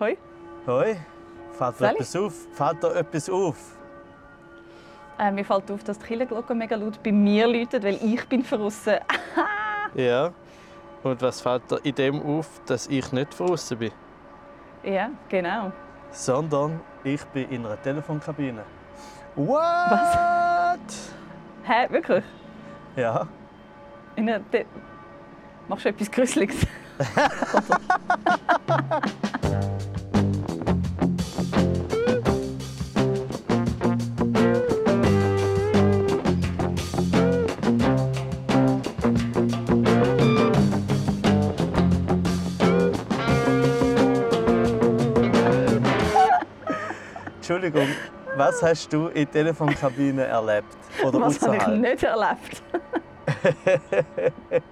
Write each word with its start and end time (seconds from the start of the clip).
Hoi. 0.00 0.16
Hoi. 0.66 0.96
Fällt 1.52 1.74
dir 1.74 1.78
Sally? 1.78 1.94
etwas 1.96 2.16
auf? 2.16 2.34
Fällt 2.54 2.82
dir 2.82 2.96
etwas 2.96 3.28
auf? 3.28 3.56
Äh, 5.18 5.30
mir 5.30 5.44
fällt 5.44 5.70
auf, 5.70 5.84
dass 5.84 5.98
die 5.98 6.06
Kirchenglocke 6.06 6.54
mega 6.54 6.74
laut 6.74 7.02
bei 7.02 7.12
mir 7.12 7.46
läutet, 7.46 7.84
weil 7.84 7.98
ich 8.02 8.26
bin 8.26 8.42
verrissen. 8.42 8.96
Ja. 9.94 10.32
Und 11.02 11.20
was 11.20 11.40
fällt 11.40 11.68
dir 11.68 11.80
in 11.82 11.94
dem 11.96 12.22
auf, 12.22 12.46
dass 12.64 12.86
ich 12.86 13.10
nicht 13.10 13.38
draußen 13.38 13.76
bin? 13.76 13.90
ja, 14.84 15.10
genau. 15.28 15.72
Sondern 16.12 16.80
ich 17.02 17.22
bin 17.24 17.50
in 17.50 17.66
einer 17.66 17.80
Telefonkabine. 17.82 18.62
What? 19.34 19.58
Hä, 21.64 21.90
wirklich? 21.90 22.24
Ja. 22.94 23.26
In 24.14 24.30
einer 24.30 24.44
Machst 25.66 25.84
du 25.84 25.88
etwas 25.88 26.10
Gruseliges? 26.10 26.64
Entschuldigung, 47.62 47.94
was 48.36 48.62
hast 48.62 48.90
du 48.90 49.08
in 49.08 49.26
der 49.26 49.30
Telefonkabine 49.30 50.24
erlebt? 50.24 50.78
Oder 51.04 51.20
Was 51.20 51.42
habe 51.42 51.56
ich 51.58 51.66
nicht 51.66 52.02
erlebt? 52.02 52.62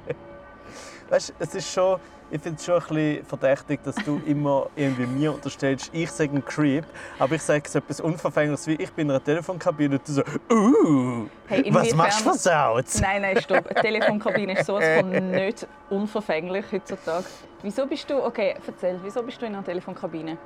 Weißt, 1.11 1.35
es 1.39 1.55
ist 1.55 1.71
schon, 1.71 2.01
ich 2.31 2.41
finde 2.41 2.57
es 2.59 2.65
schon 2.65 2.77
ein 2.77 2.89
bisschen 2.89 3.27
verdächtig, 3.27 3.81
dass 3.85 3.95
du 3.97 4.23
immer 4.25 4.71
irgendwie 4.75 5.07
mir 5.07 5.35
unterstellst, 5.35 5.91
ich 5.93 6.11
sage 6.11 6.33
ein 6.33 6.43
Creep, 6.43 6.87
aber 7.19 7.35
ich 7.35 7.43
sage 7.43 7.69
so 7.69 7.79
etwas 7.79 8.01
Unverfängliches 8.01 8.67
wie 8.69 8.83
ich 8.83 8.91
bin 8.93 9.09
in 9.09 9.11
einer 9.11 9.23
Telefonkabine 9.23 9.97
und 9.97 10.09
du 10.09 10.13
so, 10.13 10.23
uh, 10.51 11.27
Hey, 11.47 11.69
was 11.71 11.95
machst 11.95 12.21
du 12.21 12.25
versaut? 12.25 12.87
Nein, 13.03 13.21
nein, 13.21 13.39
stopp. 13.39 13.67
Eine 13.67 13.75
Telefonkabine 13.83 14.59
ist 14.59 14.65
sowas 14.65 14.85
von 14.99 15.11
nicht 15.31 15.67
unverfänglich 15.91 16.65
heutzutage. 16.73 17.27
Wieso 17.61 17.87
bist 17.87 18.09
du, 18.09 18.25
okay, 18.25 18.55
erzähl, 18.67 18.99
wieso 19.03 19.23
bist 19.23 19.43
du 19.43 19.47
in 19.47 19.55
einer 19.55 19.65
Telefonkabine? 19.65 20.39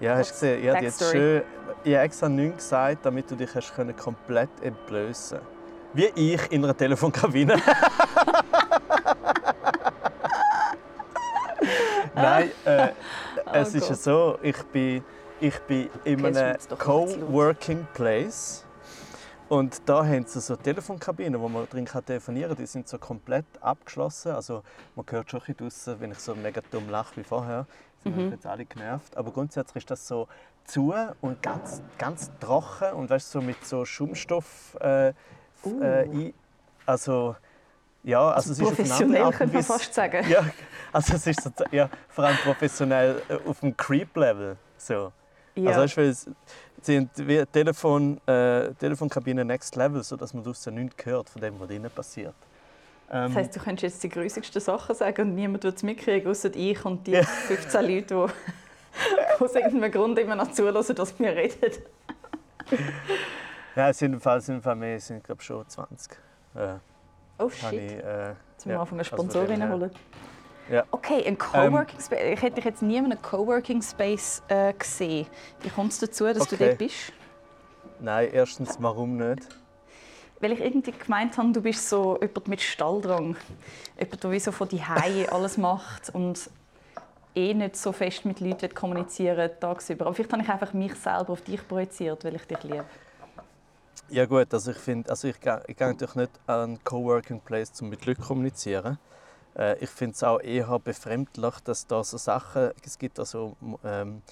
Ja, 0.00 0.16
hast 0.16 0.30
du 0.30 0.34
gesehen, 0.34 0.64
ich 0.64 0.70
habe 0.70 0.84
jetzt 0.84 1.10
schön, 1.10 1.42
ich 1.84 1.94
habe 1.94 2.04
extra 2.04 2.28
nichts 2.28 2.64
gesagt, 2.64 3.04
damit 3.04 3.30
du 3.30 3.36
dich 3.36 3.54
hast 3.54 3.74
können 3.74 3.94
komplett 3.94 4.48
entblößen 4.62 5.38
Wie 5.92 6.06
ich 6.14 6.50
in 6.50 6.64
einer 6.64 6.74
Telefonkabine. 6.74 7.56
Nein, 12.14 12.50
äh, 12.64 12.88
es 13.52 13.74
ist 13.74 13.88
Gott. 13.88 13.98
so, 13.98 14.38
ich 14.40 14.56
bin, 14.64 15.04
ich 15.38 15.58
bin 15.60 15.90
in 16.04 16.24
Okay, 16.24 16.38
einem. 16.38 16.56
Coworking 16.78 17.86
Place. 17.92 18.64
Und 19.50 19.82
da 19.84 20.06
haben 20.06 20.24
sie 20.26 20.40
so 20.40 20.56
Telefonkabinen, 20.56 21.40
wo 21.40 21.48
man 21.48 21.68
drin 21.68 21.84
kann 21.84 22.04
telefonieren 22.04 22.50
kann. 22.50 22.58
Die 22.58 22.66
sind 22.66 22.88
so 22.88 22.98
komplett 22.98 23.44
abgeschlossen. 23.60 24.32
Also 24.32 24.62
man 24.94 25.04
hört 25.10 25.30
schon 25.30 25.40
ein 25.40 25.46
bisschen 25.46 25.56
draussen, 25.56 26.00
wenn 26.00 26.12
ich 26.12 26.20
so 26.20 26.34
mega 26.36 26.62
dumm 26.70 26.88
lache 26.88 27.16
wie 27.16 27.24
vorher. 27.24 27.66
Sind 28.02 28.16
Mhm. 28.16 28.32
jetzt 28.32 28.46
alle 28.46 28.64
genervt. 28.64 29.16
Aber 29.16 29.30
grundsätzlich 29.30 29.82
ist 29.84 29.90
das 29.90 30.06
so 30.06 30.26
zu 30.64 30.94
und 31.20 31.42
ganz, 31.42 31.82
ganz 31.98 32.30
trocken 32.40 32.92
und 32.94 33.10
weißt, 33.10 33.30
so 33.30 33.40
mit 33.40 33.64
so 33.64 33.84
Schaumstoff 33.84 34.76
äh, 34.80 35.12
Uh. 35.62 35.82
äh, 35.82 36.02
ein, 36.04 36.34
also 36.86 37.36
ja, 38.02 38.30
also, 38.30 38.52
es 38.52 38.58
ist 38.58 38.62
eine 38.62 38.70
andere 38.70 38.76
Professionell 38.86 39.22
und 39.24 39.34
könnte 39.34 39.54
man 39.54 39.62
fast 39.62 39.92
sagen. 39.92 40.26
ja, 40.30 40.44
also 40.90 41.14
es 41.16 41.26
ist 41.26 41.42
so, 41.42 41.50
ja, 41.70 41.90
vor 42.08 42.24
allem 42.24 42.36
professionell 42.38 43.22
äh, 43.28 43.36
auf 43.46 43.60
dem 43.60 43.76
Creep-Level. 43.76 44.56
So. 44.78 45.12
Ja. 45.54 45.68
Also 45.68 45.80
weißt, 45.82 45.96
weil 45.98 46.06
es 46.08 46.30
sind 46.80 47.10
wie 47.16 47.44
Telefon, 47.44 48.18
äh, 48.26 48.72
Telefonkabine 48.72 49.44
Next 49.44 49.76
Level, 49.76 50.02
sodass 50.02 50.32
man 50.32 50.42
draussen 50.42 50.76
nichts 50.76 51.04
hört 51.04 51.28
von 51.28 51.42
dem, 51.42 51.60
was 51.60 51.68
drinnen 51.68 51.90
passiert. 51.90 52.34
Ähm, 53.12 53.26
das 53.28 53.34
heisst, 53.36 53.56
du 53.56 53.60
könntest 53.60 53.82
jetzt 53.82 54.02
die 54.04 54.08
grusigsten 54.08 54.60
Sachen 54.60 54.94
sagen 54.94 55.22
und 55.30 55.34
niemand 55.34 55.64
wird 55.64 55.76
es 55.76 55.82
mitkriegen, 55.82 56.30
außer 56.30 56.54
ich 56.54 56.84
und 56.84 57.06
die 57.06 57.12
Ja. 57.12 57.22
15 57.24 57.82
Leute, 57.82 58.04
die 59.38 59.42
aus 59.44 59.54
irgendeinem 59.54 59.90
Grund 59.92 60.18
immer 60.18 60.36
noch 60.36 60.50
zulassen, 60.52 60.94
dass 60.96 61.18
wir 61.18 61.30
reden. 61.34 61.72
ja, 63.76 63.88
es 63.90 63.98
sind 63.98 64.12
im 64.12 64.20
Fall, 64.20 64.40
sind 64.40 64.56
im 64.56 64.62
Fall 64.62 64.76
mehr, 64.76 64.96
es 64.96 65.06
sind 65.06 65.24
glaube 65.24 65.42
schon 65.42 65.66
20. 65.68 66.12
Äh, 66.54 66.74
Oh 67.38 67.48
shit. 67.48 67.72
ich, 67.72 67.92
äh, 67.92 68.28
Jetzt 68.28 68.66
müssen 68.66 68.66
wir 68.66 68.72
ja, 68.74 68.80
anfangen, 68.80 69.00
also 69.00 69.46
her- 69.46 69.70
holen. 69.72 69.90
Ja. 70.70 70.84
Okay, 70.90 71.24
ein 71.26 71.36
Coworking 71.38 71.98
Space. 71.98 72.18
Ich 72.34 72.42
hätte 72.42 72.56
dich 72.56 72.64
jetzt 72.64 72.82
nie 72.82 72.98
in 72.98 73.06
einem 73.06 73.20
Coworking 73.22 73.82
Space 73.82 74.42
äh, 74.48 74.72
gesehen. 74.74 75.26
Wie 75.62 75.68
kommt 75.70 75.90
es 75.92 75.98
dazu, 75.98 76.26
dass 76.26 76.46
du 76.46 76.54
Okay. 76.54 76.66
dort 76.66 76.78
bist? 76.78 77.12
Nein, 77.98 78.28
erstens, 78.32 78.76
warum 78.78 79.16
nicht? 79.16 79.48
Weil 80.40 80.52
ich 80.52 80.60
irgendwie 80.60 80.92
gemeint 80.92 81.36
habe, 81.36 81.52
du 81.52 81.60
bist 81.60 81.88
so 81.88 82.18
jemand 82.20 82.48
mit 82.48 82.60
Stalldrang. 82.62 83.36
Jemand, 83.98 84.24
der 84.24 84.30
wie 84.30 84.40
so 84.40 84.52
von 84.52 84.68
die 84.68 84.82
alles 84.82 85.58
macht 85.58 86.10
und 86.14 86.50
eh 87.34 87.54
nicht 87.54 87.76
so 87.76 87.92
fest 87.92 88.24
mit 88.24 88.40
Leuten 88.40 88.74
kommunizieren 88.74 89.50
tagsüber. 89.60 90.06
Aber 90.06 90.14
vielleicht 90.14 90.32
habe 90.32 90.42
ich 90.42 90.48
einfach 90.48 90.72
mich 90.72 90.94
selber 90.94 91.34
auf 91.34 91.42
dich 91.42 91.66
projiziert, 91.68 92.24
weil 92.24 92.36
ich 92.36 92.46
dich 92.46 92.62
liebe. 92.62 92.84
Ja 94.08 94.26
gut, 94.26 94.52
also 94.52 94.72
ich 94.72 94.76
finde, 94.78 95.08
also 95.10 95.28
ich, 95.28 95.40
gehe- 95.40 95.62
ich 95.68 95.76
gehe 95.76 95.86
natürlich 95.86 96.16
nicht 96.16 96.32
an 96.46 96.60
einen 96.60 96.84
Coworking 96.84 97.40
Place, 97.40 97.70
um 97.80 97.90
mit 97.90 98.04
Leuten 98.06 98.22
zu 98.22 98.28
kommunizieren. 98.28 98.98
Äh, 99.56 99.78
ich 99.78 99.90
finde 99.90 100.14
es 100.14 100.24
auch 100.24 100.40
eher 100.40 100.78
befremdlich, 100.80 101.54
dass 101.62 101.86
da 101.86 102.02
so 102.02 102.16
Sachen, 102.16 102.70
es 102.84 102.98
gibt 102.98 103.20
also 103.20 103.56
ähm, 103.84 104.22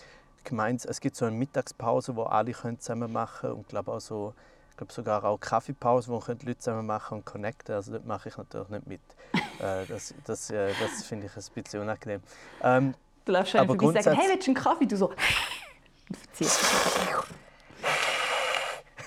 gemeint, 0.43 0.85
es 0.85 1.01
gibt 1.01 1.15
so 1.15 1.27
eine 1.27 1.37
Mittagspause, 1.37 2.17
wo 2.17 2.25
alle 2.25 2.53
können 2.53 2.81
zusammen 2.81 3.13
machen 3.13 3.53
und 3.53 3.69
glaube 3.69 3.93
auch 3.93 4.01
so, 4.01 4.35
glaube 4.79 4.93
sogar 4.93 5.25
auch 5.25 5.39
Kaffeepause, 5.39 6.09
wo 6.09 6.21
können 6.21 6.39
die 6.39 6.47
Leute 6.47 6.61
zusammen 6.61 6.87
machen 6.87 7.19
und 7.19 7.27
connecten. 7.27 7.75
Also 7.75 7.93
dort 7.93 8.07
mache 8.07 8.31
ich 8.31 8.37
natürlich 8.37 8.69
nicht 8.69 8.87
mit. 8.87 9.01
äh, 9.61 9.85
das 9.87 10.15
das, 10.25 10.51
äh, 10.51 10.73
das 10.81 11.05
finde 11.05 11.27
ich 11.27 11.37
ein 11.37 11.63
bisschen 11.63 11.83
unangenehm. 11.83 12.23
Ähm, 12.63 12.95
Du 13.25 13.33
läufst 13.33 13.53
schon 13.53 13.67
vorbei 13.67 13.87
und 13.87 14.03
sagst, 14.03 14.19
hey, 14.19 14.29
willst 14.31 14.47
du 14.47 14.53
einen 14.53 14.57
Kaffee? 14.57 14.87
Du 14.87 14.97
so... 14.97 15.09
Und 16.09 16.17
verziehst 16.17 16.65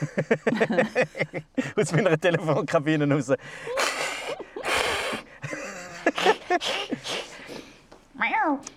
aus 1.75 1.91
meiner 1.91 2.19
Telefonkabine 2.19 3.11
raus. 3.11 3.31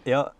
Ja, 0.07 0.33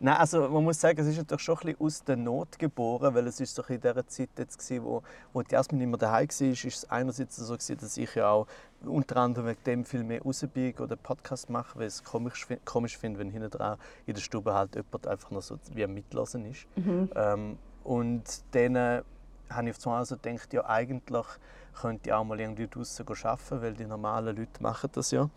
nein, 0.00 0.16
also 0.16 0.48
man 0.48 0.64
muss 0.64 0.80
sagen, 0.80 0.98
es 1.00 1.06
ist 1.06 1.16
natürlich 1.18 1.42
schon 1.42 1.56
ein 1.56 1.66
bisschen 1.66 1.80
aus 1.80 2.04
der 2.04 2.16
Not 2.16 2.58
geboren, 2.58 3.14
weil 3.14 3.26
es 3.26 3.40
ist 3.40 3.54
so 3.54 3.62
in 3.62 3.80
dieser 3.80 4.06
Zeit 4.06 4.30
jetzt 4.38 4.58
gewesen, 4.58 4.84
wo, 4.84 5.02
wo 5.32 5.42
die 5.42 5.52
Jasmin 5.52 5.80
immer 5.80 5.96
daheim 5.96 6.28
war, 6.28 6.48
ist 6.48 6.64
es 6.64 6.90
einerseits 6.90 7.36
so 7.36 7.54
gewesen, 7.54 7.78
dass 7.80 7.96
ich 7.96 8.14
ja 8.14 8.30
auch 8.30 8.46
unter 8.84 9.16
anderem 9.16 9.46
wegen 9.46 9.64
dem 9.64 9.84
viel 9.84 10.04
mehr 10.04 10.22
raus 10.22 10.44
bin 10.52 10.74
oder 10.78 10.96
Podcast 10.96 11.50
mache, 11.50 11.78
weil 11.78 11.88
ich 11.88 11.94
es 11.94 12.04
komisch, 12.04 12.46
komisch 12.64 12.96
finde, 12.98 13.20
wenn 13.20 13.30
hinten 13.30 13.50
dran 13.50 13.78
in 14.06 14.14
der 14.14 14.20
Stube 14.20 14.52
halt 14.54 14.74
jemand 14.74 15.06
einfach 15.06 15.30
noch 15.30 15.42
so 15.42 15.58
wie 15.72 15.84
am 15.84 15.94
Mitlassen 15.94 16.44
ist. 16.46 16.66
Ähm, 17.14 17.58
und 17.84 18.24
dann 18.52 18.76
äh, 18.76 19.02
habe 19.50 19.70
ich 19.70 19.76
auf 19.76 19.86
einmal 19.86 20.04
so 20.04 20.16
gedacht, 20.16 20.52
ja 20.52 20.64
eigentlich 20.66 21.26
könnte 21.80 22.08
ich 22.08 22.12
auch 22.12 22.24
mal 22.24 22.40
irgendwie 22.40 22.66
draußen 22.66 23.06
arbeiten, 23.06 23.62
weil 23.62 23.74
die 23.74 23.84
normalen 23.84 24.36
Leute 24.36 24.62
machen 24.62 24.90
das 24.92 25.10
ja. 25.10 25.28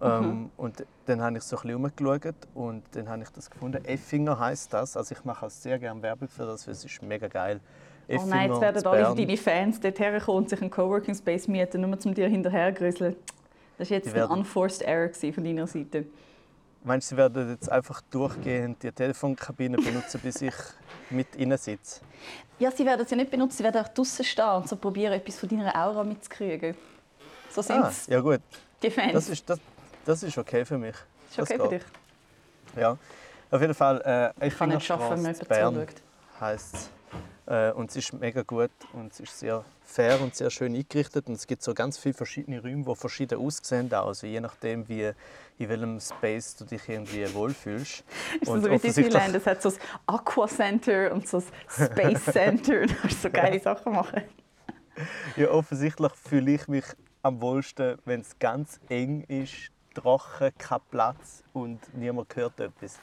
Ähm, 0.00 0.50
und 0.56 0.84
dann 1.06 1.22
habe 1.22 1.36
ich 1.38 1.44
so 1.44 1.56
ein 1.56 1.62
bisschen 1.62 1.76
umgeschaut 1.76 2.34
und 2.54 2.82
dann 2.92 3.08
habe 3.08 3.22
ich 3.22 3.28
das 3.30 3.50
gefunden. 3.50 3.84
Effinger 3.84 4.38
heißt 4.38 4.72
das. 4.72 4.96
Also 4.96 5.14
ich 5.14 5.24
mache 5.24 5.46
auch 5.46 5.50
sehr 5.50 5.78
gerne 5.78 6.02
Werbung 6.02 6.28
für 6.28 6.44
das, 6.46 6.66
weil 6.66 6.72
es 6.72 6.84
ist 6.84 7.02
mega 7.02 7.28
geil. 7.28 7.60
Oh 8.08 8.22
nein, 8.26 8.50
jetzt 8.50 8.60
werden 8.60 8.86
alle 8.86 9.14
deine 9.14 9.36
Fans 9.36 9.80
dort 9.80 9.98
herkommen 9.98 10.42
und 10.42 10.50
sich 10.50 10.60
einen 10.60 10.70
Coworking 10.70 11.14
Space 11.14 11.48
mieten, 11.48 11.80
nur 11.80 11.98
um 12.04 12.14
dir 12.14 12.28
hinterhergrüseln. 12.28 13.16
Das 13.78 13.90
war 13.90 13.96
jetzt 13.96 14.14
ein 14.14 14.24
unforced 14.30 14.82
error 14.82 15.10
von 15.12 15.42
deiner 15.44 15.66
Seite. 15.66 16.04
Meinst 16.86 17.10
du, 17.10 17.14
sie 17.14 17.16
werden 17.16 17.50
jetzt 17.50 17.72
einfach 17.72 18.02
durchgehend 18.10 18.82
die 18.82 18.92
Telefonkabine 18.92 19.78
benutzen, 19.78 20.20
bis 20.22 20.42
ich 20.42 20.54
mit 21.08 21.34
ihnen 21.36 21.56
sitze? 21.56 22.02
Ja, 22.58 22.70
sie 22.70 22.84
werden 22.84 23.00
es 23.02 23.10
ja 23.10 23.16
nicht 23.16 23.30
benutzen, 23.30 23.56
sie 23.56 23.64
werden 23.64 23.82
auch 23.82 23.88
draußen 23.88 24.22
stehen 24.22 24.50
und 24.56 24.68
so 24.68 24.76
probieren, 24.76 25.14
etwas 25.14 25.38
von 25.38 25.48
deiner 25.48 25.74
Aura 25.74 26.04
mitzukriegen. 26.04 26.76
So 27.50 27.62
sind 27.62 27.82
Ah, 27.82 27.90
ja 28.08 28.20
gut, 28.20 28.40
die 28.82 28.90
Fans. 28.90 29.14
das 29.14 29.28
ist, 29.30 29.48
das, 29.48 29.58
das 30.04 30.22
ist 30.22 30.38
okay 30.38 30.64
für 30.64 30.78
mich. 30.78 30.94
ist 31.30 31.38
okay 31.40 31.58
für 31.58 31.68
dich. 31.68 31.82
Ja, 32.76 32.96
auf 33.50 33.60
jeden 33.60 33.74
Fall. 33.74 34.32
Äh, 34.40 34.48
Ich 34.48 34.56
kann 34.56 34.68
nicht 34.68 34.84
schaffen, 34.84 35.22
wenn 35.24 35.34
jemand 35.34 35.48
Bern 35.48 35.86
heisst 36.40 36.74
es. 36.74 36.90
Äh, 37.46 37.72
und 37.72 37.90
es 37.90 37.96
ist 37.96 38.12
mega 38.14 38.42
gut 38.42 38.70
und 38.94 39.12
es 39.12 39.20
ist 39.20 39.38
sehr 39.38 39.64
fair 39.82 40.20
und 40.20 40.34
sehr 40.34 40.48
schön 40.50 40.74
eingerichtet. 40.74 41.28
Und 41.28 41.34
es 41.34 41.46
gibt 41.46 41.62
so 41.62 41.74
ganz 41.74 41.98
viele 41.98 42.14
verschiedene 42.14 42.60
Räume, 42.60 42.84
die 42.84 42.94
verschieden 42.96 43.38
aussehen. 43.38 43.92
Also 43.92 44.26
je 44.26 44.40
nachdem, 44.40 44.88
wie, 44.88 45.12
in 45.58 45.68
welchem 45.68 46.00
Space 46.00 46.56
du 46.56 46.64
dich 46.64 46.88
irgendwie 46.88 47.32
wohlfühlst. 47.34 48.02
Ist 48.40 48.48
das 48.48 48.62
so 48.62 48.70
wie 48.70 48.78
Disneyland? 48.78 49.34
Es 49.36 49.46
hat 49.46 49.60
so 49.60 49.70
das 49.70 49.78
Aqua 50.06 50.48
Center 50.48 51.12
und 51.12 51.28
so 51.28 51.42
das 51.42 51.86
Space 51.90 52.24
Center. 52.24 52.86
Da 52.86 52.94
kannst 52.94 53.24
du 53.24 53.28
so 53.28 53.30
geile 53.30 53.60
Sachen 53.60 53.92
machen. 53.92 54.22
Ja, 55.36 55.50
offensichtlich 55.50 56.12
fühle 56.12 56.52
ich 56.52 56.66
mich 56.68 56.84
am 57.22 57.40
wohlsten, 57.40 57.98
wenn 58.04 58.20
es 58.20 58.38
ganz 58.38 58.80
eng 58.88 59.22
ist, 59.28 59.70
trocken, 59.94 60.52
kein 60.58 60.80
Platz 60.90 61.42
und 61.52 61.80
niemand 61.94 62.34
hört 62.36 62.60
etwas. 62.60 62.98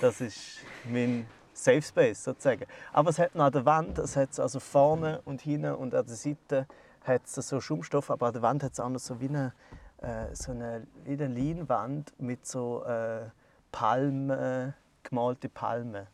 Das 0.00 0.20
ist 0.20 0.60
mein 0.90 1.26
Safe 1.52 1.82
Space 1.82 2.24
sozusagen. 2.24 2.66
Aber 2.92 3.10
es 3.10 3.18
hat 3.18 3.34
noch 3.34 3.44
an 3.44 3.52
der 3.52 3.64
Wand, 3.64 3.98
es 3.98 4.16
hat 4.16 4.38
also 4.38 4.60
vorne 4.60 5.20
und 5.24 5.42
hinten 5.42 5.74
und 5.74 5.94
an 5.94 6.06
der 6.06 6.16
Seite 6.16 6.66
hat 7.04 7.22
es 7.26 7.34
so 7.34 7.60
Schaumstoff, 7.60 8.10
aber 8.10 8.26
an 8.26 8.32
der 8.32 8.42
Wand 8.42 8.62
hat 8.62 8.72
es 8.72 8.80
auch 8.80 8.88
noch 8.88 9.00
so 9.00 9.20
wie 9.20 9.28
eine, 9.28 9.52
äh, 9.98 10.34
so 10.34 10.52
eine, 10.52 10.86
wie 11.04 11.12
eine 11.12 11.28
Leinwand 11.28 12.12
mit 12.18 12.46
so 12.46 12.84
äh, 12.84 13.26
Palmen, 13.70 14.74
gemalte 15.02 15.48
Palmen. 15.48 16.06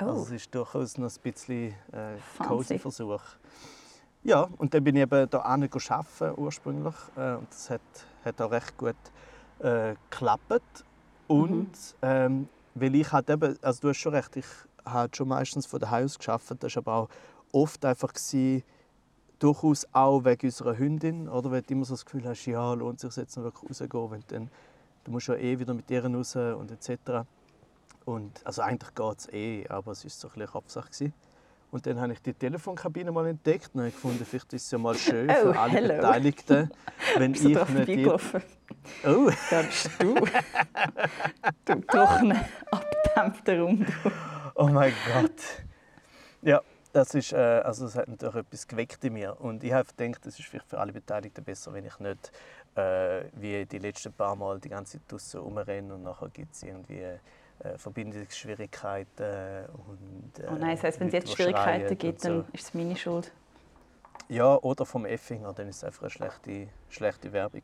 Oh. 0.00 0.04
Also 0.04 0.22
es 0.22 0.30
ist 0.30 0.54
durchaus 0.54 0.98
noch 0.98 1.10
ein 1.10 1.22
bisschen 1.22 1.74
äh, 1.92 2.16
cozy 2.46 2.78
Versuch. 2.78 3.22
Ja, 4.22 4.48
und 4.58 4.72
dann 4.74 4.82
bin 4.82 4.96
ich 4.96 5.02
eben 5.02 5.28
hier 5.28 5.40
arbeiten 5.40 6.40
ursprünglich 6.40 6.94
äh, 7.16 7.34
und 7.34 7.48
das 7.50 7.70
hat, 7.70 7.80
hat 8.24 8.40
auch 8.40 8.50
recht 8.50 8.76
gut 8.76 8.96
äh, 9.60 9.94
geklappt. 10.10 10.84
Und 11.26 11.70
mhm. 11.70 11.70
ähm, 12.02 12.48
weil 12.74 12.94
ich 12.94 13.12
halt 13.12 13.30
eben, 13.30 13.56
also 13.62 13.80
du 13.82 13.88
hast 13.88 13.98
schon 13.98 14.14
recht, 14.14 14.36
ich 14.36 14.46
habe 14.84 15.14
schon 15.14 15.28
meistens 15.28 15.66
von 15.66 15.80
daheim 15.80 16.04
aus 16.04 16.18
gearbeitet, 16.18 16.62
das 16.62 16.76
war 16.76 16.82
aber 16.82 16.94
auch 16.94 17.08
oft 17.52 17.84
einfach 17.84 18.12
gewesen, 18.12 18.62
durchaus 19.38 19.86
auch 19.92 20.24
wegen 20.24 20.46
unserer 20.46 20.76
Hündin, 20.76 21.28
oder 21.28 21.50
wenn 21.50 21.62
du 21.62 21.72
immer 21.72 21.84
so 21.84 21.94
das 21.94 22.04
Gefühl 22.04 22.26
hast, 22.26 22.46
ja, 22.46 22.72
lohnt 22.74 23.00
sich 23.00 23.14
jetzt 23.16 23.36
noch 23.36 23.44
wirklich 23.44 23.70
rauszugehen, 23.70 24.10
wenn 24.10 24.24
dann, 24.28 24.50
du 25.04 25.10
musst 25.10 25.28
ja 25.28 25.34
eh 25.34 25.58
wieder 25.58 25.74
mit 25.74 25.90
ihr 25.90 26.04
raus 26.04 26.36
und 26.36 26.70
etc. 26.70 27.26
Und, 28.04 28.44
also 28.44 28.62
eigentlich 28.62 28.94
geht 28.94 29.18
es 29.18 29.32
eh, 29.32 29.66
aber 29.68 29.92
es 29.92 30.04
war 30.04 30.10
so 30.10 30.28
ein 30.28 30.34
bisschen 30.34 30.50
Kopfsache. 30.50 31.12
Und 31.70 31.86
dann 31.86 32.00
habe 32.00 32.12
ich 32.12 32.22
die 32.22 32.32
Telefonkabine 32.32 33.10
mal 33.10 33.26
entdeckt 33.26 33.70
und 33.74 33.80
habe 33.80 33.90
gefunden, 33.90 34.24
vielleicht 34.24 34.52
ist 34.52 34.64
es 34.64 34.70
ja 34.70 34.78
mal 34.78 34.94
schön 34.94 35.28
oh, 35.30 35.34
für 35.34 35.58
alle 35.58 35.72
hello. 35.72 35.94
Beteiligten, 35.96 36.70
wenn 37.16 37.34
ich 37.34 37.42
nicht. 37.42 37.58
Oh. 39.04 39.30
Da 39.50 39.62
bist 39.62 39.90
du. 39.98 40.14
du 41.64 41.80
trockene, 41.86 42.48
abdämpfter 42.70 43.60
Runde. 43.60 43.86
Oh 44.54 44.66
mein 44.66 44.92
Gott. 45.12 45.64
Ja, 46.42 46.60
das 46.92 47.14
ist, 47.14 47.32
äh, 47.32 47.36
also 47.36 47.86
es 47.86 47.96
hat 47.96 48.08
natürlich 48.08 48.36
etwas 48.36 48.68
geweckt 48.68 49.02
in 49.04 49.14
mir. 49.14 49.40
Und 49.40 49.64
ich 49.64 49.72
habe 49.72 49.88
gedacht, 49.96 50.24
es 50.26 50.38
ist 50.38 50.46
vielleicht 50.46 50.68
für 50.68 50.78
alle 50.78 50.92
Beteiligten 50.92 51.42
besser, 51.42 51.72
wenn 51.72 51.84
ich 51.84 51.98
nicht 51.98 52.32
äh, 52.76 53.24
wie 53.32 53.66
die 53.66 53.78
letzten 53.78 54.12
paar 54.12 54.36
Mal 54.36 54.60
die 54.60 54.68
ganze 54.68 54.98
Zeit 54.98 55.02
draußen 55.08 55.40
rumrenne 55.40 55.94
und 55.94 56.02
nachher 56.02 56.28
gibt 56.28 56.54
es 56.54 56.62
irgendwie 56.62 57.00
äh, 57.00 57.78
Verbindungsschwierigkeiten. 57.78 59.66
Und, 59.88 60.38
äh, 60.38 60.46
oh 60.48 60.54
nein, 60.54 60.76
das 60.76 60.84
heisst, 60.84 61.00
wenn 61.00 61.08
es 61.08 61.14
jetzt 61.14 61.32
Schwierigkeiten 61.32 61.98
gibt, 61.98 62.20
so. 62.20 62.28
dann 62.28 62.44
ist 62.52 62.64
es 62.64 62.74
meine 62.74 62.96
Schuld. 62.96 63.32
Ja, 64.28 64.56
oder 64.56 64.86
vom 64.86 65.04
Effinger, 65.04 65.52
dann 65.52 65.68
ist 65.68 65.76
es 65.78 65.84
einfach 65.84 66.02
eine 66.02 66.10
schlechte, 66.10 66.68
schlechte 66.88 67.32
Werbung. 67.32 67.62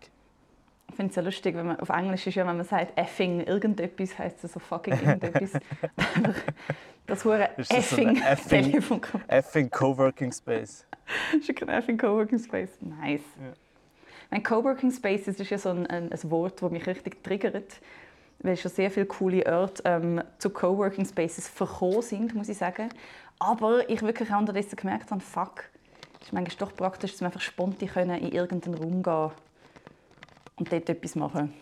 Ich 0.91 0.97
finde 0.97 1.11
es 1.11 1.17
ja 1.17 1.23
lustig, 1.23 1.55
wenn 1.57 1.67
man 1.67 1.81
auf 1.81 1.89
Englisch 1.89 2.27
ist 2.27 2.35
ja, 2.35 2.47
wenn 2.47 2.57
man 2.57 2.67
sagt 2.67 2.99
effing 2.99 3.41
irgendetwas, 3.41 4.19
heißt 4.19 4.45
es 4.45 4.53
so 4.53 4.61
fucking 4.61 4.95
irgendetwas. 4.95 5.53
das 7.07 7.25
hure 7.25 7.49
effing, 7.57 8.17
so 8.17 8.23
effing, 8.23 9.03
effing 9.29 9.71
Coworking 9.71 10.33
Space. 10.33 10.85
ist 11.39 11.57
kein 11.57 11.69
effing 11.69 11.97
Coworking 11.97 12.39
Space. 12.39 12.71
Nice. 12.81 13.23
Ja. 13.41 13.53
Mein 14.31 14.43
Coworking 14.43 14.91
Space 14.91 15.29
ist 15.29 15.41
ja 15.49 15.59
so 15.59 15.71
ein, 15.71 15.87
ein, 15.87 16.13
ein 16.13 16.31
Wort, 16.31 16.61
das 16.61 16.71
mich 16.71 16.87
richtig 16.87 17.23
triggert 17.23 17.81
weil 18.43 18.57
schon 18.57 18.71
sehr 18.71 18.91
viele 18.91 19.07
coole 19.07 19.45
Orte 19.47 19.83
ähm, 19.85 20.23
zu 20.39 20.51
Coworking 20.51 21.05
Spaces 21.05 21.49
verkommen 21.49 22.03
sind, 22.03 22.35
muss 22.35 22.49
ich 22.49 22.59
sagen. 22.59 22.89
Aber 23.39 23.89
ich 23.89 24.03
wirklich 24.03 24.33
auch 24.33 24.39
unterdessen 24.39 24.77
gemerkt 24.77 25.11
habe, 25.11 25.21
fuck, 25.21 25.65
es 26.21 26.29
ist 26.29 26.33
manchmal 26.33 26.57
doch 26.59 26.75
praktisch, 26.75 27.13
dass 27.13 27.21
wir 27.21 27.27
einfach 27.27 27.41
spontan 27.41 28.11
in 28.11 28.33
irgendeinen 28.33 28.75
Raum 28.77 29.03
gehen 29.03 29.31
und 30.61 30.71
dort 30.71 30.89
etwas 30.89 31.17
machen. 31.17 31.53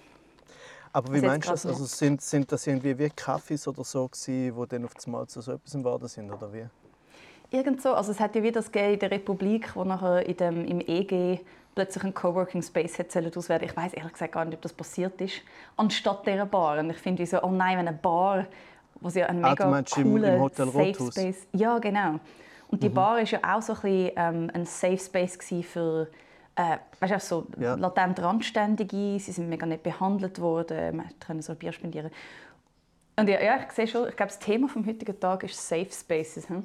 Aber 0.93 1.15
wie 1.15 1.21
meinst 1.21 1.49
du 1.49 1.53
das? 1.53 1.65
Also 1.65 1.85
sind, 1.85 2.21
sind 2.21 2.51
das 2.51 2.67
irgendwie 2.67 2.99
wie 2.99 3.09
Kaffees 3.11 3.69
oder 3.69 3.85
so 3.85 4.09
gewesen, 4.09 4.55
die 4.61 4.69
dann 4.69 4.85
auf 4.85 4.93
einmal 5.07 5.27
zu 5.27 5.41
so 5.41 5.53
etwas 5.53 5.73
geworden 5.73 6.09
sind, 6.09 6.31
oder 6.31 6.53
wie? 6.53 6.67
Irgend 7.51 7.81
so. 7.81 7.95
Also 7.95 8.13
es 8.13 8.21
hat 8.21 8.35
ja 8.35 8.43
wieder 8.43 8.61
das 8.61 8.69
in 8.69 8.99
der 8.99 9.11
Republik, 9.11 9.75
wo 9.75 9.85
nachher 9.85 10.27
in 10.27 10.37
dem, 10.37 10.65
im 10.65 10.81
EG 10.81 11.41
plötzlich 11.75 12.05
ein 12.05 12.13
Coworking 12.13 12.63
Space 12.63 12.99
hat 12.99 13.17
auswerten. 13.37 13.67
Ich 13.67 13.77
weiß 13.77 13.95
ehrlich 13.95 14.13
gesagt 14.13 14.33
gar 14.33 14.45
nicht, 14.45 14.57
ob 14.57 14.63
das 14.63 14.73
passiert 14.73 15.21
ist. 15.21 15.43
Anstatt 15.77 16.27
dieser 16.27 16.47
Bar. 16.47 16.79
Und 16.79 16.91
ich 16.91 16.99
finde 16.99 17.25
so, 17.25 17.41
oh 17.43 17.51
nein, 17.51 17.79
wenn 17.79 17.89
eine 17.89 17.97
Bar, 17.97 18.47
wo 19.01 19.09
sie 19.09 19.23
ein 19.23 19.41
mega 19.41 19.71
ah, 19.71 19.83
cooler 19.83 20.51
Safe 20.51 21.13
Space. 21.13 21.47
Ja, 21.53 21.79
genau. 21.79 22.19
Und 22.69 22.83
die 22.83 22.89
mhm. 22.89 22.95
Bar 22.95 23.21
ist 23.21 23.31
ja 23.31 23.39
auch 23.43 23.63
so 23.63 23.75
ein, 23.75 23.81
bisschen, 23.81 24.13
ähm, 24.17 24.51
ein 24.53 24.67
Safe 24.67 24.99
Space 24.99 25.39
für 25.63 26.09
äh, 26.59 26.79
weißt 26.99 27.15
du, 27.15 27.21
so 27.21 27.47
ja. 27.59 27.75
latent 27.75 28.21
Randständige. 28.21 29.19
Sie 29.21 29.33
sind 29.33 29.49
mega 29.49 29.65
nicht 29.65 29.85
behandelt 29.85 30.41
worden. 30.41 30.97
Man 30.97 31.09
konnte 31.25 31.43
so 31.43 31.55
Bier 31.55 31.73
spendieren. 31.73 32.11
Und 33.17 33.29
ja, 33.29 33.41
ja, 33.41 33.61
ich 33.65 33.73
sehe 33.73 33.87
schon, 33.87 34.09
ich 34.09 34.17
glaube, 34.17 34.31
das 34.31 34.39
Thema 34.39 34.69
vom 34.69 34.85
heutigen 34.85 35.19
Tag 35.19 35.45
ist 35.45 35.57
Safe 35.57 35.89
Spaces. 35.91 36.49
Hm? 36.49 36.65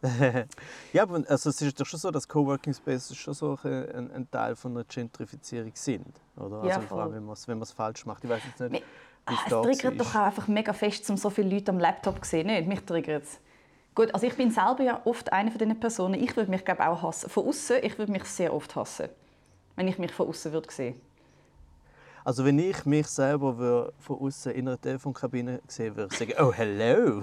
ja, 0.92 1.02
aber 1.02 1.22
also 1.28 1.50
es 1.50 1.60
ist 1.60 1.80
doch 1.80 1.86
schon 1.86 1.98
so, 1.98 2.10
dass 2.10 2.26
Coworking 2.26 2.72
Spaces 2.72 3.16
schon 3.16 3.34
so 3.34 3.58
ein, 3.64 4.10
ein 4.12 4.30
Teil 4.30 4.54
von 4.54 4.72
einer 4.72 4.84
Gentrifizierung 4.84 5.72
sind, 5.74 6.06
oder? 6.36 6.64
Ja, 6.64 6.76
also 6.76 6.86
vor 6.86 7.02
allem, 7.02 7.14
wenn 7.14 7.24
man 7.24 7.32
es 7.32 7.48
wenn 7.48 7.64
falsch 7.64 8.06
macht. 8.06 8.22
Ich 8.22 8.30
weiß 8.30 8.42
jetzt 8.44 8.70
nicht, 8.70 8.84
wie 9.26 9.34
es 9.34 9.40
da 9.48 9.62
triggert 9.62 10.00
doch 10.00 10.14
auch 10.14 10.20
einfach 10.20 10.46
mega 10.46 10.72
fest, 10.72 11.08
um 11.10 11.16
so 11.16 11.30
viele 11.30 11.54
Leute 11.54 11.72
am 11.72 11.80
Laptop 11.80 12.24
zu 12.24 12.30
sehen. 12.30 12.46
Nicht? 12.46 12.68
Mich 12.68 12.80
triggert 12.80 13.24
es. 13.24 13.40
Gut, 13.94 14.14
also 14.14 14.26
ich 14.26 14.36
bin 14.36 14.52
selber 14.52 14.84
ja 14.84 15.00
oft 15.04 15.32
eine 15.32 15.50
von 15.50 15.58
diesen 15.58 15.80
Personen. 15.80 16.14
Ich 16.14 16.36
würde 16.36 16.50
mich 16.50 16.64
glaube 16.64 16.88
auch 16.88 17.02
hassen. 17.02 17.28
Von 17.28 17.48
außen, 17.48 17.78
ich 17.82 17.98
würde 17.98 18.12
mich 18.12 18.24
sehr 18.24 18.54
oft 18.54 18.76
hassen, 18.76 19.08
wenn 19.78 19.86
ich 19.86 19.96
mich 19.96 20.10
von 20.12 20.28
außen 20.28 20.52
würde 20.52 20.70
sehen. 20.72 21.00
Also 22.24 22.44
wenn 22.44 22.58
ich 22.58 22.84
mich 22.84 23.06
selber 23.06 23.92
von 24.00 24.18
außen 24.18 24.50
in 24.52 24.66
einer 24.66 24.78
Telefonkabine 24.80 25.60
sehen 25.68 25.94
würde, 25.94 26.12
sagen, 26.14 26.32
oh 26.40 26.52
hello. 26.52 27.22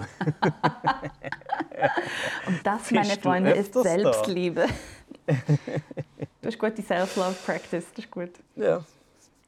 Und 2.46 2.60
das, 2.64 2.90
meine 2.90 3.18
Freunde, 3.18 3.50
ist 3.50 3.74
Selbstliebe. 3.74 4.66
du 5.26 6.46
hast 6.46 6.58
gute 6.58 6.80
Self-Love-Practice, 6.80 7.84
das 7.94 8.04
ist 8.04 8.10
gut. 8.10 8.30
Ja. 8.56 8.82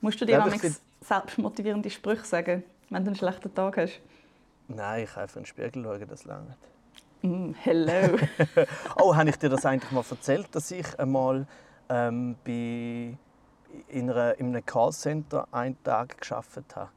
Musst 0.02 0.20
du 0.20 0.26
dir 0.26 0.32
ja, 0.32 0.44
find... 0.44 0.78
selbstmotivierende 1.00 1.88
Sprüche 1.88 2.26
sagen, 2.26 2.62
wenn 2.90 3.04
du 3.04 3.08
einen 3.08 3.16
schlechten 3.16 3.54
Tag 3.54 3.78
hast? 3.78 4.00
Nein, 4.68 5.04
ich 5.04 5.10
kann 5.10 5.22
einfach 5.22 5.36
in 5.36 5.42
den 5.44 5.46
Spiegel 5.46 5.82
schauen, 5.82 6.06
das 6.06 6.24
langt. 6.24 6.54
Mm, 7.22 7.52
hello. 7.62 8.18
oh, 8.96 9.16
habe 9.16 9.30
ich 9.30 9.36
dir 9.36 9.48
das 9.48 9.64
eigentlich 9.64 9.90
mal 9.92 10.04
erzählt, 10.08 10.48
dass 10.52 10.70
ich 10.70 11.00
einmal 11.00 11.46
ähm, 11.88 12.36
bei 12.44 13.16
in, 13.88 14.10
einer, 14.10 14.38
in 14.38 14.48
einem 14.48 14.64
Callcenter 14.64 15.46
einen 15.52 15.82
Tag 15.82 16.18
geschafft 16.18 16.58
habe. 16.74 16.90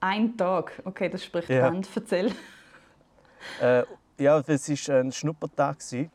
Ein 0.00 0.36
Tag? 0.36 0.80
Okay, 0.84 1.08
das 1.08 1.24
spricht 1.24 1.48
ja. 1.48 1.68
Band. 1.68 1.88
Erzähl. 1.94 2.32
Äh, 3.60 3.84
ja, 4.18 4.40
das 4.40 4.68
war 4.68 4.96
ein 4.96 5.12
Schnuppertag. 5.12 5.78
Äh, 5.92 6.08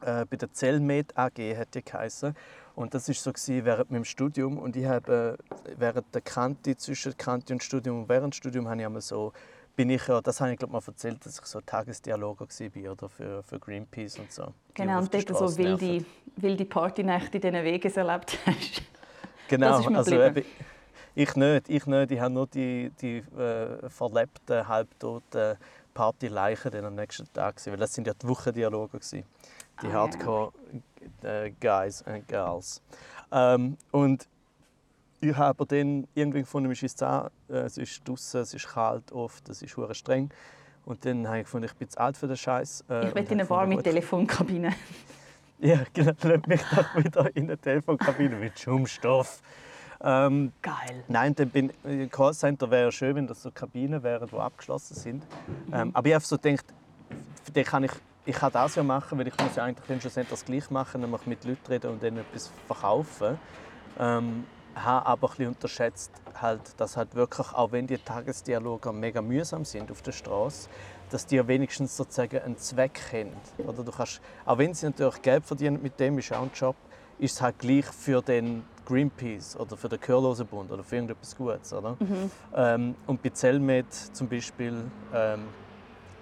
bei 0.00 0.36
der 0.36 0.52
Zellmed 0.52 1.16
AG 1.16 1.38
hat 1.56 1.74
die 1.74 1.84
geheißen. 1.84 2.34
Und 2.74 2.94
das 2.94 3.08
war 3.08 3.14
so 3.14 3.32
während 3.64 3.90
meinem 3.90 4.04
Studium. 4.04 4.58
Und 4.58 4.76
ich 4.76 4.86
habe 4.86 5.38
äh, 5.64 5.74
während 5.76 6.12
der 6.14 6.22
Kante, 6.22 6.76
zwischen 6.76 7.16
Kante 7.16 7.52
und 7.52 7.62
Studium 7.62 8.02
und 8.02 8.08
während 8.08 8.34
dem 8.34 8.36
Studium, 8.36 8.68
habe 8.68 8.80
ich 8.80 8.86
einmal 8.86 9.00
so 9.00 9.32
bin 9.76 9.90
ich 9.90 10.06
ja, 10.06 10.20
das 10.20 10.40
habe 10.40 10.52
ich 10.52 10.58
glaube 10.58 10.72
mal 10.72 10.82
erzählt, 10.86 11.24
dass 11.24 11.38
ich 11.38 11.46
so 11.46 11.60
Tagesdialoger 11.60 12.46
war 12.46 12.92
oder 12.92 13.08
für, 13.08 13.42
für 13.42 13.58
Greenpeace 13.58 14.18
und 14.18 14.32
so. 14.32 14.52
Genau, 14.74 14.98
und 14.98 15.12
dort 15.12 15.28
so 15.28 15.56
wilde, 15.56 16.04
wilde 16.36 16.64
Partynächte 16.64 17.38
in 17.38 17.42
diesen 17.42 17.64
Wegen 17.64 17.92
erlebt 17.92 18.38
hast. 18.46 18.82
Genau, 19.46 19.76
also 19.76 20.22
eben, 20.22 20.42
ich 21.14 21.36
nicht, 21.36 21.68
ich 21.68 21.86
nicht. 21.86 22.10
Ich 22.10 22.18
habe 22.18 22.32
nur 22.32 22.46
die, 22.46 22.90
die 23.00 23.18
äh, 23.18 23.90
verlebten, 23.90 24.66
halbtoten 24.66 25.58
Partyleichen 25.92 26.70
dann 26.70 26.86
am 26.86 26.94
nächsten 26.94 27.30
Tag 27.32 27.56
gesehen, 27.56 27.74
weil 27.74 27.80
das 27.80 27.92
sind 27.92 28.06
ja 28.06 28.14
die 28.14 28.26
Wochendialoge 28.26 28.98
die 29.02 29.22
ah, 29.76 29.92
Hardcore 29.92 30.52
ja. 31.22 31.42
äh, 31.44 31.52
Guys 31.60 32.02
and 32.04 32.26
Girls. 32.26 32.82
Ähm, 33.30 33.76
und 33.92 34.26
ich 35.20 35.36
habe 35.36 35.48
aber 35.50 35.66
dann 35.66 36.06
irgendwie 36.14 36.40
gefunden, 36.40 36.70
es 36.70 36.82
ist, 36.82 37.00
äh, 37.02 37.28
es 37.48 37.78
ist 37.78 38.06
draußen, 38.06 38.40
es 38.40 38.54
ist 38.54 38.68
kalt 38.68 39.12
oft, 39.12 39.48
es 39.48 39.62
ist 39.62 39.76
hure 39.76 39.94
streng. 39.94 40.30
Und 40.84 41.04
dann 41.04 41.26
habe 41.26 41.38
ich 41.38 41.44
gefunden, 41.44 41.66
ich 41.66 41.74
bin 41.74 41.88
zu 41.88 41.98
alt 41.98 42.16
für 42.16 42.26
den 42.26 42.36
Scheiß. 42.36 42.84
Äh, 42.90 43.08
ich 43.08 43.14
will 43.14 43.22
in 43.24 43.30
eine 43.32 43.50
warme 43.50 43.82
Telefonkabine. 43.82 44.74
ja, 45.58 45.80
genau, 45.92 46.12
lass 46.22 46.46
mich 46.46 46.62
doch 46.62 46.96
wieder 46.96 47.36
in 47.36 47.44
eine 47.44 47.58
Telefonkabine 47.58 48.36
mit 48.36 48.58
Schaumstoff. 48.58 49.40
Ähm, 50.02 50.52
Geil. 50.60 51.04
Nein, 51.08 51.34
dann 51.34 51.48
bin, 51.48 51.72
im 51.84 52.10
Callcenter 52.10 52.70
wäre 52.70 52.92
schön, 52.92 53.16
wenn 53.16 53.26
das 53.26 53.42
so 53.42 53.50
Kabinen 53.50 54.02
wären, 54.02 54.28
die 54.28 54.36
abgeschlossen 54.36 54.94
sind. 54.94 55.24
Mhm. 55.68 55.74
Ähm, 55.74 55.90
aber 55.94 56.08
ich 56.08 56.14
habe 56.14 56.24
so 56.24 56.36
gedacht, 56.36 56.66
dann 57.54 57.64
kann 57.64 57.84
ich, 57.84 57.92
ich 58.26 58.36
kann 58.36 58.52
das 58.52 58.74
ja 58.74 58.82
machen, 58.82 59.18
weil 59.18 59.28
ich 59.28 59.38
muss 59.38 59.56
ja 59.56 59.64
eigentlich 59.64 60.02
schon 60.02 60.26
das 60.28 60.44
gleich 60.44 60.70
machen, 60.70 61.00
nämlich 61.00 61.26
mit 61.26 61.44
Leuten 61.44 61.66
reden 61.68 61.90
und 61.92 62.02
dann 62.02 62.18
etwas 62.18 62.50
verkaufen. 62.66 63.38
Ähm, 63.98 64.44
habe 64.74 65.06
aber 65.06 65.30
ein 65.38 65.48
unterschätzt, 65.48 66.12
halt, 66.40 66.60
dass 66.78 66.96
halt 66.96 67.14
wirklich, 67.14 67.52
auch 67.52 67.72
wenn 67.72 67.86
die 67.86 67.98
Tagesdialoge 67.98 68.92
mega 68.92 69.22
mühsam 69.22 69.64
sind 69.64 69.90
auf 69.90 70.02
der 70.02 70.12
Straße, 70.12 70.68
dass 71.10 71.26
die 71.26 71.46
wenigstens 71.46 71.96
sozusagen 71.96 72.40
einen 72.40 72.58
Zweck 72.58 73.00
haben. 73.12 73.32
Oder 73.66 73.84
du 73.84 73.92
kannst, 73.92 74.20
auch 74.44 74.58
wenn 74.58 74.74
sie 74.74 74.86
natürlich 74.86 75.22
Geld 75.22 75.44
verdienen 75.44 75.80
mit 75.82 75.98
dem, 76.00 76.18
ist 76.18 76.32
auch 76.32 76.42
ein 76.42 76.50
Job, 76.54 76.76
ist 77.18 77.34
es 77.34 77.42
halt 77.42 77.58
gleich 77.58 77.86
für 77.86 78.20
den 78.20 78.64
Greenpeace 78.86 79.56
oder 79.56 79.76
für 79.76 79.88
den 79.88 80.00
Gehörlosenbund 80.00 80.70
oder 80.70 80.82
für 80.82 80.96
irgendetwas 80.96 81.36
Gutes. 81.36 81.72
Oder? 81.72 81.96
Mhm. 82.00 82.30
Ähm, 82.54 82.94
und 83.06 83.22
bei 83.22 83.30
Zellmed 83.30 83.92
zum 83.92 84.28
Beispiel 84.28 84.74
ähm, 85.14 85.44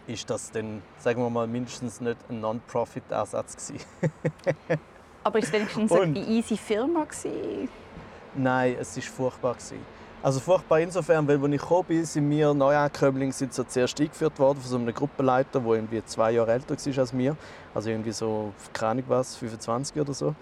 ist 0.06 0.28
das 0.28 0.50
dann, 0.50 0.82
sagen 0.98 1.22
wir 1.22 1.30
mal, 1.30 1.46
mindestens 1.46 2.00
nicht 2.00 2.18
ein 2.28 2.40
Non-Profit-Ersatz 2.40 3.72
Aber 5.24 5.38
ist 5.38 5.46
es 5.46 5.52
wenigstens 5.52 5.92
eine 5.92 6.18
easy 6.18 6.56
Firma? 6.56 7.04
Gewesen? 7.04 7.68
Nein, 8.34 8.76
es 8.80 8.96
war 8.96 9.02
furchtbar. 9.02 9.54
Gewesen. 9.54 10.02
Also 10.22 10.38
furchtbar 10.38 10.78
insofern, 10.78 11.26
weil 11.26 11.42
als 11.42 11.52
ich 11.52 11.60
gekommen 11.60 11.84
bin, 11.88 12.04
sind 12.04 12.30
wir 12.30 12.54
Neuankömmlinge 12.54 13.32
sind 13.32 13.52
so 13.52 13.64
zuerst 13.64 14.00
eingeführt 14.00 14.38
worden 14.38 14.60
von 14.60 14.70
so 14.70 14.76
einem 14.76 14.94
Gruppenleiter, 14.94 15.58
der 15.58 15.72
irgendwie 15.72 16.04
zwei 16.04 16.30
Jahre 16.30 16.52
älter 16.52 16.76
war 16.76 16.98
als 16.98 17.18
wir. 17.18 17.36
Also 17.74 17.90
irgendwie 17.90 18.12
so, 18.12 18.52
keine 18.72 18.90
Ahnung 18.92 19.04
was, 19.08 19.34
25 19.34 20.00
oder 20.00 20.14
so. 20.14 20.34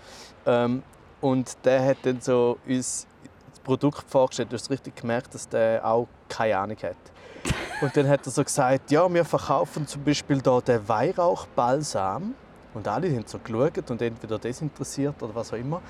Ähm, 0.44 0.82
und 1.22 1.56
der 1.64 1.82
hat 1.86 1.96
dann 2.02 2.20
so 2.20 2.58
uns 2.66 3.06
das 3.50 3.60
Produkt 3.60 4.04
vorgestellt. 4.06 4.52
Du 4.52 4.56
hast 4.56 4.70
richtig 4.70 4.96
gemerkt, 4.96 5.34
dass 5.34 5.48
der 5.48 5.82
auch 5.82 6.08
keine 6.28 6.58
Ahnung 6.58 6.76
hat. 6.82 6.96
Und 7.80 7.96
dann 7.96 8.06
hat 8.08 8.26
er 8.26 8.30
so 8.30 8.44
gesagt, 8.44 8.90
ja, 8.90 9.12
wir 9.12 9.24
verkaufen 9.24 9.86
zum 9.86 10.04
Beispiel 10.04 10.42
hier 10.42 10.60
den 10.60 10.86
Weihrauchbalsam. 10.86 12.34
Und 12.74 12.86
alle 12.86 13.10
haben 13.10 13.24
so 13.26 13.38
geschaut 13.38 13.90
und 13.90 14.00
entweder 14.00 14.38
desinteressiert 14.38 15.20
oder 15.22 15.34
was 15.34 15.52
auch 15.52 15.56
immer. 15.56 15.80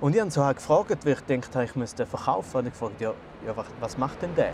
Und 0.00 0.14
ich 0.14 0.20
habe 0.20 0.30
so 0.30 0.44
halt 0.44 0.58
gefragt, 0.58 1.04
weil 1.04 1.12
ich 1.12 1.20
dachte, 1.20 1.64
ich 1.64 1.74
müsste 1.74 2.04
den 2.04 2.10
verkaufen. 2.10 2.58
Und 2.58 2.66
ich 2.66 2.72
gefragt, 2.72 3.00
ja, 3.00 3.12
ja, 3.46 3.54
was 3.80 3.96
macht 3.96 4.20
denn 4.22 4.34
der? 4.34 4.52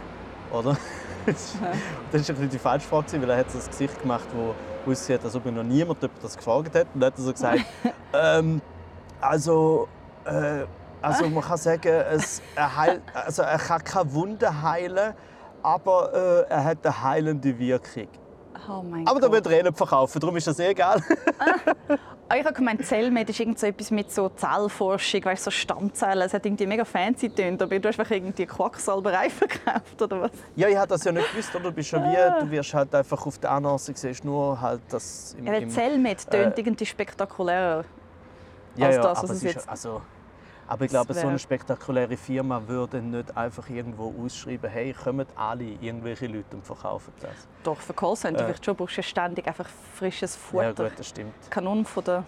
Oder? 0.52 0.76
das 1.26 1.58
war 1.60 2.40
ein 2.40 2.48
die 2.48 2.58
falsche 2.58 2.86
Frage, 2.86 3.22
weil 3.22 3.30
er 3.30 3.38
hat 3.38 3.50
so 3.50 3.58
ein 3.58 3.66
Gesicht 3.66 4.00
gemacht, 4.00 4.26
das 4.32 4.92
aussieht, 4.92 5.24
als 5.24 5.34
ob 5.34 5.46
noch 5.46 5.62
niemand 5.62 5.98
das 6.22 6.36
gefragt 6.36 6.74
hat. 6.74 6.86
Und 6.94 7.00
dann 7.00 7.12
hat 7.12 7.18
er 7.18 7.24
so 7.24 7.32
gesagt, 7.32 7.64
ähm, 8.12 8.60
also, 9.20 9.88
äh, 10.24 10.64
also 11.00 11.28
man 11.28 11.42
kann 11.42 11.56
sagen, 11.56 11.88
es, 11.88 12.40
er, 12.54 12.76
heil, 12.76 13.02
also 13.12 13.42
er 13.42 13.58
kann 13.58 13.82
keine 13.82 14.12
Wunden 14.12 14.62
heilen, 14.62 15.14
aber 15.62 16.46
äh, 16.48 16.52
er 16.52 16.64
hat 16.64 16.78
eine 16.84 17.02
heilende 17.02 17.58
Wirkung. 17.58 18.08
Oh 18.68 18.84
aber 19.04 19.20
da 19.20 19.32
wird 19.32 19.46
er 19.46 19.52
eh 19.52 19.62
nicht 19.62 19.76
verkaufen, 19.76 20.20
darum 20.20 20.36
ist 20.36 20.46
das 20.46 20.58
eh 20.58 20.68
egal. 20.68 21.02
Ah, 22.28 22.36
ich 22.36 22.44
habe 22.46 22.54
gemeint, 22.54 22.82
Zellmed 22.86 23.28
ist 23.28 23.40
irgend 23.40 23.58
so 23.58 23.66
etwas 23.66 23.90
mit 23.90 24.10
so 24.10 24.30
Zellforschung, 24.30 25.22
weißt, 25.22 25.44
so 25.44 25.50
Stammzellen. 25.50 26.22
Es 26.22 26.32
hat 26.32 26.46
irgendwie 26.46 26.66
mega 26.66 26.82
fancy 26.82 27.28
getönt, 27.28 27.60
aber 27.60 27.78
du 27.78 27.86
hast 27.86 28.00
einfach 28.00 28.10
irgendwie 28.10 28.46
Quacksalberei 28.46 29.28
verkauft, 29.30 30.00
oder 30.00 30.22
was? 30.22 30.30
Ja, 30.56 30.66
ich 30.68 30.76
habe 30.78 30.88
das 30.88 31.04
ja 31.04 31.12
nicht 31.12 31.30
gewusst, 31.30 31.54
oder? 31.54 31.64
Du 31.64 31.72
bist 31.72 31.90
ja 31.90 31.98
wie, 32.02 32.16
ah. 32.16 32.40
du 32.40 32.50
wirst 32.50 32.72
halt 32.72 32.94
einfach 32.94 33.26
auf 33.26 33.36
der 33.36 33.50
Annonce 33.50 33.92
siehst 33.94 34.24
nur 34.24 34.58
halt 34.58 34.80
das 34.88 35.36
im, 35.38 35.46
ja, 35.46 35.68
Zellmed 35.68 36.30
tönt 36.30 36.56
äh, 36.56 36.60
irgendwie 36.62 36.86
spektakulärer 36.86 37.84
ja, 38.76 38.86
als 38.86 38.96
das, 38.96 39.22
was 39.24 39.30
es 39.30 39.42
jetzt... 39.42 39.68
Also, 39.68 40.00
aber 40.66 40.84
ich 40.84 40.90
glaube, 40.90 41.14
so 41.14 41.26
eine 41.26 41.38
spektakuläre 41.38 42.16
Firma 42.16 42.62
würde 42.66 43.02
nicht 43.02 43.36
einfach 43.36 43.68
irgendwo 43.68 44.14
ausschreiben, 44.24 44.70
hey, 44.70 44.92
kommen 44.92 45.26
alle 45.36 45.64
irgendwelche 45.64 46.26
Leute 46.26 46.56
und 46.56 46.64
verkaufen 46.64 47.12
das. 47.20 47.30
Doch, 47.62 47.80
für 47.80 47.92
Callcenter 47.92 48.40
äh, 48.40 48.44
vielleicht 48.44 48.64
schon, 48.64 48.76
brauchst 48.76 48.96
du 48.96 49.02
ständig 49.02 49.46
einfach 49.46 49.68
frisches 49.94 50.36
Futter. 50.36 50.64
Ja 50.64 50.72
gut, 50.72 50.98
das 50.98 51.08
stimmt. 51.08 51.34
Kanon 51.50 51.84
von 51.84 52.04
der... 52.04 52.24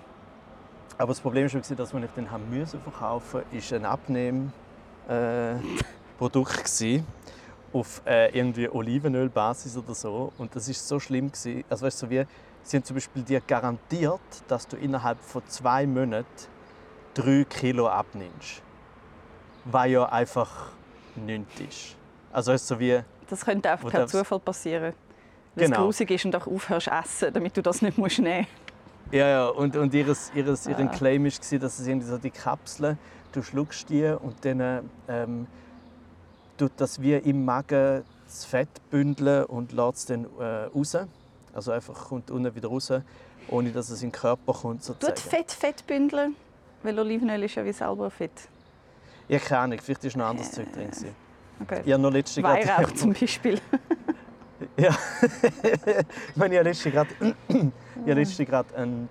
Aber 0.99 1.09
das 1.09 1.21
Problem 1.21 1.53
war, 1.53 1.61
dass 1.61 1.71
ich 1.71 2.11
dann 2.15 2.31
haben 2.31 2.51
müssen 2.51 2.81
verkaufen 2.81 3.43
musste, 3.53 3.77
ein 3.77 3.85
Abnehmprodukt 3.85 6.83
äh, 6.83 7.03
auf 7.73 8.03
äh, 8.07 8.37
irgendwie 8.37 8.69
Olivenölbasis 8.69 9.77
oder 9.77 9.95
so. 9.95 10.33
Und 10.39 10.55
das 10.55 10.69
war 10.69 10.75
so 10.75 11.01
schlimm. 11.01 11.33
Gewesen. 11.33 11.65
Also 11.69 11.87
weißt 11.87 12.03
du, 12.03 12.07
so 12.07 12.11
wie, 12.11 12.25
sie 12.63 12.77
haben 12.77 12.85
zum 12.85 12.95
Beispiel 12.95 13.23
dir 13.23 13.41
garantiert, 13.41 14.21
dass 14.47 14.69
du 14.69 14.77
innerhalb 14.77 15.21
von 15.21 15.43
zwei 15.49 15.87
Monaten 15.87 16.54
3 17.15 17.45
Kilo 17.45 17.89
abnimmst. 17.89 18.63
Was 19.65 19.89
ja 19.89 20.05
einfach 20.07 20.73
nichts 21.17 21.61
ist. 21.61 21.97
Also 22.33 22.53
ist 22.53 22.67
so 22.67 22.79
wie... 22.79 23.01
Das 23.29 23.45
könnte 23.45 23.71
einfach 23.71 23.91
per 23.91 24.07
Zufall 24.07 24.41
passieren. 24.41 24.93
Weil 25.55 25.67
genau. 25.67 25.77
es 25.77 25.83
grusig 25.85 26.11
ist 26.11 26.25
und 26.25 26.37
auch 26.37 26.47
aufhörst 26.47 26.89
essen, 26.89 27.33
damit 27.33 27.57
du 27.57 27.63
das 27.63 27.81
nicht 27.81 27.97
musst 27.97 28.19
nehmen 28.19 28.41
musst. 28.41 29.15
Ja, 29.15 29.29
ja. 29.29 29.47
Und, 29.47 29.77
und 29.77 29.95
ihres, 29.95 30.33
ihres, 30.35 30.67
ah. 30.67 30.71
ihren 30.71 30.91
Claim 30.91 31.25
war, 31.25 31.59
dass 31.59 31.79
es 31.79 31.87
irgendwie 31.87 32.09
so 32.09 32.19
die 32.19 32.31
Kapseln, 32.31 32.99
du 33.33 33.43
schluckst 33.43 33.89
die 33.89 34.05
und 34.07 34.45
dann 34.45 34.91
ähm, 35.09 35.47
tut 36.59 36.73
das 36.77 37.01
wie 37.01 37.15
im 37.15 37.45
Magen 37.45 38.03
das 38.27 38.45
Fett 38.45 38.69
bündeln 38.91 39.45
und 39.45 39.73
lässt 39.73 39.99
es 39.99 40.07
dann 40.07 40.27
äh, 40.41 40.65
raus. 40.75 40.97
Also 41.53 41.71
einfach 41.71 42.09
kommt 42.09 42.31
unten 42.31 42.55
wieder 42.55 42.69
raus, 42.69 42.93
ohne 43.49 43.71
dass 43.71 43.91
es 43.91 44.03
in 44.03 44.09
den 44.09 44.13
Körper 44.13 44.53
kommt. 44.53 44.83
Sozusagen. 44.83 45.15
Tut 45.15 45.31
Fett 45.31 45.53
Fett 45.53 45.87
bündeln? 45.87 46.35
Weil 46.85 46.99
Olivenöl 46.99 47.43
ist 47.43 47.55
ja 47.55 47.65
wie 47.65 47.73
selber 47.73 48.11
fit. 48.11 48.31
Ja, 49.27 49.39
keine 49.39 49.61
Ahnung. 49.61 49.79
Vielleicht 49.83 50.05
war 50.05 50.23
noch 50.23 50.31
anderes 50.31 50.53
Zeug 50.53 50.71
drin. 50.73 50.91
Okay. 51.63 51.83
Ich 51.85 51.93
habe 51.93 52.03
noch 52.03 52.13
letzte 52.13 52.43
Weihrauch 52.43 52.93
zum 52.93 53.13
Beispiel. 53.13 53.59
ja. 54.77 54.91
ich 55.63 56.37
meine, 56.37 56.55
ich 56.61 56.61
habe 56.61 56.65
letztens 56.65 56.95
gerade, 56.95 58.45
gerade 58.45 58.77
einen 58.77 59.09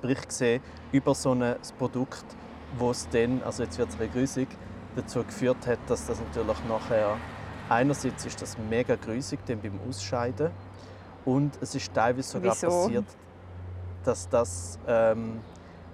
Bericht 0.00 0.28
gesehen 0.28 0.62
über 0.90 1.14
so 1.14 1.32
ein 1.32 1.54
Produkt, 1.78 2.24
wo 2.78 2.90
es 2.90 3.06
dann, 3.10 3.42
also 3.44 3.62
jetzt 3.62 3.78
wird 3.78 3.90
es 3.90 4.12
grüßig, 4.12 4.48
dazu 4.96 5.22
geführt 5.22 5.66
hat, 5.66 5.78
dass 5.86 6.06
das 6.06 6.18
natürlich 6.18 6.64
nachher 6.66 7.18
einerseits 7.68 8.24
ist 8.26 8.40
das 8.40 8.56
mega 8.70 8.96
grüßig 8.96 9.38
dann 9.46 9.60
beim 9.60 9.78
Ausscheiden 9.88 10.50
und 11.24 11.58
es 11.60 11.74
ist 11.74 11.92
teilweise 11.92 12.28
sogar 12.28 12.54
Wieso? 12.54 12.68
passiert, 12.68 13.06
dass 14.04 14.28
das 14.28 14.78
ähm, 14.86 15.40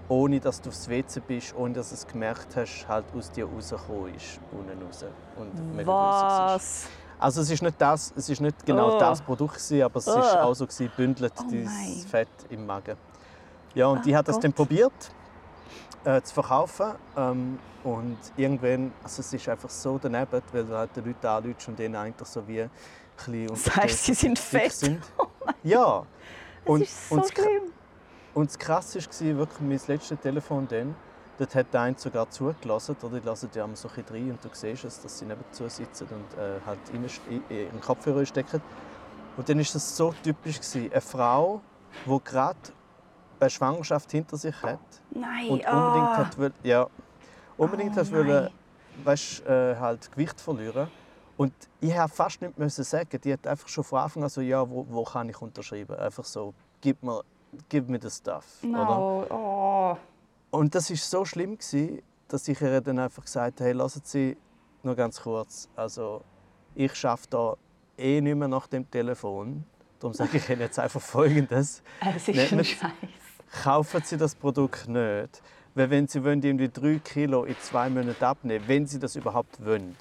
ohne 0.09 0.41
dass 0.41 0.61
du 0.61 0.71
aufs 0.71 0.89
WC 0.89 1.21
bist, 1.27 1.55
ohne 1.57 1.75
dass 1.75 1.91
du 1.91 1.95
es 1.95 2.07
gemerkt 2.07 2.57
hast, 2.57 2.87
halt 2.89 3.05
aus 3.17 3.31
dir 3.31 3.47
rausgekommen 3.47 4.15
ist, 4.15 4.41
unten 4.53 4.83
raus. 4.83 5.05
Und 5.37 5.87
Was? 5.87 6.87
Also 7.19 7.41
es 7.43 7.51
ist 7.51 7.63
nicht 7.63 7.75
das, 7.79 8.13
es 8.17 8.29
ist 8.29 8.41
nicht 8.41 8.65
genau 8.65 8.97
oh. 8.97 8.99
das 8.99 9.21
Produkt 9.21 9.55
gewesen, 9.55 9.83
aber 9.83 9.99
es 9.99 10.09
oh. 10.09 10.19
ist 10.19 10.37
auch 10.37 10.55
so 10.55 10.67
gewesen, 10.67 10.91
bündelt 10.97 11.33
oh 11.39 11.45
dieses 11.51 12.05
Fett 12.05 12.29
im 12.49 12.65
Magen. 12.65 12.97
Ja, 13.75 13.89
und 13.89 13.99
oh 13.99 14.03
die 14.03 14.17
hat 14.17 14.29
das 14.29 14.39
dann 14.39 14.53
probiert 14.53 14.93
äh, 16.05 16.23
zu 16.23 16.35
verkaufen 16.35 16.93
ähm, 17.17 17.59
und 17.85 18.19
irgendwann, 18.37 18.93
also 19.03 19.21
es 19.21 19.33
ist 19.33 19.49
einfach 19.49 19.71
so 19.71 19.99
daneben, 19.99 20.43
weil 20.53 20.65
du 20.65 20.77
halt 20.77 20.91
die 20.95 21.01
Leute 21.01 21.29
anrufst 21.29 21.69
und 21.69 21.79
denen 21.79 21.97
eigentlich 21.97 22.29
so 22.29 22.47
wie 22.47 22.63
ein 22.63 22.71
bisschen 23.17 23.47
Das 23.49 23.77
heißt, 23.77 24.05
sie 24.05 24.15
sind 24.15 24.39
fett? 24.39 24.73
Sind. 24.73 25.03
ja. 25.65 26.05
Und, 26.65 26.83
das 26.83 26.89
ist 26.89 27.09
so 27.09 27.15
und 27.17 27.29
schlimm. 27.33 27.73
Und 28.39 28.51
das 28.51 28.57
Krasse 28.57 29.01
war 29.01 29.37
wirklich 29.37 29.61
mein 29.61 29.81
letztes 29.89 30.21
Telefon 30.21 30.69
dann. 30.69 30.95
Dort 31.39 31.57
hat 31.57 31.75
der 31.75 31.81
eine 31.81 31.99
sogar 31.99 32.31
zugelassen, 32.31 32.95
oder 33.03 33.19
die 33.19 33.27
lassen 33.27 33.51
ja 33.53 33.67
so 33.75 33.89
ein 33.89 34.05
rein 34.09 34.31
und 34.31 34.45
du 34.45 34.49
siehst 34.53 34.85
es, 34.85 35.03
dass 35.03 35.19
sie 35.19 35.25
nebenzu 35.25 35.69
sitzen 35.69 36.07
und 36.07 36.39
äh, 36.39 36.61
halt 36.65 36.79
in 36.93 37.03
den 37.49 37.81
Kopfhörer 37.81 38.25
stecken. 38.25 38.63
Und 39.37 39.49
dann 39.49 39.59
war 39.59 39.65
das 39.65 39.97
so 39.97 40.15
typisch. 40.23 40.61
Gewesen. 40.61 40.89
Eine 40.93 41.01
Frau, 41.01 41.63
die 42.07 42.19
gerade 42.23 42.59
eine 43.41 43.51
Schwangerschaft 43.51 44.13
hinter 44.13 44.37
sich 44.37 44.55
hat 44.63 44.79
Nein, 45.11 45.49
und 45.49 45.67
unbedingt 45.67 45.73
oh. 45.73 46.17
hat, 46.17 46.39
will, 46.39 46.53
ja, 46.63 46.87
unbedingt 47.57 47.97
oh, 47.97 48.01
hat 48.01 48.13
wollen, 48.13 48.51
weißt, 49.03 49.47
äh, 49.47 49.75
halt 49.75 50.13
Gewicht 50.13 50.41
verlieren. 50.41 50.87
Und 51.37 51.53
ich 51.81 51.93
musste 51.93 52.09
fast 52.09 52.41
nichts 52.41 52.77
sagen. 52.77 53.21
Die 53.21 53.33
hat 53.33 53.45
einfach 53.49 53.67
schon 53.67 53.83
von 53.83 53.99
Anfang 53.99 54.23
an 54.23 54.29
so, 54.29 54.41
ja, 54.41 54.61
wo, 54.61 54.87
wo 54.89 55.03
kann 55.03 55.29
ich 55.29 55.43
unterschreiben? 55.43 55.97
Einfach 55.97 56.25
so, 56.25 56.55
gib 56.81 57.03
mir 57.03 57.25
give 57.69 57.91
me 57.91 57.99
the 58.01 58.11
stuff. 58.11 58.45
No. 58.63 59.23
Oder? 59.23 59.35
Oh. 59.35 59.97
Und 60.51 60.75
das 60.75 60.91
war 60.91 60.97
so 60.97 61.25
schlimm, 61.25 61.59
gewesen, 61.59 62.03
dass 62.29 62.49
ich 62.49 62.61
ihr 62.61 62.81
dann 62.81 62.99
einfach 62.99 63.25
gesagt 63.25 63.61
habe, 63.61 63.69
hey, 63.69 63.73
lassen 63.73 64.03
Sie 64.05 64.37
noch 64.83 64.97
ganz 64.97 65.21
kurz, 65.21 65.69
also 65.77 66.23
ich 66.75 66.95
schaffe 66.95 67.27
da 67.31 67.57
eh 67.97 68.21
nicht 68.21 68.37
mehr 68.37 68.49
nach 68.49 68.67
dem 68.67 68.89
Telefon. 68.91 69.65
Darum 69.99 70.15
sage 70.15 70.37
ich 70.37 70.49
Ihnen 70.49 70.61
jetzt 70.61 70.79
einfach 70.79 71.01
Folgendes. 71.01 71.83
Es 72.17 72.29
ist 72.29 72.53
ein 72.53 72.65
Scheiß. 72.65 72.91
Kaufen 73.65 74.03
Sie 74.05 74.17
das 74.17 74.35
Produkt 74.35 74.89
nicht. 74.89 75.43
Weil 75.75 75.91
wenn 75.91 76.07
Sie 76.07 76.23
wollen, 76.23 76.43
irgendwie 76.43 76.69
drei 76.69 76.99
Kilo 76.99 77.45
in 77.45 77.57
zwei 77.61 77.89
Monaten 77.89 78.25
abnehmen 78.25 78.65
wenn 78.69 78.87
Sie 78.87 78.99
das 78.99 79.17
überhaupt 79.17 79.65
wollen, 79.65 79.97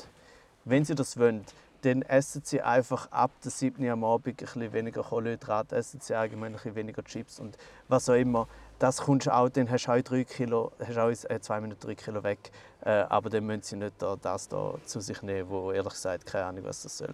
wenn 0.65 0.85
Sie 0.85 0.95
das 0.95 1.17
wollen, 1.17 1.45
dann 1.81 2.01
essen 2.01 2.41
sie 2.43 2.61
einfach 2.61 3.11
ab 3.11 3.31
der 3.43 3.51
7. 3.51 3.87
am 3.89 4.03
Abend 4.03 4.41
ein 4.55 4.73
weniger 4.73 5.03
Kohlenhydrate, 5.03 5.75
essen 5.75 5.99
sie 6.01 6.15
allgemein 6.15 6.55
ein 6.55 6.75
weniger 6.75 7.03
Chips 7.03 7.39
und 7.39 7.57
was 7.87 8.09
auch 8.09 8.15
immer. 8.15 8.47
Das 8.79 8.97
kommst 9.01 9.29
auch, 9.29 9.49
dann 9.49 9.69
hast 9.69 9.85
du 9.85 9.91
auch, 9.91 10.01
drei 10.01 10.23
Kilo, 10.23 10.71
hast 10.79 10.97
auch 10.97 11.29
äh, 11.29 11.39
zwei 11.39 11.59
Minuten 11.61 11.79
drei 11.79 11.95
Kilo 11.95 12.23
weg. 12.23 12.51
Äh, 12.81 12.89
aber 12.89 13.29
dann 13.29 13.45
müssen 13.45 13.63
sie 13.63 13.75
nicht 13.75 13.93
da, 13.99 14.15
das 14.15 14.47
da 14.47 14.75
zu 14.85 14.99
sich 14.99 15.21
nehmen, 15.21 15.49
wo 15.49 15.71
ehrlich 15.71 15.93
gesagt 15.93 16.25
keine 16.25 16.45
Ahnung, 16.45 16.65
was 16.65 16.83
das 16.83 16.97
soll. 16.97 17.13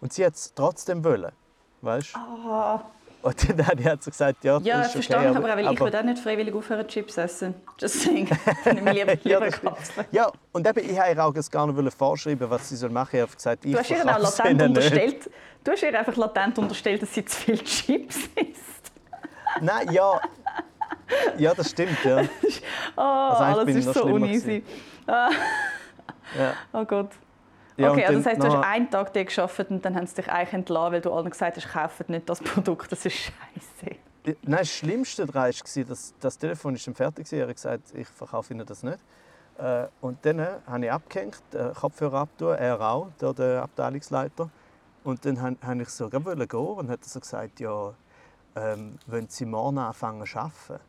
Und 0.00 0.12
sie 0.12 0.24
hat 0.24 0.34
es 0.34 0.54
trotzdem 0.54 1.04
wollen, 1.04 1.32
weißt? 1.82 2.14
Oh. 2.16 2.80
Und 3.20 3.48
dann 3.48 3.66
hat 3.66 3.80
er 3.80 3.98
so 4.00 4.10
gesagt, 4.10 4.44
ja, 4.44 4.58
ja 4.58 4.82
ist 4.82 4.92
verstanden, 4.92 5.36
okay, 5.36 5.38
aber, 5.38 5.52
aber, 5.52 5.72
ich 5.72 5.80
würde 5.80 5.98
auch 5.98 6.04
nicht 6.04 6.18
freiwillig 6.20 6.54
aufhören, 6.54 6.86
Chips 6.86 7.16
essen. 7.16 7.54
Just 7.78 8.02
saying. 8.02 8.26
lieber, 8.64 9.14
lieber 9.14 9.16
ja, 9.24 9.76
ja, 10.12 10.32
und 10.52 10.66
eben, 10.66 10.78
ich 10.78 10.96
wollte 10.96 11.12
ihr 11.12 11.24
auch 11.24 11.50
gar 11.50 11.66
nicht 11.66 11.94
vorschreiben, 11.96 12.48
was 12.48 12.68
sie 12.68 12.76
soll 12.76 12.90
machen 12.90 13.10
soll. 13.10 13.18
Ich 13.18 13.22
habe 13.22 13.36
gesagt, 13.36 13.64
ich 13.64 13.72
du 13.72 13.78
hast 13.78 13.90
ihr 13.90 14.16
auch 14.16 14.18
latent 14.18 14.62
unterstellt, 14.62 15.30
Du 15.64 15.72
hast 15.72 15.82
ihr 15.82 15.98
einfach 15.98 16.16
latent 16.16 16.58
unterstellt, 16.58 17.02
dass 17.02 17.12
sie 17.12 17.24
zu 17.24 17.36
viel 17.36 17.58
Chips 17.58 18.16
isst. 18.36 18.92
Nein, 19.60 19.92
ja. 19.92 20.20
Ja, 21.38 21.54
das 21.54 21.70
stimmt, 21.70 22.04
ja. 22.04 22.22
oh, 22.96 23.00
also 23.00 23.42
alles 23.44 23.76
ist 23.76 23.94
so 23.94 24.04
uneasy. 24.04 24.62
Ah. 25.06 25.30
Ja. 26.38 26.54
Oh 26.72 26.84
Gott. 26.84 27.10
Ja, 27.78 27.92
okay, 27.92 28.04
also 28.06 28.18
das 28.18 28.26
heißt, 28.26 28.42
du 28.42 28.46
hast 28.48 28.66
einen 28.66 28.90
Tag 28.90 29.12
dir 29.12 29.24
geschafft 29.24 29.70
und 29.70 29.84
dann 29.84 29.94
haben 29.94 30.06
sie 30.06 30.16
dich 30.16 30.28
eigentlich 30.30 30.52
entlassen, 30.52 30.92
weil 30.92 31.00
du 31.00 31.12
allen 31.12 31.30
gesagt 31.30 31.56
hast, 31.56 31.68
kauft 31.68 32.08
nicht 32.08 32.28
das 32.28 32.40
Produkt, 32.40 32.90
das 32.90 33.06
ist 33.06 33.14
scheiße. 33.14 33.96
Nein, 34.24 34.36
das 34.60 34.68
Schlimmste 34.68 35.26
daran 35.26 35.52
war, 35.52 35.84
dass 35.84 36.14
das 36.18 36.38
Telefon 36.38 36.74
ist 36.74 36.90
fertig 36.94 37.30
war. 37.30 37.38
Er 37.38 37.48
hat 37.48 37.54
gesagt, 37.54 37.94
ich 37.94 38.08
verkaufe 38.08 38.52
Ihnen 38.52 38.66
das 38.66 38.82
nicht. 38.82 38.98
Äh, 39.58 39.86
Und 40.00 40.18
dann 40.24 40.38
äh, 40.40 40.48
habe 40.66 40.84
ich 40.84 40.92
abgehängt, 40.92 41.42
äh, 41.52 41.70
Kopfhörer 41.78 42.20
abgetan, 42.20 42.58
er 42.58 42.80
auch, 42.80 43.08
der, 43.20 43.32
der 43.32 43.62
Abteilungsleiter. 43.62 44.50
Und 45.04 45.24
dann 45.24 45.40
habe 45.40 45.82
ich 45.82 45.88
so 45.88 46.12
wollen 46.12 46.48
gehen 46.48 46.60
und 46.60 46.90
hat 46.90 47.00
er 47.02 47.08
so 47.08 47.20
gesagt, 47.20 47.60
ja, 47.60 47.94
ähm, 48.56 48.98
wenn 49.06 49.28
Sie 49.28 49.46
morgen 49.46 49.78
anfangen 49.78 50.26
zu 50.26 50.38
arbeiten. 50.38 50.80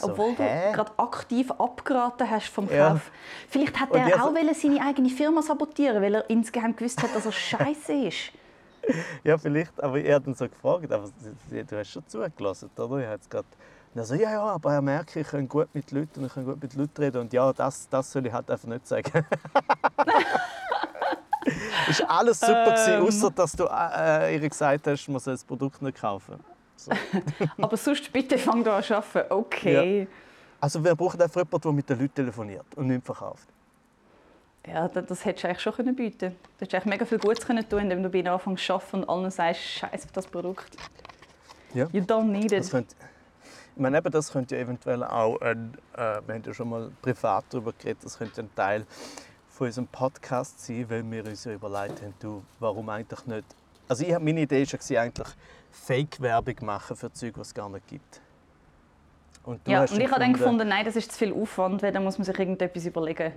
So, 0.00 0.10
obwohl 0.10 0.34
«Hä?» 0.36 0.70
du 0.70 0.76
gerade 0.76 0.92
aktiv 0.98 1.50
abgeraten 1.52 2.28
hast 2.30 2.48
vom 2.48 2.66
Kauf. 2.66 2.76
Ja. 2.76 3.00
Vielleicht 3.48 3.78
hat 3.80 3.92
er 3.94 4.22
auch 4.24 4.28
so- 4.34 4.54
seine 4.54 4.82
eigene 4.84 5.08
Firma 5.10 5.42
sabotieren, 5.42 6.02
weil 6.02 6.14
er 6.14 6.28
insgeheim 6.30 6.74
gewusst 6.76 7.02
hat, 7.02 7.14
dass 7.14 7.26
er 7.26 7.32
scheiße 7.48 7.92
ist. 7.92 8.32
Ja, 9.24 9.36
vielleicht, 9.36 9.82
aber 9.82 10.00
er 10.00 10.16
hat 10.16 10.26
dann 10.26 10.34
so 10.34 10.48
gefragt, 10.48 10.90
aber 10.90 11.08
du 11.50 11.76
hast 11.78 11.90
schon 11.90 12.02
zugelassen, 12.08 12.70
oder? 12.78 12.98
Ich 13.00 13.06
habe 13.06 13.18
gerade 13.28 13.46
und 13.92 13.98
er 14.00 14.04
so, 14.04 14.14
ja, 14.14 14.30
ja, 14.30 14.42
aber 14.42 14.72
er 14.74 14.82
merkt, 14.82 15.16
ich 15.16 15.26
kann 15.26 15.48
gut 15.48 15.68
mit 15.74 15.90
Leuten 15.90 16.20
und 16.20 16.26
ich 16.26 16.32
kann 16.34 16.44
gut 16.44 16.62
mit 16.62 16.74
Leuten 16.74 17.02
reden 17.02 17.20
und 17.22 17.32
ja, 17.32 17.52
das, 17.52 17.88
das 17.88 18.12
soll 18.12 18.24
ich 18.24 18.32
halt 18.32 18.48
einfach 18.48 18.68
nicht 18.68 18.86
sagen. 18.86 19.10
ist 21.88 22.08
alles 22.08 22.40
super 22.40 22.66
gewesen, 22.66 22.92
Ähm. 22.94 23.02
außer 23.06 23.30
dass 23.32 23.52
du 23.52 23.64
äh, 23.64 24.34
ihr 24.36 24.48
gesagt 24.48 24.86
hast, 24.86 25.08
man 25.08 25.18
soll 25.20 25.34
das 25.34 25.44
Produkt 25.44 25.82
nicht 25.82 26.00
kaufen. 26.00 26.38
So. 26.80 26.92
Aber 27.58 27.76
sonst 27.76 28.10
bitte 28.12 28.38
fang 28.38 28.64
da 28.64 28.78
an 28.78 28.82
zu 28.82 28.96
arbeiten. 28.96 29.32
Okay. 29.32 30.08
Also 30.60 30.82
wir 30.82 30.94
brauchen 30.94 31.20
einfach 31.20 31.40
jemanden, 31.40 31.60
der 31.60 31.72
mit 31.72 31.88
den 31.90 31.98
Leuten 31.98 32.14
telefoniert 32.14 32.66
und 32.76 32.86
nicht 32.86 33.04
verkauft. 33.04 33.48
Ja, 34.66 34.88
das, 34.88 35.06
das 35.06 35.24
hättest 35.24 35.44
du 35.44 35.48
eigentlich 35.48 35.60
schon 35.60 35.72
können 35.74 35.96
bieten 35.96 36.18
können. 36.18 36.36
Du 36.58 36.64
hättest 36.64 36.74
eigentlich 36.74 36.90
mega 36.92 37.04
viel 37.04 37.18
Gutes 37.18 37.46
können 37.46 37.68
tun 37.68 37.80
indem 37.80 38.02
du 38.02 38.08
bei 38.10 38.28
anfängst 38.30 38.64
zu 38.64 38.74
arbeiten 38.74 38.96
und 39.04 39.08
allen 39.08 39.30
sagst, 39.30 39.60
scheiße 39.62 40.04
auf 40.06 40.12
das 40.12 40.26
Produkt. 40.26 40.76
Ja. 41.74 41.86
You 41.92 42.02
don't 42.02 42.24
need 42.24 42.50
Das 42.52 42.66
it. 42.66 42.72
könnte, 42.72 42.94
ich 43.74 43.80
meine, 43.80 43.98
eben, 43.98 44.10
das 44.10 44.32
könnte 44.32 44.56
ja 44.56 44.62
eventuell 44.62 45.04
auch, 45.04 45.40
ein, 45.40 45.74
äh, 45.94 46.20
wir 46.26 46.34
haben 46.34 46.42
ja 46.44 46.52
schon 46.54 46.68
mal 46.68 46.90
privat 47.00 47.44
darüber 47.50 47.72
geredet, 47.72 48.04
das 48.04 48.18
könnte 48.18 48.42
ein 48.42 48.54
Teil 48.54 48.86
von 49.48 49.66
unserem 49.66 49.86
Podcast 49.88 50.60
sein, 50.64 50.86
weil 50.88 51.10
wir 51.10 51.24
uns 51.26 51.44
ja 51.44 51.52
überlegt 51.52 52.02
haben, 52.02 52.14
du, 52.20 52.42
warum 52.58 52.88
eigentlich 52.88 53.26
nicht. 53.26 53.44
Also 53.88 54.04
ich, 54.04 54.18
meine 54.18 54.40
Idee 54.40 54.66
war 54.66 54.80
ja 54.88 55.02
eigentlich 55.02 55.28
Fake-Werbung 55.70 56.54
machen 56.62 56.96
für 56.96 57.12
Zeug, 57.12 57.34
die 57.34 57.40
es 57.40 57.54
gar 57.54 57.68
nicht 57.68 57.86
gibt. 57.86 58.20
Und 59.44 59.66
du 59.66 59.70
Ja, 59.70 59.80
und 59.82 59.98
ich 59.98 60.10
habe 60.10 60.20
dann 60.20 60.32
gefunden- 60.32 60.68
nein, 60.68 60.84
das 60.84 60.96
ist 60.96 61.12
zu 61.12 61.18
viel 61.18 61.32
Aufwand, 61.32 61.82
weil 61.82 61.92
dann 61.92 62.04
muss 62.04 62.18
man 62.18 62.24
sich 62.24 62.38
irgendetwas 62.38 62.84
überlegen. 62.86 63.32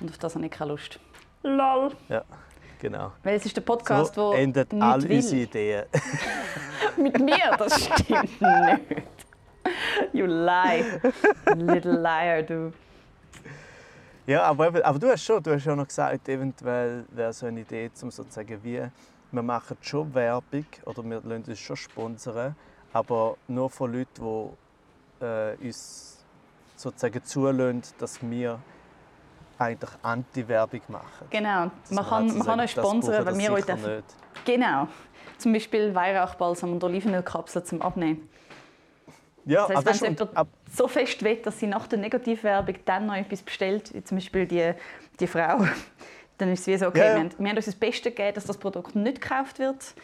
Und 0.00 0.10
auf 0.10 0.18
das 0.18 0.34
habe 0.34 0.44
ich 0.44 0.50
keine 0.50 0.72
Lust. 0.72 0.98
Lol. 1.42 1.92
Ja, 2.08 2.22
genau. 2.80 3.12
Weil 3.22 3.36
es 3.36 3.46
ist 3.46 3.56
der 3.56 3.60
Podcast, 3.62 4.14
so 4.14 4.32
endet 4.32 4.72
all 4.74 5.02
will. 5.02 5.16
unsere 5.16 5.42
Ideen. 5.42 5.84
Mit 6.96 7.18
mir, 7.20 7.54
das 7.58 7.84
stimmt 7.84 8.40
nicht. 8.40 9.02
You 10.12 10.26
lie. 10.26 10.84
Little 11.54 12.00
liar, 12.00 12.42
du. 12.42 12.72
Ja, 14.26 14.42
aber, 14.42 14.84
aber 14.84 14.98
du 14.98 15.08
hast 15.08 15.24
schon, 15.24 15.40
du 15.42 15.52
hast 15.54 15.64
ja 15.64 15.76
noch 15.76 15.86
gesagt, 15.86 16.28
eventuell 16.28 17.04
wäre 17.10 17.32
so 17.32 17.46
eine 17.46 17.60
Idee, 17.60 17.90
um 18.02 18.10
sozusagen 18.10 18.58
wie, 18.64 18.82
wir 19.32 19.42
machen 19.42 19.76
schon 19.80 20.14
Werbung 20.14 20.66
oder 20.84 21.04
wir 21.04 21.20
lassen 21.24 21.44
uns 21.50 21.58
schon 21.58 21.76
sponsern, 21.76 22.54
aber 22.92 23.36
nur 23.48 23.68
von 23.70 23.92
Leuten, 23.92 24.54
die 25.20 25.24
äh, 25.24 25.56
uns 25.66 26.24
sozusagen 26.76 27.22
zulassen, 27.24 27.82
dass 27.98 28.20
wir 28.22 28.60
eigentlich 29.58 29.90
Anti-Werbung 30.02 30.82
machen. 30.88 31.26
Genau. 31.30 31.70
Dass 31.82 31.90
Man 31.90 32.04
kann, 32.04 32.28
halt 32.28 32.36
man 32.38 32.46
kann 32.46 32.60
euch 32.60 32.70
sponsern, 32.70 33.24
weil 33.26 33.38
wir 33.38 33.52
euch 33.52 33.64
dürfen. 33.64 33.96
nicht. 33.96 34.04
Genau. 34.44 34.88
Zum 35.38 35.52
Beispiel 35.52 35.94
Weihrauchbalsam 35.94 36.72
und 36.72 36.84
Olivenölkapseln 36.84 37.64
zum 37.64 37.82
Abnehmen. 37.82 38.28
Ja, 39.46 39.66
Das 39.68 39.76
aber 39.76 39.90
heißt, 39.90 40.02
wenn 40.02 40.14
jemand 40.14 40.36
ab, 40.36 40.48
so 40.70 40.88
fest 40.88 41.22
will, 41.22 41.36
dass 41.36 41.60
sie 41.60 41.68
nach 41.68 41.86
der 41.86 41.98
Negativwerbung 42.00 42.76
dann 42.84 43.06
noch 43.06 43.14
etwas 43.14 43.42
bestellt, 43.42 43.94
wie 43.94 44.02
zum 44.02 44.16
Beispiel 44.16 44.46
die, 44.46 44.72
die 45.20 45.26
Frau, 45.26 45.64
dann 46.38 46.50
ist 46.52 46.60
es 46.60 46.66
wie 46.66 46.76
so, 46.76 46.86
okay, 46.88 46.98
Ja, 46.98 47.04
ja. 47.06 47.14
Wir, 47.14 47.20
haben, 47.20 47.30
wir 47.38 47.48
haben 47.48 47.56
uns 47.56 47.66
das 47.66 47.74
Beste 47.74 48.10
gegeben, 48.10 48.34
dass 48.34 48.44
das 48.44 48.58
Produkt 48.58 48.94
nicht 48.94 49.20
gekauft 49.20 49.58
wird 49.58 49.94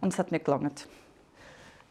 und 0.00 0.12
es 0.12 0.18
hat 0.18 0.32
nicht 0.32 0.44
gelangt. 0.44 0.88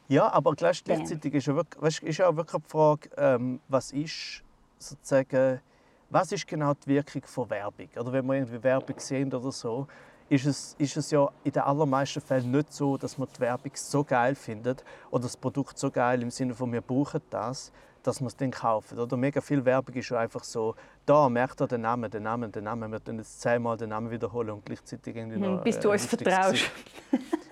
ja, 0.08 0.32
aber 0.32 0.54
gleich- 0.54 0.84
gleichzeitig 0.84 1.34
ist 1.34 1.48
ja, 1.48 1.56
wirklich, 1.56 2.04
ist 2.04 2.18
ja 2.18 2.28
auch 2.28 2.36
wirklich 2.36 2.62
die 2.64 2.70
Frage, 2.70 3.10
ähm, 3.18 3.60
was 3.68 3.92
ist 3.92 4.44
sozusagen, 4.78 5.62
was 6.10 6.32
ist 6.32 6.46
genau 6.48 6.74
die 6.74 6.88
Wirkung 6.88 7.24
von 7.26 7.50
Werbung? 7.50 7.88
Oder 7.98 8.12
wenn 8.14 8.26
wir 8.26 8.36
irgendwie 8.36 8.62
Werbung 8.62 9.00
sehen 9.00 9.34
oder 9.34 9.52
so, 9.52 9.88
ist 10.30 10.46
es, 10.46 10.76
ist 10.78 10.98
es 10.98 11.12
ja 11.12 11.28
in 11.44 11.52
den 11.52 11.62
allermeisten 11.64 12.22
Fällen 12.22 12.50
nicht 12.52 12.72
so, 12.74 12.98
dass 12.98 13.18
man 13.18 13.28
die 13.36 13.40
Werbung 13.40 13.72
so 13.76 14.04
geil 14.04 14.36
findet 14.36 14.84
oder 15.12 15.24
das 15.24 15.38
Produkt 15.38 15.78
so 15.78 15.92
geil 15.92 16.22
im 16.22 16.32
Sinne 16.32 16.54
von 16.56 16.72
wir 16.72 16.82
brauchen 16.82 17.22
das, 17.30 17.72
dass 18.04 18.20
wir 18.22 18.28
es 18.28 18.36
dann 18.36 18.52
kaufen. 18.52 19.00
Oder 19.00 19.18
mega 19.18 19.42
viel 19.42 19.64
Werbung 19.66 19.96
ist 19.96 20.10
ja 20.10 20.20
einfach 20.20 20.44
so, 20.44 20.76
da 21.06 21.28
merkt 21.30 21.60
er 21.62 21.68
den 21.68 21.82
Namen, 21.82 22.10
den 22.12 22.24
Namen, 22.24 22.52
den 22.52 22.66
Namen, 22.66 22.92
wir 22.92 23.04
tun 23.04 23.18
jetzt 23.18 23.42
zehnmal 23.42 23.78
den 23.78 23.90
Namen 23.90 24.12
wiederholen 24.12 24.52
und 24.52 24.66
gleichzeitig 24.66 25.16
irgendwie 25.16 25.38
noch, 25.40 25.58
Hm, 25.58 25.64
bis 25.64 25.80
du 25.80 25.90
äh, 25.90 25.92
uns 25.94 26.04
lustiges 26.12 26.34
vertraust. 26.34 26.72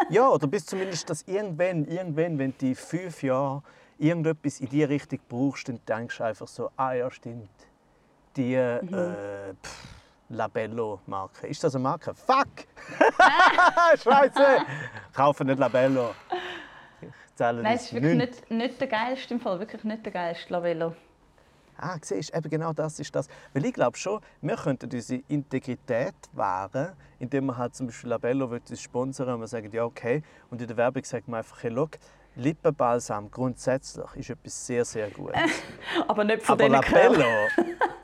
Ja, 0.09 0.27
oder 0.29 0.47
bis 0.47 0.65
zumindest, 0.65 1.09
dass 1.09 1.21
irgendwann, 1.23 1.85
irgendwann, 1.85 2.37
wenn 2.37 2.53
du 2.57 2.65
in 2.67 2.75
fünf 2.75 3.23
Jahren 3.23 3.63
irgendetwas 3.97 4.59
in 4.59 4.67
diese 4.69 4.89
Richtung 4.89 5.19
brauchst, 5.29 5.69
dann 5.69 5.79
denkst 5.87 6.17
du 6.17 6.23
einfach 6.23 6.47
so, 6.47 6.69
ah 6.75 6.93
ja, 6.93 7.09
stimmt. 7.09 7.49
Die 8.35 8.55
Mhm. 8.55 8.93
äh, 8.93 9.53
pff, 9.63 9.87
Labello-Marke. 10.29 11.47
Ist 11.47 11.63
das 11.63 11.75
eine 11.75 11.83
Marke? 11.83 12.13
Fuck! 12.13 12.47
Scheiße! 14.03 14.65
Kaufe 15.13 15.43
nicht 15.45 15.59
Labello. 15.59 16.11
Zahle 17.41 17.63
Nein, 17.63 17.73
es 17.73 17.81
das 17.81 17.87
ist 17.87 17.93
wirklich 17.93 18.15
nicht. 18.15 18.51
nicht, 18.51 18.79
der 18.79 18.87
geilste 18.87 19.33
im 19.33 19.39
Fall, 19.39 19.59
wirklich 19.59 19.83
nicht 19.83 20.05
der 20.05 20.13
geilste 20.13 20.53
Labello. 20.53 20.93
Ah, 21.75 21.97
siehst 21.99 22.31
du, 22.31 22.37
eben 22.37 22.49
genau 22.51 22.71
das 22.71 22.99
ist 22.99 23.15
das. 23.15 23.27
Weil 23.51 23.65
ich 23.65 23.73
glaube 23.73 23.97
schon, 23.97 24.21
wir 24.41 24.55
könnten 24.55 24.87
unsere 24.93 25.23
Integrität 25.27 26.13
wahren, 26.33 26.93
indem 27.17 27.47
wir 27.47 27.57
halt 27.57 27.73
zum 27.73 27.87
Beispiel 27.87 28.11
Labello 28.11 28.45
uns 28.45 28.79
sponsern 28.79 29.29
und 29.29 29.39
wir 29.39 29.47
sagen, 29.47 29.71
ja 29.71 29.83
okay, 29.83 30.21
und 30.51 30.61
in 30.61 30.67
der 30.67 30.77
Werbung 30.77 31.03
sagt 31.03 31.27
man 31.27 31.39
einfach, 31.39 31.63
hey, 31.63 31.71
look, 31.71 31.97
Lippenbalsam 32.35 33.31
grundsätzlich 33.31 34.05
ist 34.15 34.29
etwas 34.29 34.67
sehr, 34.67 34.85
sehr 34.85 35.09
Gutes. 35.09 35.41
Aber 36.07 36.23
nicht 36.23 36.43
von 36.43 36.61
Aber. 36.61 36.69
Labello, 36.69 37.25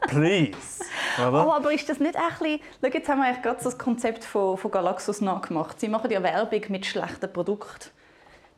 please. 0.08 0.84
Oder? 1.20 1.48
Oh, 1.48 1.52
aber 1.52 1.74
ist 1.74 1.90
das 1.90 2.00
nicht 2.00 2.16
ein 2.16 2.22
bisschen... 2.30 2.60
Schau, 2.80 2.88
jetzt 2.88 3.10
haben 3.10 3.20
wir 3.20 3.26
eigentlich 3.26 3.42
gerade 3.42 3.60
so 3.60 3.70
das 3.70 3.80
Konzept 3.80 4.24
von, 4.24 4.56
von 4.56 4.70
Galaxus 4.70 5.20
nachgemacht. 5.20 5.80
Sie 5.80 5.88
machen 5.88 6.12
ja 6.12 6.22
Werbung 6.22 6.62
mit 6.70 6.86
schlechten 6.86 7.34
Produkten. 7.34 7.90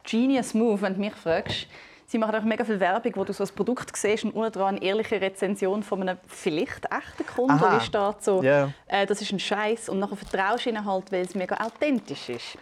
Genius 0.10 0.54
Move, 0.54 0.82
wenn 0.82 0.94
du 0.96 1.00
mich 1.00 1.14
fragst. 1.14 1.68
Sie 2.08 2.18
machen 2.18 2.34
auch 2.36 2.44
mega 2.44 2.64
viel 2.66 2.80
Werbung, 2.80 3.12
wo 3.18 3.24
du 3.24 3.34
so 3.34 3.44
ein 3.44 3.50
Produkt 3.56 3.96
siehst 3.96 4.24
und 4.24 4.32
unten 4.32 4.52
dran 4.52 4.76
eine 4.78 4.84
ehrliche 4.84 5.22
Rezension 5.22 5.84
von 5.84 6.02
einem 6.02 6.18
vielleicht 6.26 6.86
echten 6.86 7.26
Kunden, 7.36 7.52
Aha. 7.52 7.78
wie 7.80 7.86
steht 7.86 8.24
so, 8.24 8.42
Ja. 8.42 8.72
äh, 8.88 9.06
das 9.06 9.22
ist 9.22 9.32
ein 9.32 9.40
Scheiß 9.40 9.90
und 9.90 10.00
nachher 10.00 10.16
vertraust 10.16 10.66
du 10.66 10.70
ihnen 10.72 10.84
halt, 10.86 11.12
weil 11.12 11.22
es 11.22 11.36
mega 11.36 11.56
authentisch 11.64 12.30
ist. 12.30 12.58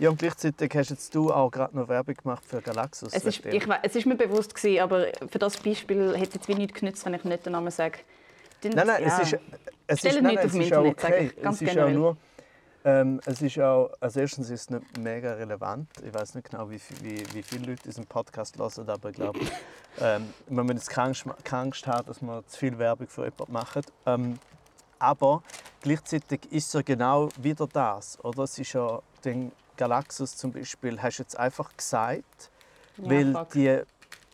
Ja, 0.00 0.08
und 0.10 0.18
gleichzeitig 0.18 0.74
hast 0.74 0.90
jetzt 0.90 1.14
du 1.14 1.30
auch 1.32 1.50
gerade 1.50 1.76
noch 1.76 1.86
Werbung 1.88 2.14
gemacht 2.16 2.42
für 2.44 2.60
Galaxus. 2.60 3.12
Es 3.12 3.24
ist, 3.24 3.44
ich, 3.46 3.64
es 3.82 3.94
ist 3.96 4.06
mir 4.06 4.16
bewusst 4.16 4.54
gewesen, 4.54 4.80
aber 4.80 5.06
für 5.30 5.38
das 5.38 5.56
Beispiel 5.58 6.16
hätte 6.16 6.38
es 6.40 6.48
wie 6.48 6.54
nichts 6.54 6.80
genützt, 6.80 7.04
wenn 7.06 7.14
ich 7.14 7.22
nicht 7.22 7.46
den 7.46 7.52
Namen 7.52 7.70
sage. 7.70 7.98
Dann- 8.62 8.72
Nein, 8.72 8.86
nein, 8.88 9.02
ja. 9.06 9.20
es 9.20 9.32
ist, 9.32 9.40
es 9.86 9.98
Stellt 10.00 10.14
ist, 10.16 10.22
nein, 10.22 10.34
nicht 10.34 10.36
nein, 10.36 10.38
auf 10.38 10.44
es 10.46 10.52
dem 10.52 10.60
ist 10.62 10.72
auch 10.72 10.84
Internet, 10.84 11.00
sage 11.00 11.14
okay. 11.14 11.30
ich, 11.36 11.42
ganz 11.42 11.56
es 11.56 11.62
ist 11.62 11.68
generell. 11.68 11.90
auch 11.94 11.98
nur, 11.98 12.16
ähm, 12.84 13.20
es 13.26 13.42
ist 13.42 13.58
auch, 13.58 13.90
also 14.00 14.20
erstens 14.20 14.48
ist 14.48 14.62
es 14.62 14.70
nicht 14.70 14.98
mega 14.98 15.34
relevant. 15.34 15.88
Ich 16.02 16.14
weiß 16.14 16.34
nicht 16.34 16.50
genau, 16.50 16.70
wie, 16.70 16.80
wie, 17.02 17.22
wie 17.34 17.42
viele 17.42 17.66
Leute 17.66 17.82
diesen 17.82 18.06
Podcast 18.06 18.58
hören, 18.58 18.88
aber 18.88 19.10
ich 19.10 19.16
glaube, 19.16 19.40
ähm, 20.00 20.32
man 20.48 20.66
muss 20.66 20.76
jetzt 20.76 20.90
keine 20.90 21.14
Angst, 21.50 21.86
haben, 21.86 22.06
dass 22.06 22.22
man 22.22 22.46
zu 22.46 22.58
viel 22.58 22.78
Werbung 22.78 23.08
für 23.08 23.24
jemanden 23.24 23.52
macht. 23.52 23.92
Ähm, 24.06 24.38
aber 24.98 25.42
gleichzeitig 25.82 26.40
ist 26.52 26.68
es 26.68 26.72
ja 26.72 26.82
genau 26.82 27.28
wieder 27.40 27.66
das, 27.66 28.22
oder? 28.24 28.44
Es 28.44 28.58
ist 28.58 28.72
ja 28.72 29.00
den 29.24 29.52
Galaxus 29.76 30.36
zum 30.36 30.52
Beispiel, 30.52 31.00
hast 31.00 31.18
du 31.18 31.22
jetzt 31.22 31.38
einfach 31.38 31.74
gesagt, 31.76 32.50
Ja, 32.98 33.10
weil 33.10 33.32
fuck. 33.32 33.50
die, 33.50 33.80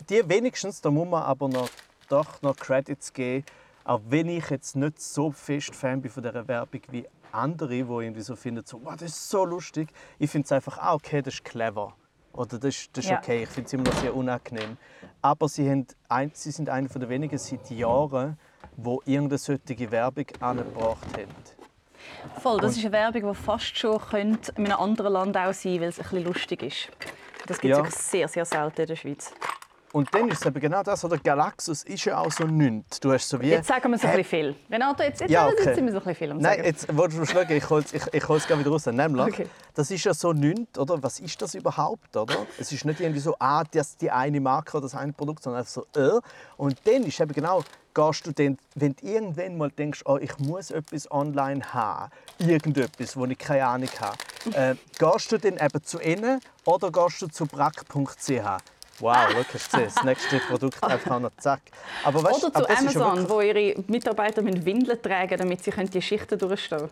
die 0.08 0.28
wenigstens, 0.28 0.80
da 0.80 0.90
muss 0.90 1.08
man 1.08 1.22
aber 1.22 1.48
noch, 1.48 1.70
doch 2.08 2.42
noch 2.42 2.56
Credits 2.56 3.12
geben, 3.12 3.44
auch 3.84 4.00
wenn 4.08 4.28
ich 4.28 4.50
jetzt 4.50 4.74
nicht 4.74 5.00
so 5.00 5.30
fest 5.30 5.74
Fan 5.74 6.02
bin 6.02 6.10
von 6.10 6.22
dieser 6.22 6.46
Werbung 6.48 6.80
wie 6.90 7.06
andere, 7.36 7.68
die 7.70 7.78
irgendwie 7.80 8.20
so 8.22 8.34
finden, 8.36 8.64
so, 8.64 8.80
wow, 8.84 8.92
das 8.94 9.10
ist 9.12 9.28
so 9.30 9.44
lustig. 9.44 9.88
Ich 10.18 10.30
finde 10.30 10.46
es 10.46 10.52
einfach 10.52 10.78
auch 10.78 10.94
okay, 10.94 11.22
das 11.22 11.34
ist 11.34 11.44
clever. 11.44 11.94
Oder 12.32 12.58
das, 12.58 12.74
ist- 12.76 12.96
das 12.96 13.04
ist 13.04 13.10
Ja. 13.10 13.18
okay, 13.18 13.44
ich 13.44 13.48
finde 13.48 13.66
es 13.66 13.72
immer 13.72 13.84
noch 13.84 13.94
sehr 14.00 14.14
unangenehm. 14.14 14.76
Aber 15.22 15.48
sie, 15.48 15.70
haben 15.70 15.86
ein, 16.08 16.30
sie 16.34 16.50
sind 16.50 16.68
eine 16.68 16.88
der 16.88 17.08
wenigen 17.08 17.38
seit 17.38 17.70
Jahren, 17.70 18.38
wo 18.76 19.00
irgendeine 19.06 19.38
solche 19.38 19.90
Werbung 19.90 20.26
angebracht 20.40 21.06
haben. 21.16 21.34
Voll, 22.40 22.60
das 22.60 22.76
ist 22.76 22.84
eine 22.84 22.92
Werbung, 22.92 23.32
die 23.32 23.34
fast 23.34 23.76
schon 23.78 23.98
könnte 23.98 24.52
in 24.56 24.66
einem 24.66 24.78
anderen 24.78 25.12
Land 25.14 25.36
auch 25.36 25.52
sein 25.52 25.80
weil 25.80 25.88
es 25.88 25.98
ein 25.98 26.02
bisschen 26.04 26.24
lustig 26.24 26.62
ist. 26.62 26.88
Das 27.46 27.58
gibt 27.58 27.74
es 27.76 27.78
Ja. 27.78 27.90
sehr, 27.90 28.28
sehr 28.28 28.44
selten 28.44 28.80
in 28.82 28.86
der 28.88 28.96
Schweiz. 28.96 29.32
Und 29.92 30.12
dann 30.14 30.28
ist 30.28 30.40
es 30.40 30.46
eben 30.46 30.60
genau 30.60 30.82
das, 30.82 31.04
oder 31.04 31.16
Galaxus 31.16 31.82
ist 31.84 32.04
ja 32.04 32.18
auch 32.18 32.30
so 32.30 32.44
nichts. 32.44 33.00
Du 33.00 33.12
hast 33.12 33.28
so 33.28 33.40
wie... 33.40 33.48
Jetzt 33.48 33.68
sagen 33.68 33.90
wir 33.90 33.98
so 33.98 34.06
ein 34.06 34.16
bisschen 34.16 34.54
viel. 34.54 34.56
Renato, 34.70 35.02
jetzt, 35.02 35.20
jetzt, 35.20 35.30
Ja, 35.30 35.48
jetzt 35.48 35.60
okay. 35.60 35.74
sind 35.74 35.86
wir 35.86 35.92
so 35.92 35.98
ein 35.98 36.04
bisschen 36.04 36.14
viel 36.16 36.30
am 36.32 36.38
Nein, 36.38 36.56
Sagen. 36.56 36.64
jetzt 36.64 36.96
willst 36.96 37.18
du 37.18 37.24
schlagen, 37.24 37.56
ich 37.56 37.70
hol's, 37.70 37.92
ich, 37.92 38.02
ich 38.12 38.28
hol's 38.28 38.48
wieder 38.48 38.70
raus. 38.70 38.86
Nämlich, 38.86 39.26
Okay. 39.26 39.46
das 39.74 39.90
ist 39.90 40.04
ja 40.04 40.12
so 40.12 40.32
nichts, 40.32 40.78
oder? 40.78 41.02
Was 41.02 41.20
ist 41.20 41.40
das 41.40 41.54
überhaupt, 41.54 42.16
oder? 42.16 42.46
Es 42.58 42.72
ist 42.72 42.84
nicht 42.84 43.00
irgendwie 43.00 43.20
so, 43.20 43.36
ah, 43.38 43.62
das 43.70 43.96
die 43.96 44.10
eine 44.10 44.40
Marke 44.40 44.76
oder 44.76 44.82
das 44.86 44.94
eine 44.94 45.12
Produkt, 45.12 45.42
sondern 45.42 45.60
einfach 45.60 45.72
so, 45.72 45.86
äh. 45.98 46.20
Und 46.56 46.76
dann 46.84 47.04
ist 47.04 47.18
eben 47.20 47.32
genau, 47.32 47.62
gehst 47.94 48.26
du 48.26 48.32
dann, 48.32 48.58
wenn 48.74 48.94
du 48.96 49.06
irgendwann 49.06 49.56
mal 49.56 49.70
denkst, 49.70 50.02
oh, 50.04 50.18
ich 50.20 50.36
muss 50.38 50.70
etwas 50.70 51.10
online 51.10 51.72
haben, 51.72 52.10
irgendetwas, 52.38 53.16
wo 53.16 53.24
ich 53.24 53.38
keine 53.38 53.66
Ahnung 53.66 53.88
habe, 54.00 54.16
äh, 54.52 54.74
gehst 54.98 55.32
du 55.32 55.38
dann 55.38 55.56
eben 55.56 55.82
zu 55.82 56.00
ihnen 56.00 56.40
oder 56.64 56.90
gehst 56.92 57.22
du 57.22 57.28
zu 57.28 57.46
brack.ch? 57.46 58.30
Wow, 59.00 59.28
gesehen, 59.52 59.90
das 59.94 60.02
nächste 60.04 60.38
Produkt 60.40 60.82
einfach 60.82 61.20
noch 61.20 61.30
zack. 61.38 61.60
Aber 62.04 62.22
weißt, 62.22 62.44
Oder 62.44 62.52
zu 62.54 62.68
Amazon, 62.70 63.16
wirklich- 63.16 63.28
wo 63.28 63.40
ihre 63.40 63.84
Mitarbeiter 63.88 64.42
mit 64.42 64.64
Windeln 64.64 65.00
tragen, 65.02 65.36
damit 65.38 65.62
sie 65.64 65.70
können 65.70 65.90
die 65.90 66.00
Schichten 66.02 66.38
durchstehen 66.38 66.78
können. 66.78 66.90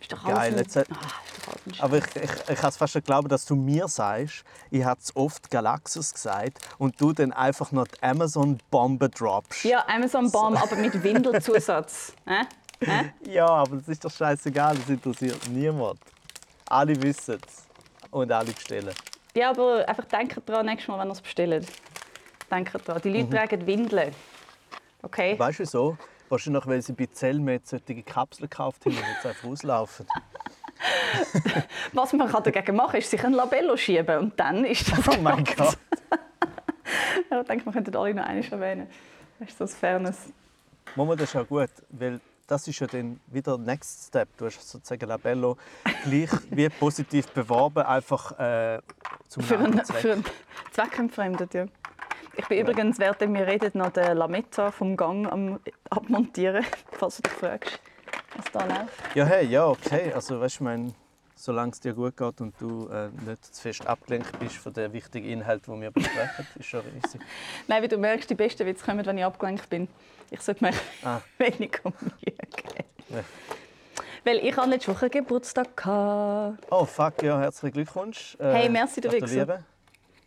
Ist 0.00 0.12
doch 0.12 0.24
alles 0.24 0.36
Geil, 0.38 0.52
ein- 0.52 0.58
jetzt 0.58 0.76
hat- 0.76 0.86
Ah, 0.90 0.94
ist 0.94 1.46
doch 1.46 1.52
alles 1.52 1.80
ein 1.80 1.84
Aber 1.84 1.96
ich, 1.98 2.04
ich, 2.16 2.50
ich 2.50 2.58
kann 2.60 2.68
es 2.68 2.76
fast 2.76 2.94
nicht 2.94 3.04
glauben, 3.06 3.28
dass 3.28 3.44
du 3.46 3.56
mir 3.56 3.88
sagst, 3.88 4.44
ich 4.70 4.84
habe 4.84 5.00
es 5.02 5.14
oft 5.16 5.50
Galaxus 5.50 6.14
gesagt 6.14 6.58
und 6.78 7.00
du 7.00 7.12
dann 7.12 7.32
einfach 7.32 7.72
noch 7.72 7.88
die 7.88 8.00
Amazon-Bombe 8.02 9.08
droppst. 9.08 9.64
Ja, 9.64 9.84
Amazon 9.88 10.30
Bomb, 10.30 10.62
aber 10.62 10.76
mit 10.76 11.02
Windelzusatz. 11.02 12.12
Hä? 12.26 12.42
Hä? 12.80 13.12
Ja, 13.28 13.46
aber 13.48 13.78
das 13.78 13.88
ist 13.88 14.04
doch 14.04 14.10
scheißegal, 14.12 14.76
das 14.76 14.88
interessiert 14.88 15.48
niemand. 15.48 15.98
Alle 16.68 17.00
wissen 17.02 17.40
es 17.44 17.64
und 18.12 18.30
alle 18.30 18.52
bestellen. 18.52 18.94
Ja, 19.38 19.50
aber 19.50 19.88
einfach 19.88 20.04
denkt 20.06 20.40
dran, 20.48 20.66
nächstes 20.66 20.88
Mal, 20.88 20.98
wenn 20.98 21.08
ihr 21.08 21.12
es 21.12 21.20
bestellt. 21.20 21.66
Denkt 22.50 22.88
dran, 22.88 23.00
die 23.04 23.08
Leute 23.10 23.24
Mhm. 23.26 23.30
tragen 23.30 23.66
Windeln. 23.66 24.12
Okay? 25.02 25.38
Weißt 25.38 25.60
du 25.60 25.62
wieso? 25.62 25.96
Wahrscheinlich, 26.28 26.66
weil 26.66 26.82
sie 26.82 26.92
bei 26.92 27.06
Zellmed 27.06 27.66
solche 27.68 28.02
Kapseln 28.02 28.50
gekauft 28.50 28.84
haben 28.84 28.96
und 28.96 29.04
jetzt 29.14 29.24
einfach 29.24 29.48
auslaufen. 29.48 30.06
Was 31.92 32.12
man 32.14 32.28
kann 32.28 32.42
dagegen 32.42 32.74
machen 32.74 32.90
kann, 32.92 32.98
ist 33.00 33.10
sich 33.10 33.22
ein 33.24 33.32
Labello 33.32 33.76
schieben 33.76 34.18
und 34.18 34.40
dann 34.40 34.64
ist 34.64 34.90
das 34.90 35.08
Oh 35.08 35.20
mein. 35.22 35.44
Gott. 35.44 35.78
Ich 37.30 37.46
denke, 37.46 37.64
wir 37.66 37.72
könnten 37.72 37.94
alle 37.94 38.14
noch 38.14 38.24
eines 38.24 38.50
erwähnen. 38.50 38.88
Das 39.38 39.50
ist 39.50 39.58
so 39.58 39.64
ein 39.64 39.68
Fairness. 39.68 40.32
Mama, 40.96 41.14
das 41.14 41.28
ist 41.28 41.36
auch 41.36 41.46
gut, 41.46 41.68
weil 41.90 42.20
das 42.48 42.66
ist 42.66 42.80
ja 42.80 42.86
dann 42.86 43.20
wieder 43.28 43.56
der 43.56 43.66
Next 43.66 44.08
Step. 44.08 44.28
Du 44.36 44.46
hast 44.46 44.68
sozusagen 44.68 45.06
Labello 45.06 45.56
gleich 46.04 46.30
wie 46.50 46.68
positiv 46.68 47.28
beworben, 47.28 47.84
einfach 47.84 48.32
äh, 48.38 48.80
zum 49.28 49.44
Für 49.44 49.58
einen, 49.58 49.84
Zweck. 49.84 49.96
für 49.98 50.12
einen 50.14 50.24
Zweck 50.72 50.98
entfremdet, 50.98 51.54
ja. 51.54 51.66
Ich 52.36 52.46
bin 52.46 52.60
übrigens, 52.60 52.98
während 52.98 53.20
wir 53.20 53.46
reden, 53.46 53.70
noch 53.74 53.90
den 53.90 54.16
Lametta 54.16 54.70
vom 54.70 54.96
Gang 54.96 55.30
am 55.30 55.60
abmontieren, 55.90 56.64
falls 56.92 57.16
du 57.16 57.22
dich 57.22 57.32
fragst, 57.32 57.80
was 58.36 58.44
da 58.52 58.64
läuft. 58.64 59.14
Ja, 59.14 59.24
hey, 59.24 59.46
ja, 59.46 59.66
okay. 59.66 60.12
Also, 60.12 60.40
weißt 60.40 60.54
du, 60.54 60.56
ich 60.56 60.60
meine, 60.60 60.94
solange 61.38 61.72
es 61.72 61.80
dir 61.80 61.92
gut 61.94 62.16
geht 62.16 62.40
und 62.40 62.54
du 62.60 62.88
äh, 62.88 63.08
nicht 63.26 63.44
zu 63.54 63.62
fest 63.62 63.86
abgelenkt 63.86 64.38
bist 64.38 64.56
von 64.56 64.72
den 64.72 64.92
wichtigen 64.92 65.26
Inhalten, 65.28 65.74
die 65.74 65.80
wir 65.82 65.90
besprechen, 65.90 66.46
ist 66.58 66.66
schon 66.66 66.82
easy. 67.04 67.18
Nein, 67.68 67.82
wie 67.82 67.88
du 67.88 67.96
merkst, 67.96 68.28
die 68.28 68.34
besten 68.34 68.66
Witze 68.66 68.84
kommen, 68.84 69.04
wenn 69.06 69.18
ich 69.18 69.24
abgelenkt 69.24 69.70
bin. 69.70 69.88
Ich 70.30 70.40
sollte 70.40 70.64
mir 70.64 70.72
Ah. 71.04 71.20
weniger 71.38 71.90
Mühe 72.00 72.20
geben. 72.22 72.84
Ja. 73.10 73.20
Weil 74.24 74.38
ich 74.38 74.56
hatte 74.56 74.68
letzte 74.68 74.94
Woche 74.94 75.08
Geburtstag. 75.08 75.76
Gehabt. 75.76 76.66
Oh, 76.70 76.84
fuck, 76.84 77.22
ja, 77.22 77.38
herzlichen 77.40 77.72
Glückwunsch. 77.74 78.36
Äh, 78.40 78.52
Hey, 78.52 78.68
merci, 78.68 79.00
du 79.00 79.10
Wichser. 79.10 79.62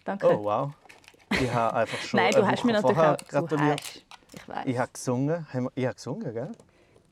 Danke. 0.05 0.27
Oh, 0.27 0.43
wow. 0.45 0.71
Ich 1.29 1.53
habe 1.53 1.75
einfach 1.75 1.97
schon 2.01 2.19
Nein, 2.19 2.31
du 2.31 2.47
hast 2.47 2.63
mir 2.65 2.73
natürlich 2.73 2.97
auch... 2.97 3.17
Gratuliert. 3.27 3.79
hast. 3.81 4.05
Ich 4.33 4.47
weiß. 4.47 4.65
Ich 4.65 4.77
habe 4.79 4.91
gesungen. 4.93 5.45
Ich 5.75 5.85
habe 5.85 5.95
gesungen, 5.95 6.33
gell? 6.33 6.51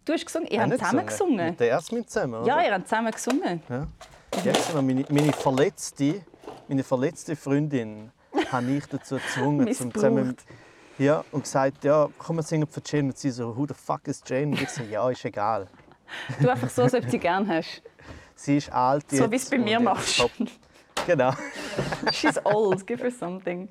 Du 0.09 0.15
hast 0.15 0.25
gesungen? 0.25 0.47
Ihr 0.47 0.59
habt 0.59 0.73
zusammen 0.73 1.05
gesungen? 1.05 1.45
Mit 1.49 1.59
der 1.59 1.67
Jasmin 1.67 2.07
zusammen, 2.07 2.43
Ja, 2.43 2.55
oder? 2.55 2.65
ihr 2.65 2.73
habt 2.73 2.87
zusammen 2.87 3.11
gesungen. 3.11 3.61
Ja. 3.69 3.87
Jetzt 4.43 4.73
noch 4.73 4.81
meine, 4.81 5.05
meine 5.07 5.31
verletzte, 5.31 6.23
meine 6.67 6.83
verletzte 6.83 7.35
Freundin 7.35 8.11
habe 8.51 8.71
ich 8.71 8.87
dazu 8.87 9.17
gezwungen, 9.17 9.71
zum 9.75 9.93
zusammen 9.93 10.35
ja, 10.97 11.23
und 11.31 11.43
gesagt, 11.43 11.83
ja, 11.83 12.09
komm, 12.17 12.37
wir 12.37 12.41
singen 12.41 12.67
für 12.67 12.81
Jane. 12.83 13.09
Und 13.09 13.19
sie 13.19 13.29
so, 13.29 13.55
who 13.55 13.67
the 13.67 13.75
fuck 13.75 14.07
is 14.07 14.23
Jane? 14.25 14.47
Und 14.47 14.59
ich 14.59 14.69
so, 14.69 14.81
ja, 14.81 15.07
ist 15.11 15.23
egal. 15.25 15.67
Du 16.41 16.49
einfach 16.49 16.71
so, 16.71 16.81
als 16.81 16.95
ob 16.95 17.03
du 17.03 17.11
sie 17.11 17.19
gerne 17.19 17.47
hast. 17.47 17.83
Sie 18.33 18.57
ist 18.57 18.71
alt 18.71 19.05
jetzt. 19.11 19.21
So 19.21 19.29
wie 19.29 19.35
es 19.35 19.47
bei 19.47 19.59
mir 19.59 19.79
machst. 19.79 20.27
Genau. 21.05 21.33
She's 22.11 22.43
old, 22.43 22.87
give 22.87 23.03
her 23.03 23.11
something. 23.11 23.69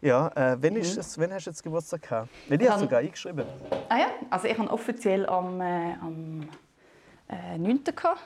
Ja, 0.00 0.28
äh, 0.36 0.56
wann, 0.60 0.76
ist 0.76 0.96
es, 0.96 1.18
wann 1.18 1.32
hast 1.32 1.46
du 1.46 1.50
jetzt 1.50 1.62
Geburtstag 1.62 2.02
gehabt? 2.02 2.28
Weil 2.48 2.60
ich 2.62 2.68
habe 2.68 2.78
Dann- 2.78 2.88
sogar 2.88 3.00
eingeschrieben. 3.00 3.44
Ah 3.88 3.96
ja, 3.98 4.06
also 4.30 4.46
ich 4.46 4.56
habe 4.56 4.70
offiziell 4.70 5.26
am, 5.26 5.60
äh, 5.60 5.94
am 6.00 6.48
äh, 7.28 7.58
9. 7.58 7.82
gehabt. 7.84 8.20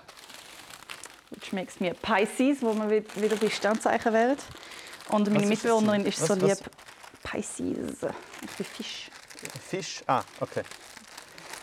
Which 1.30 1.52
makes 1.54 1.80
me 1.80 1.90
a 1.90 1.94
Pisces, 1.94 2.60
wo 2.62 2.74
wi- 2.74 3.04
wieder 3.16 3.36
bei 3.36 3.48
Sternzeichen 3.48 4.12
wären. 4.12 4.36
Und 5.08 5.28
meine 5.30 5.44
ist 5.44 5.48
Mitbewohnerin 5.48 6.04
ist 6.04 6.18
so 6.18 6.34
Was- 6.34 6.42
was? 6.42 6.60
lieb. 6.60 6.70
Pisces, 7.22 7.96
ich 8.42 8.50
bin 8.50 8.66
Fisch. 8.66 9.10
Fisch? 9.68 10.02
Ah, 10.06 10.22
okay. 10.40 10.62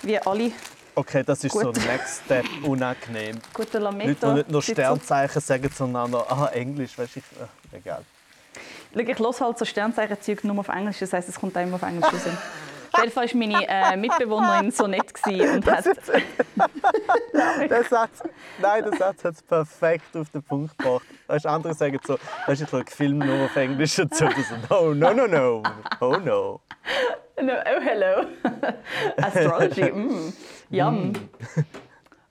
Wie 0.01 0.17
alle 0.19 0.51
Okay, 0.95 1.23
das 1.23 1.43
ist 1.43 1.53
so 1.53 1.59
Gut. 1.71 1.77
Next 1.85 2.23
Step 2.25 2.45
unangenehm. 2.63 3.39
Leute, 3.57 3.77
Lametta. 3.79 4.33
nicht 4.33 4.49
nur 4.49 4.61
sitzen 4.61 4.75
so- 4.75 4.81
Sternzeichen 4.81 5.41
sagen, 5.41 5.69
sondern 5.73 6.03
auch 6.03 6.25
noch, 6.27 6.29
ah, 6.31 6.47
Englisch, 6.47 6.97
weißt 6.97 7.15
du, 7.15 7.19
ich, 7.19 7.25
ah, 7.41 7.47
egal. 7.71 8.03
Ich 8.91 9.19
höre 9.19 9.39
halt 9.39 9.57
so 9.57 9.65
Sternzeichen-Zeug 9.65 10.43
nur 10.43 10.59
auf 10.59 10.69
Englisch, 10.69 10.99
das 10.99 11.13
heisst, 11.13 11.29
es 11.29 11.39
kommt 11.39 11.55
immer 11.55 11.75
auf 11.75 11.83
Englisch 11.83 12.11
raus. 12.11 12.27
Auf 12.91 13.03
jeden 13.03 13.13
Fall 13.13 13.27
war 13.27 13.37
meine 13.37 13.67
äh, 13.67 13.95
Mitbewohnerin 13.97 14.71
so 14.71 14.87
nett 14.87 15.13
und 15.25 15.65
hat... 15.65 15.85
Der 17.69 17.83
Satz, 17.83 18.23
nein, 18.61 18.83
der 18.83 18.97
Satz 18.97 19.23
hat 19.23 19.33
es 19.35 19.43
perfekt 19.43 20.15
auf 20.17 20.29
den 20.29 20.43
Punkt 20.43 20.77
gebracht. 20.77 21.05
Weißt, 21.27 21.45
andere 21.45 21.73
sagen 21.73 21.99
so, 22.05 22.17
weißt, 22.47 22.61
du, 22.61 22.65
ich 22.65 22.69
schaue 22.69 22.83
Filme 22.87 23.25
nur 23.25 23.45
auf 23.45 23.55
Englisch 23.55 23.95
dazu. 23.95 24.25
Das 24.25 24.49
so, 24.67 24.93
no, 24.93 25.13
no, 25.13 25.13
no, 25.13 25.27
no, 25.27 25.63
oh 26.01 26.17
no. 26.17 26.59
No, 27.41 27.53
oh, 27.53 27.81
hello. 27.81 28.25
Astrology, 29.17 29.91
mm. 29.91 30.33
yum. 30.69 31.13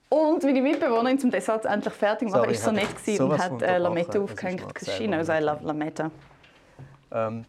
Und 0.09 0.43
meine 0.43 0.61
Mitbewohnerin, 0.61 1.19
um 1.23 1.31
den 1.31 1.41
Satz 1.41 1.65
endlich 1.65 1.93
fertig 1.93 2.29
zu 2.29 2.37
machen, 2.37 2.43
Sorry, 2.43 2.53
ist 2.53 2.63
so 2.63 2.71
nett 2.71 3.19
und 3.19 3.37
hat 3.37 3.61
äh. 3.61 3.77
Lametta 3.77 4.19
aufgehängt. 4.19 4.63
she 4.97 5.07
knows 5.07 5.29
I 5.29 5.39
love 5.39 5.63
Lametta. 5.63 6.11
Ähm, 7.11 7.45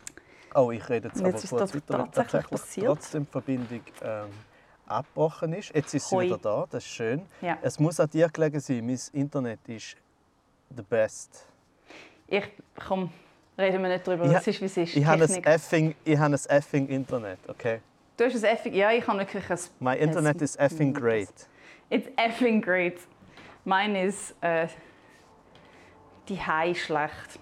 oh, 0.55 0.71
ich 0.71 0.89
rede 0.89 1.09
jetzt 1.09 1.21
aber 1.21 1.31
jetzt 1.31 1.45
ist 1.45 1.51
kurz 1.51 1.73
das 1.73 1.75
weiter, 1.75 1.99
weil 1.99 2.09
tatsächlich 2.11 2.51
passiert. 2.61 2.87
trotzdem 2.87 3.25
die 3.25 3.31
Verbindung 3.31 3.81
ähm, 4.03 4.29
abgebrochen 4.87 5.53
ist. 5.53 5.75
Jetzt 5.75 5.95
ist 5.95 6.09
sie 6.09 6.17
Hoi. 6.17 6.27
wieder 6.27 6.39
da, 6.39 6.67
das 6.71 6.85
ist 6.85 6.91
schön. 6.91 7.23
Ja. 7.41 7.59
Es 7.63 7.79
muss 7.79 8.01
an 8.01 8.11
dir 8.11 8.29
gelegen 8.29 8.61
sein, 8.61 8.85
mein 8.87 8.99
Internet 9.13 9.61
ist 9.69 9.97
the 10.75 10.83
best. 10.83 11.47
Ich, 12.27 12.45
komm, 12.87 13.13
reden 13.59 13.83
wir 13.83 13.89
nicht 13.91 14.07
darüber. 14.07 14.25
Ich 14.27 14.35
ha- 14.35 14.39
ist, 14.39 14.61
wie 14.61 14.65
es 14.65 14.77
ist. 14.77 14.97
Ich 14.97 15.05
habe 15.05 15.25
ein 15.25 15.45
effing, 15.45 15.95
ich 16.05 16.19
habe 16.19 16.35
ein 16.35 16.51
effing 16.57 16.89
Internet, 16.89 17.39
okay? 17.49 17.81
Du 18.17 18.25
hast 18.25 18.37
ein 18.37 18.45
effing... 18.45 18.75
Ja, 18.75 18.93
ich 18.93 19.07
habe 19.07 19.19
wirklich 19.19 19.51
ein... 19.51 19.59
My 19.79 19.97
Internet 19.97 20.43
is 20.43 20.55
effing 20.57 20.93
great. 20.93 21.33
It's 21.89 22.09
effing 22.17 22.61
great. 22.61 22.99
Meine 23.65 24.05
ist... 24.05 24.35
Äh, 24.43 24.69
die 26.29 26.41
Hai 26.41 26.75
schlecht. 26.75 27.13
Das 27.15 27.19
ist 27.19 27.39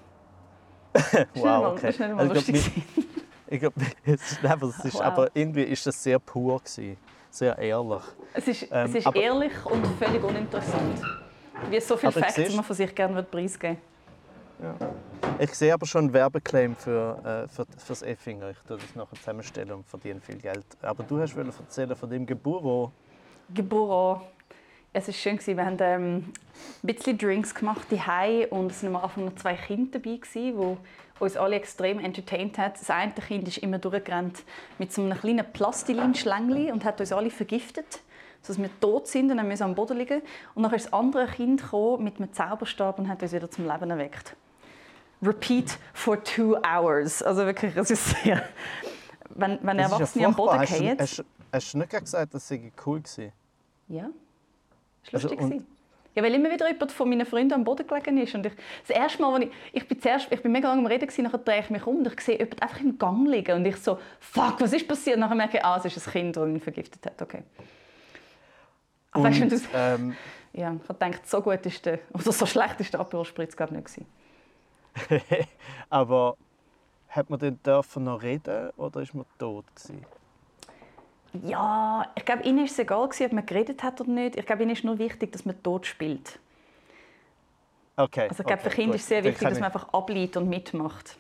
nicht 0.85 0.88
mal- 0.88 0.88
Wow, 1.35 1.73
okay. 1.73 1.81
Das 1.83 1.91
ist 1.95 2.01
nicht 2.01 2.15
mal 2.15 2.19
Also 2.21 2.35
ich 2.35 2.45
glaub, 2.47 2.55
lustig. 2.57 2.83
Ich 3.51 3.61
glaube, 3.61 3.81
es 4.05 4.33
ist, 4.33 4.43
nein, 4.43 4.59
es 4.63 4.85
ist, 4.85 4.95
Wow. 4.95 5.01
aber 5.03 5.31
irgendwie 5.33 5.63
ist 5.63 5.87
das 5.87 6.03
sehr 6.03 6.19
pur 6.19 6.59
gewesen, 6.61 6.99
sehr 7.31 7.57
ehrlich. 7.59 8.03
Es 8.35 8.47
ist, 8.47 8.63
Ähm, 8.71 8.91
es 8.91 8.95
ist 8.97 9.07
aber- 9.07 9.19
ehrlich 9.21 9.53
und 9.65 9.87
völlig 9.99 10.23
uninteressant. 10.23 11.01
Wie 11.71 11.81
so 11.81 11.97
viele 11.97 12.13
Facts, 12.13 12.35
siehst- 12.35 12.55
man 12.55 12.65
von 12.65 12.77
sich 12.77 12.95
gerne 12.95 13.23
preisgeben 13.23 13.79
Ich 15.39 15.55
sehe 15.55 15.73
aber 15.73 15.87
schon 15.87 16.05
einen 16.05 16.13
Werbeclaim 16.13 16.77
für, 16.77 17.17
äh, 17.25 17.49
für, 17.49 17.65
für 17.65 17.89
das 17.89 18.03
Effinger. 18.03 18.51
Ich 18.51 18.59
tue 18.67 18.77
das 18.77 18.95
nachher 18.95 19.17
zusammenstellen 19.17 19.73
und 19.73 19.87
verdiene 19.89 20.21
viel 20.21 20.37
Geld. 20.37 20.67
Aber 20.83 21.03
du 21.05 21.19
hast 21.21 21.35
erzählen 21.37 21.97
von 21.97 22.11
dem 22.11 22.27
Geburo. 22.27 22.93
Geboren. 23.55 24.21
Es 24.93 25.07
war 25.07 25.15
schön. 25.15 25.37
gewesen. 25.37 25.57
Wir 25.57 25.65
haben 25.67 25.77
ähm, 25.81 26.17
ein 26.83 26.87
bisschen 26.95 27.19
Drinks 27.19 27.55
gemacht 27.55 27.87
die 27.91 28.01
und 28.51 28.71
es 28.71 28.83
waren 28.83 28.97
am 28.97 29.03
Anfang 29.03 29.27
noch 29.27 29.35
zwei 29.37 29.55
Kinder 29.55 29.99
dabei, 29.99 30.21
die 30.35 30.77
uns 31.21 31.37
alle 31.37 31.57
extrem 31.57 31.99
entertained 31.99 32.59
haben. 32.59 32.73
Das 32.79 32.91
eine 32.91 33.13
Kind 33.13 33.47
ist 33.49 33.59
immer 33.59 33.79
durchgerannt 33.79 34.43
mit 34.79 34.93
so 34.93 35.03
einem 35.03 35.19
kleinen 35.19 35.45
Plastilin-Schlängli 35.53 36.73
und 36.73 36.85
hat 36.85 37.01
uns 37.01 37.13
alle 37.13 37.31
vergiftet, 37.31 38.01
sodass 38.43 38.63
wir 38.63 38.71
tot 38.81 39.09
sind 39.09 39.31
und 39.31 39.37
dann 39.37 39.49
müssen 39.49 39.61
wir 39.61 39.67
am 39.67 39.75
Boden 39.75 39.99
liegen. 39.99 40.23
Und 40.55 40.63
dann 40.63 40.73
ist 40.73 40.87
das 40.87 40.93
andere 40.93 41.27
Kind 41.27 41.63
gekommen 41.63 42.05
mit 42.05 42.19
einem 42.19 42.33
Zauberstab 42.33 42.99
und 42.99 43.09
hat 43.09 43.23
uns 43.23 43.33
wieder 43.33 43.51
zum 43.51 43.67
Leben 43.67 43.91
erweckt. 43.91 44.37
Repeat 45.21 45.79
for 45.93 46.23
two 46.23 46.57
hours. 46.63 47.23
Also 47.23 47.45
wirklich, 47.45 47.77
es 47.77 47.91
ist 47.91 48.23
sehr... 48.23 48.43
Wenn, 49.31 49.59
wenn 49.63 49.79
ist 49.79 49.91
ja 49.91 49.95
Erwachsene 49.97 50.27
am 50.27 50.35
Boden 50.35 50.57
furchtbar. 50.57 50.61
hast, 50.61 50.71
du- 50.71 50.85
fallen... 50.85 50.99
hast, 51.01 51.25
hast 51.53 51.75
du 51.75 51.79
nicht 51.79 51.91
gesagt, 51.91 52.35
das 52.35 52.49
sei 52.49 52.73
cool 52.87 53.03
war? 53.03 53.25
Ja, 53.89 54.11
das 55.05 55.13
war 55.13 55.19
Also, 55.19 55.29
lustig. 55.29 55.41
und- 55.41 55.51
gewesen. 55.51 55.67
Ja, 56.15 56.25
weil 56.25 56.35
immer 56.35 56.51
wieder 56.51 56.69
jemand 56.69 56.91
von 56.91 57.09
meinen 57.09 57.27
Freunden 57.27 57.53
am 57.55 57.63
Boden 57.65 57.87
gelegen 57.87 58.19
ist. 58.19 58.35
Und 58.35 58.45
ich, 58.45 58.53
das 58.87 58.97
erste 58.97 59.23
Mal, 59.23 59.35
als 59.35 59.45
ich, 59.45 59.51
ich 59.73 59.87
bin 59.87 60.01
zuerst, 60.01 60.27
ich 60.33 60.43
bin 60.43 60.51
mega 60.51 60.67
lange 60.69 60.81
am 60.81 60.87
Reden 60.87 61.07
gewesen, 61.07 61.23
nachher 61.23 61.39
drehe 61.39 61.61
ich 61.61 61.71
mich 61.71 61.87
um 61.87 61.99
und 61.99 62.07
ich 62.13 62.21
sehe 62.21 62.37
jemanden 62.39 62.61
einfach 62.61 62.81
im 62.81 62.99
Gang 62.99 63.29
liegen 63.29 63.57
und 63.57 63.65
ich 63.67 63.77
so, 63.77 63.99
fuck, 64.19 64.61
was 64.61 64.73
ist 64.73 64.89
passiert? 64.89 65.15
Und 65.17 65.21
nachher 65.21 65.37
merke 65.37 65.59
ich, 65.59 65.65
ah, 65.65 65.77
es 65.77 65.85
ist 65.85 66.09
ein 66.09 66.13
Kind, 66.13 66.37
das 66.37 66.49
ihn 66.49 66.61
vergiftet 66.61 67.07
hat, 67.07 67.23
okay. 67.23 67.45
Aber 69.13 69.25
weißt, 69.25 69.41
wenn 69.41 69.49
du, 69.49 69.61
ähm, 69.75 70.17
ja, 70.55 70.73
ich 70.83 70.89
habe 70.89 71.07
gedacht, 71.07 71.29
so 71.29 71.41
gut 71.41 71.65
ist 71.67 71.87
der, 71.87 72.01
oder 72.13 72.33
so 72.33 72.47
schlecht 72.47 72.81
ist 72.81 72.93
der 72.93 73.01
Aperol-Spritz 73.01 73.57
glaube 73.57 73.77
ich 73.79 73.97
nicht 73.99 74.09
Aber 75.91 76.37
hat 77.11 77.31
man 77.31 77.39
denn 77.39 77.61
dürfen 77.63 78.05
noch 78.05 78.21
reden 78.23 78.71
oder 78.77 79.03
ist 79.03 79.15
man 79.15 79.25
tot 79.39 79.65
gewesen? 79.77 80.05
Ja, 81.45 82.11
ich 82.15 82.25
glaube, 82.25 82.43
ihnen 82.43 82.59
war 82.59 82.65
es 82.65 82.79
egal, 82.79 83.09
ob 83.09 83.33
man 83.33 83.47
geredet 83.47 83.83
hat 83.83 84.01
oder 84.01 84.11
nicht. 84.11 84.37
Ich 84.37 84.47
glaube, 84.47 84.63
ihnen 84.63 84.73
ist 84.73 84.85
nur 84.85 84.99
wichtig, 84.99 85.33
dass 85.33 85.45
man 85.45 85.63
tot 85.63 85.87
spielt. 85.87 86.39
Okay. 87.97 88.29
Also 88.29 88.43
ich 88.43 88.47
glaube, 88.47 88.63
okay, 88.63 88.71
für 88.71 88.77
Kinder 88.77 88.95
ist 88.95 89.03
es 89.03 89.09
sehr 89.09 89.25
wichtig, 89.25 89.49
dass 89.49 89.59
man 89.59 89.65
einfach 89.65 89.93
ableitet 89.93 90.37
und 90.37 90.49
mitmacht. 90.49 91.19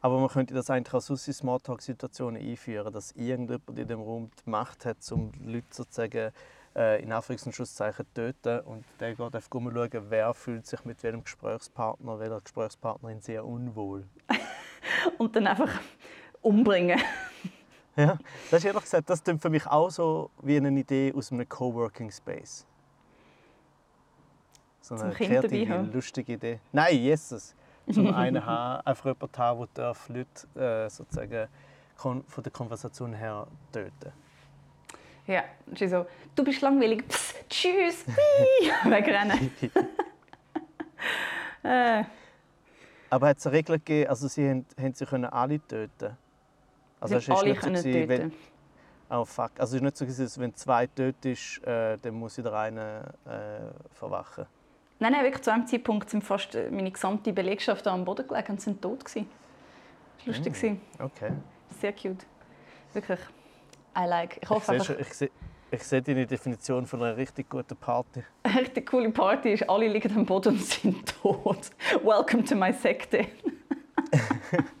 Aber 0.00 0.18
man 0.18 0.28
könnte 0.28 0.54
das 0.54 0.70
eigentlich 0.70 0.94
als 0.94 1.06
Smalltalk-Situationen 1.06 2.40
einführen, 2.40 2.92
dass 2.92 3.12
irgendjemand 3.12 3.78
in 3.78 3.88
dem 3.88 4.00
Raum 4.00 4.30
die 4.44 4.50
Macht 4.50 4.84
hat, 4.86 4.96
um 5.10 5.32
Leute 5.44 5.66
sozusagen 5.70 6.32
äh, 6.76 7.02
in 7.02 7.12
Anführungs- 7.12 7.46
und 7.46 7.54
Schlusszeichen 7.54 8.06
töten 8.14 8.60
und 8.60 8.84
der 9.00 9.14
geht 9.14 9.20
einfach 9.20 9.42
schauen, 9.52 9.90
wer 10.08 10.34
fühlt 10.34 10.66
sich 10.66 10.84
mit 10.84 11.02
welchem 11.02 11.24
Gesprächspartner, 11.24 12.18
welcher 12.18 12.40
Gesprächspartnerin 12.40 13.20
sehr 13.20 13.44
unwohl. 13.44 14.06
und 15.18 15.34
dann 15.34 15.48
einfach 15.48 15.80
umbringen. 16.40 17.00
Ja, 17.98 18.16
das 18.48 18.60
ist 18.60 18.64
ehrlich 18.64 18.82
gesagt, 18.82 19.10
das 19.10 19.24
klingt 19.24 19.42
für 19.42 19.50
mich 19.50 19.66
auch 19.66 19.90
so 19.90 20.30
wie 20.42 20.56
eine 20.56 20.70
Idee 20.70 21.12
aus 21.16 21.32
einem 21.32 21.48
Coworking 21.48 22.12
Space. 22.12 22.64
So 24.80 24.94
eine 24.94 25.02
Zum 25.02 25.12
kreative, 25.14 25.90
lustige 25.92 26.34
Idee. 26.34 26.60
Nein, 26.70 26.96
Jesus. 26.96 27.56
Zum 27.92 28.06
einen 28.14 28.46
haben, 28.46 28.86
einfach 28.86 29.06
jemanden 29.06 29.36
haben, 29.36 29.68
der 29.76 29.96
Leute 30.10 30.84
äh, 30.86 30.88
sozusagen 30.88 31.48
von 31.96 32.24
der 32.44 32.52
Konversation 32.52 33.12
her 33.14 33.48
töten 33.72 34.12
Ja, 35.26 35.42
ist 35.66 35.90
so, 35.90 36.06
du 36.36 36.44
bist 36.44 36.60
langweilig, 36.60 37.08
Psst, 37.08 37.34
tschüss, 37.50 38.04
wegrennen. 38.84 39.50
äh. 41.64 42.04
Aber 43.10 43.28
hat 43.28 43.38
es 43.38 43.46
eine 43.48 43.56
Regel 43.56 43.78
gegeben, 43.78 44.08
also 44.08 44.28
sie 44.28 44.48
haben, 44.48 44.66
haben 44.78 44.94
sie 44.94 45.04
können 45.04 45.24
alle 45.24 45.58
töten 45.66 46.16
also 47.00 47.16
es 47.16 47.28
ist 47.28 47.30
alle 47.30 47.50
nicht 47.50 47.62
so 47.62 47.70
gewesen, 47.70 48.08
wenn, 48.08 48.32
Oh 49.10 49.24
fuck. 49.24 49.52
Also 49.58 49.76
es 49.76 49.82
ist 49.82 49.82
nicht 49.82 49.96
so, 49.96 50.04
dass 50.04 50.38
wenn 50.38 50.54
zwei 50.54 50.86
tot 50.86 51.24
ist, 51.24 51.64
äh, 51.66 51.96
dann 51.96 52.14
muss 52.14 52.36
wieder 52.36 52.52
einer 52.52 53.14
äh, 53.24 53.94
verwachen. 53.94 54.44
Nein, 55.00 55.12
nein, 55.12 55.24
wirklich 55.24 55.42
zu 55.42 55.52
einem 55.52 55.66
Zeitpunkt 55.66 56.10
sind 56.10 56.22
fast 56.22 56.54
äh, 56.54 56.70
meine 56.70 56.90
gesamte 56.90 57.32
Belegschaft 57.32 57.86
am 57.86 58.04
Boden 58.04 58.26
gelegen 58.26 58.52
und 58.52 58.60
sind 58.60 58.82
tot 58.82 59.04
gewesen. 59.04 59.28
Das 60.18 60.26
war 60.26 60.44
lustig. 60.44 60.80
Mm, 60.98 61.02
okay. 61.02 61.32
Sehr 61.80 61.92
cute. 61.92 62.26
Wirklich. 62.92 63.20
I 63.96 64.06
like. 64.06 64.38
Ich 64.42 64.50
hoffe 64.50 64.74
ich 64.74 64.80
einfach... 64.80 64.98
ich 64.98 65.14
sehe, 65.14 65.30
ich 65.70 65.82
sehe 65.82 66.02
deine 66.02 66.26
Definition 66.26 66.86
von 66.86 67.02
einer 67.02 67.16
richtig 67.16 67.48
guten 67.48 67.76
Party. 67.76 68.24
Eine 68.42 68.60
richtig 68.60 68.90
coole 68.90 69.10
Party 69.10 69.52
ist, 69.52 69.68
alle 69.68 69.88
liegen 69.88 70.14
am 70.16 70.26
Boden 70.26 70.54
und 70.54 70.64
sind 70.64 71.14
tot. 71.22 71.70
Welcome 72.02 72.44
to 72.44 72.56
my 72.56 72.72
Sekte. 72.72 73.26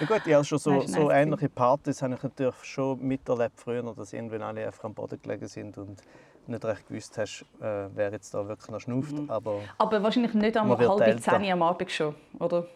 Ja 0.00 0.06
gut, 0.06 0.26
ja, 0.26 0.44
schon 0.44 0.58
so, 0.58 0.80
so 0.82 1.10
ähnliche 1.10 1.48
Partys 1.48 2.02
habe 2.02 2.14
ich 2.14 2.22
natürlich 2.22 2.54
schon 2.62 3.00
miterlebt 3.00 3.58
früher, 3.58 3.82
dass 3.94 4.12
irgendwann 4.12 4.42
alle 4.42 4.66
einfach 4.66 4.84
am 4.84 4.94
Boden 4.94 5.20
gelegen 5.20 5.48
sind 5.48 5.78
und 5.78 6.02
nicht 6.46 6.64
recht 6.64 6.86
gewusst 6.88 7.16
hast, 7.18 7.44
äh, 7.60 7.88
wer 7.94 8.12
jetzt 8.12 8.32
da 8.32 8.46
wirklich 8.46 8.70
noch 8.70 8.80
schnauft. 8.80 9.12
Mhm. 9.12 9.30
Aber, 9.30 9.60
aber 9.78 10.02
wahrscheinlich 10.02 10.34
nicht 10.34 10.56
am 10.56 10.76
halb 10.76 11.20
zehn 11.20 11.52
am 11.52 11.62
Abend 11.62 11.90
schon, 11.90 12.14
oder? 12.38 12.66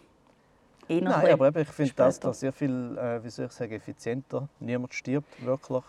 Eher 0.89 1.03
Nein, 1.03 1.33
aber 1.41 1.61
ich 1.61 1.69
finde 1.69 1.93
das 1.95 2.19
da 2.19 2.33
sehr 2.33 2.53
viel, 2.53 2.99
äh, 2.99 3.23
wie 3.23 3.31
soll 3.31 3.47
ich 3.47 3.53
sagen, 3.53 3.73
effizienter. 3.73 4.49
Niemand 4.59 4.93
stirbt 4.93 5.45
wirklich, 5.45 5.85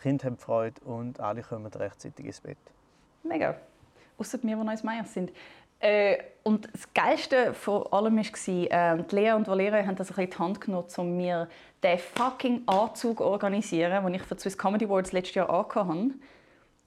Kinder 0.00 0.26
haben 0.26 0.36
Freude 0.36 0.80
und 0.84 1.18
alle 1.18 1.42
kommen 1.42 1.72
rechtzeitig 1.72 2.26
ins 2.26 2.40
Bett. 2.40 2.58
Mega. 3.24 3.56
Außer 4.16 4.38
wir, 4.42 4.56
die 4.56 4.62
noch 4.62 4.70
ins 4.70 4.84
Meier 4.84 5.04
sind. 5.04 5.32
Äh, 5.84 6.16
und 6.44 6.66
das 6.72 6.94
Geilste 6.94 7.52
von 7.52 7.86
allem 7.88 8.16
war, 8.16 8.96
äh, 8.96 9.04
die 9.04 9.14
Lea 9.14 9.32
und 9.32 9.46
Valeria 9.46 9.86
haben 9.86 9.96
das 9.96 10.16
ein 10.16 10.24
in 10.24 10.30
die 10.30 10.38
Hand 10.38 10.60
genommen, 10.62 10.88
um 10.96 11.16
mir 11.16 11.46
den 11.82 11.98
fucking 11.98 12.62
Anzug 12.66 13.18
zu 13.18 13.24
organisieren, 13.24 14.02
den 14.02 14.14
ich 14.14 14.22
für 14.22 14.34
die 14.34 14.40
Swiss 14.40 14.56
Comedy 14.56 14.86
Awards 14.86 15.12
letztes 15.12 15.34
Jahr 15.34 15.50
angehabt 15.50 15.76
habe. 15.76 16.10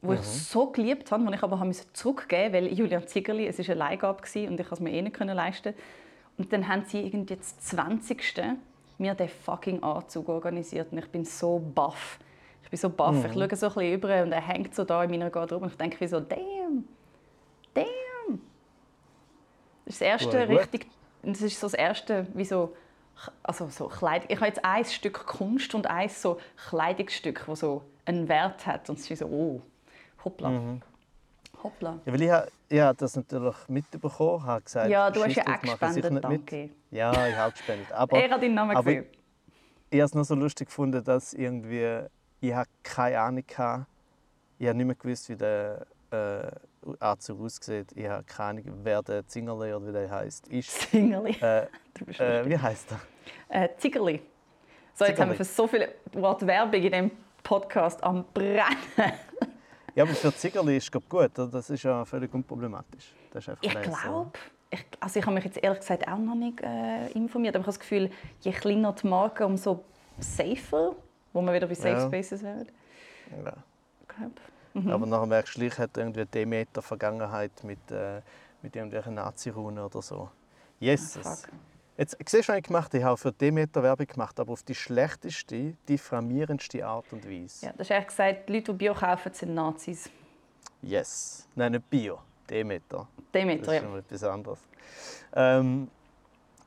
Den 0.02 0.10
mhm. 0.10 0.14
ich 0.14 0.22
so 0.22 0.72
geliebt 0.72 1.12
habe, 1.12 1.24
den 1.24 1.34
ich 1.34 1.44
aber 1.44 1.72
zurückgeben 1.94 2.52
musste, 2.52 2.54
weil 2.54 2.74
Julian 2.74 3.08
Ziegerli, 3.08 3.46
es 3.46 3.60
war 3.60 3.66
eine 3.66 3.76
Leihgabe 3.76 4.24
und 4.50 4.60
ich 4.60 4.72
es 4.72 4.80
mir 4.80 4.92
eh 4.92 5.02
nicht 5.04 5.20
leisten 5.20 5.76
Und 6.40 6.52
dann 6.52 6.68
haben 6.68 6.86
sie 6.86 7.02
irgendwie 7.02 7.36
jetzt 7.36 7.68
20. 7.68 8.24
mir 8.98 9.14
den 9.14 9.30
fucking 9.30 9.84
Anzug 9.84 10.28
organisiert 10.28 10.92
und 10.92 10.98
ich 10.98 11.10
bin 11.10 11.24
so 11.24 11.60
baff. 11.60 12.18
Ich 12.64 12.72
bin 12.72 12.80
so 12.80 12.90
baff. 12.90 13.14
Mhm. 13.14 13.26
Ich 13.26 13.34
schaue 13.34 13.56
so 13.56 13.68
ein 13.68 13.74
bisschen 13.74 13.94
über 13.94 14.24
und 14.24 14.32
er 14.32 14.42
hängt 14.42 14.74
so 14.74 14.84
da 14.84 15.04
in 15.04 15.12
meiner 15.12 15.30
Garderobe 15.30 15.66
und 15.66 15.72
ich 15.72 15.78
denke 15.78 16.08
so, 16.08 16.20
damn, 16.20 16.88
damn. 17.76 18.07
Das 19.88 19.94
ist 19.94 20.02
das 20.02 20.08
erste 20.08 20.48
gut, 20.48 20.58
richtig, 20.60 20.88
das 21.24 21.42
ist 21.42 21.60
so 21.62 21.68
das 21.68 21.74
erste, 21.74 22.28
wie 22.34 22.44
so, 22.44 22.76
also 23.42 23.70
so 23.70 23.88
Kleidung. 23.88 24.28
Ich 24.30 24.36
habe 24.36 24.48
jetzt 24.48 24.64
ein 24.66 24.84
Stück 24.84 25.26
Kunst 25.26 25.74
und 25.76 25.88
ein 25.88 26.10
so 26.10 26.40
Kleidungsstück, 26.68 27.46
das 27.48 27.62
so 27.62 27.84
einen 28.04 28.28
Wert 28.28 28.68
hat 28.68 28.90
und 28.90 29.00
es 29.00 29.10
ist 29.10 29.20
so, 29.20 29.28
oh, 29.28 29.62
hoppla. 30.26 30.50
Mhm. 30.50 30.82
Hoppla. 31.64 32.00
Ja, 32.06 32.14
weil 32.14 32.22
ich, 32.22 32.32
ich 32.68 32.80
habe 32.82 32.98
das 32.98 33.16
natürlich 33.16 33.56
mitbekommen, 33.70 34.46
habe 34.46 34.62
gesagt, 34.62 34.90
ja, 34.90 35.10
du 35.10 35.24
hast 35.24 35.36
ja 35.36 35.44
auch 35.44 35.62
gespendet, 35.62 36.24
danke. 36.24 36.70
Ja, 36.92 37.28
ich 37.28 37.36
habe 37.38 37.54
gespendet. 37.54 37.90
Aber, 37.94 38.22
er 38.22 38.30
hat 38.30 38.44
deinen 38.44 38.56
Namen 38.56 38.76
gesehen. 38.76 39.06
Ich, 39.10 39.96
ich 39.96 40.00
habe 40.02 40.06
es 40.08 40.14
nur 40.16 40.26
so 40.26 40.36
lustig 40.36 40.68
gefunden, 40.68 41.02
dass 41.02 41.34
irgendwie, 41.34 42.02
ich 42.42 42.54
habe 42.54 42.68
keine 42.84 43.22
Ahnung 43.22 43.46
hatte, 43.56 43.86
ich 44.60 44.68
habe 44.68 44.78
nicht 44.78 44.86
mehr 44.86 44.96
gewusst, 44.96 45.30
wie 45.30 45.38
der 45.38 45.88
äh, 46.12 46.52
Anzug 47.00 47.42
aussieht. 47.42 47.92
Ich 47.96 48.08
habe 48.08 48.24
keine 48.24 48.62
Ahnung, 48.62 48.80
wer 48.84 49.02
der 49.02 49.28
Zingerli 49.28 49.74
oder 49.74 49.88
wie 49.88 49.92
der 49.92 50.10
heißt. 50.10 50.48
Ist. 50.48 50.90
Zingerli? 50.92 51.32
Äh, 51.42 51.64
äh, 52.18 52.46
wie 52.46 52.58
heißt 52.58 52.88
er? 52.92 53.64
Äh, 53.64 53.70
Zingerli. 53.78 54.22
So, 54.94 55.06
jetzt 55.06 55.16
Zingerli. 55.16 55.22
haben 55.22 55.30
wir 55.30 55.36
für 55.38 55.44
so 55.44 55.68
viele 55.68 55.90
Worte 56.14 56.48
Werbung 56.48 56.82
in 56.82 56.92
diesem 56.92 57.12
Podcast 57.44 58.04
am 58.04 58.26
Brennen. 58.34 58.78
ja, 59.96 60.04
aber 60.04 60.14
für 60.14 60.36
Zingerli 60.36 60.78
ist 60.78 60.94
es 60.94 61.10
gut. 61.10 61.32
Das 61.36 61.70
ist 61.70 61.84
ja 61.84 62.04
völlig 62.06 62.34
unproblematisch. 62.34 63.14
Das 63.32 63.48
ist 63.48 63.58
ich 63.62 63.82
glaube, 63.82 64.32
ich, 64.70 64.86
also 65.00 65.20
ich 65.20 65.26
habe 65.26 65.36
mich 65.36 65.46
jetzt 65.46 65.58
ehrlich 65.64 65.80
gesagt 65.80 66.08
auch 66.08 66.18
noch 66.18 66.36
nicht 66.36 66.62
äh, 66.62 67.08
informiert, 67.12 67.56
aber 67.56 67.62
ich 67.62 67.68
habe 67.68 67.78
das 67.78 67.80
Gefühl, 67.80 68.10
je 68.42 68.52
kleiner 68.52 68.94
die 68.94 69.08
Marke, 69.08 69.46
umso 69.46 69.84
safer, 70.20 70.96
wo 71.34 71.42
man 71.42 71.54
wieder 71.54 71.68
bei 71.68 71.76
Safe 71.76 71.90
ja. 71.90 72.08
Spaces 72.08 72.44
wäre. 72.44 72.66
Ja. 73.44 73.54
Mhm. 74.84 74.92
Aber 74.92 75.06
nachher 75.06 75.26
merkst 75.26 75.56
du, 75.56 75.60
gleich 75.62 75.78
hat 75.78 75.98
irgendwie 75.98 76.26
Demeter 76.26 76.82
Vergangenheit 76.82 77.52
mit, 77.64 77.80
äh, 77.92 78.22
mit 78.62 78.76
irgendwelchen 78.76 79.16
Nazi-Runen 79.16 79.84
oder 79.84 80.02
so. 80.02 80.30
Jesus. 80.80 81.26
Oh, 81.26 81.56
Jetzt, 81.98 82.16
siehst 82.30 82.48
du, 82.48 82.54
was 82.54 82.60
ich 82.60 82.64
gemacht 82.64 82.90
habe? 82.90 83.00
Ich 83.00 83.04
habe 83.04 83.18
für 83.18 83.32
Demeter 83.32 83.82
Werbung 83.82 84.06
gemacht, 84.06 84.40
aber 84.40 84.54
auf 84.54 84.62
die 84.62 84.76
schlechteste, 84.76 85.74
diffamierendste 85.90 86.86
Art 86.86 87.12
und 87.12 87.26
Weise. 87.28 87.66
Ja, 87.66 87.72
das 87.76 87.90
hast 87.90 87.96
eigentlich 87.96 88.08
gesagt, 88.08 88.50
die 88.50 88.54
Leute, 88.54 88.72
die 88.72 88.78
Bio 88.78 88.94
kaufen, 88.94 89.34
sind 89.34 89.56
Nazis. 89.56 90.08
Yes. 90.84 91.48
Nein, 91.56 91.72
nicht 91.72 91.90
Bio. 91.90 92.20
Demeter. 92.48 93.08
Demeter, 93.34 93.66
das 93.66 93.76
ist 93.76 93.82
ja. 93.82 93.98
etwas 93.98 94.24
anderes. 94.24 94.60
Ähm, 95.36 95.90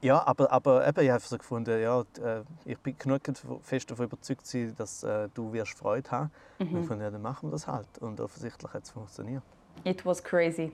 ja, 0.03 0.27
aber, 0.27 0.51
aber 0.51 0.87
eben, 0.87 1.05
ich 1.05 1.11
habe 1.11 1.23
so 1.23 1.37
gefunden, 1.37 1.81
ja, 1.81 2.01
äh, 2.01 2.43
ich 2.65 2.79
bin 2.79 2.97
genug 2.99 3.21
fest 3.63 3.91
davon 3.91 4.07
überzeugt, 4.07 4.43
dass 4.79 5.03
äh, 5.03 5.29
du 5.35 5.53
wirst 5.53 5.77
Freude 5.77 6.11
haben 6.11 6.31
mhm. 6.59 6.77
Und 6.77 6.85
von 6.85 7.01
ja, 7.01 7.11
dann 7.11 7.23
machen 7.23 7.49
wir 7.49 7.53
das 7.53 7.67
halt. 7.67 7.99
Und 7.99 8.21
offensichtlich 8.21 8.73
hat 8.73 8.85
es 8.85 8.91
funktioniert. 8.91 9.43
It 9.85 10.05
was 10.07 10.23
crazy. 10.23 10.73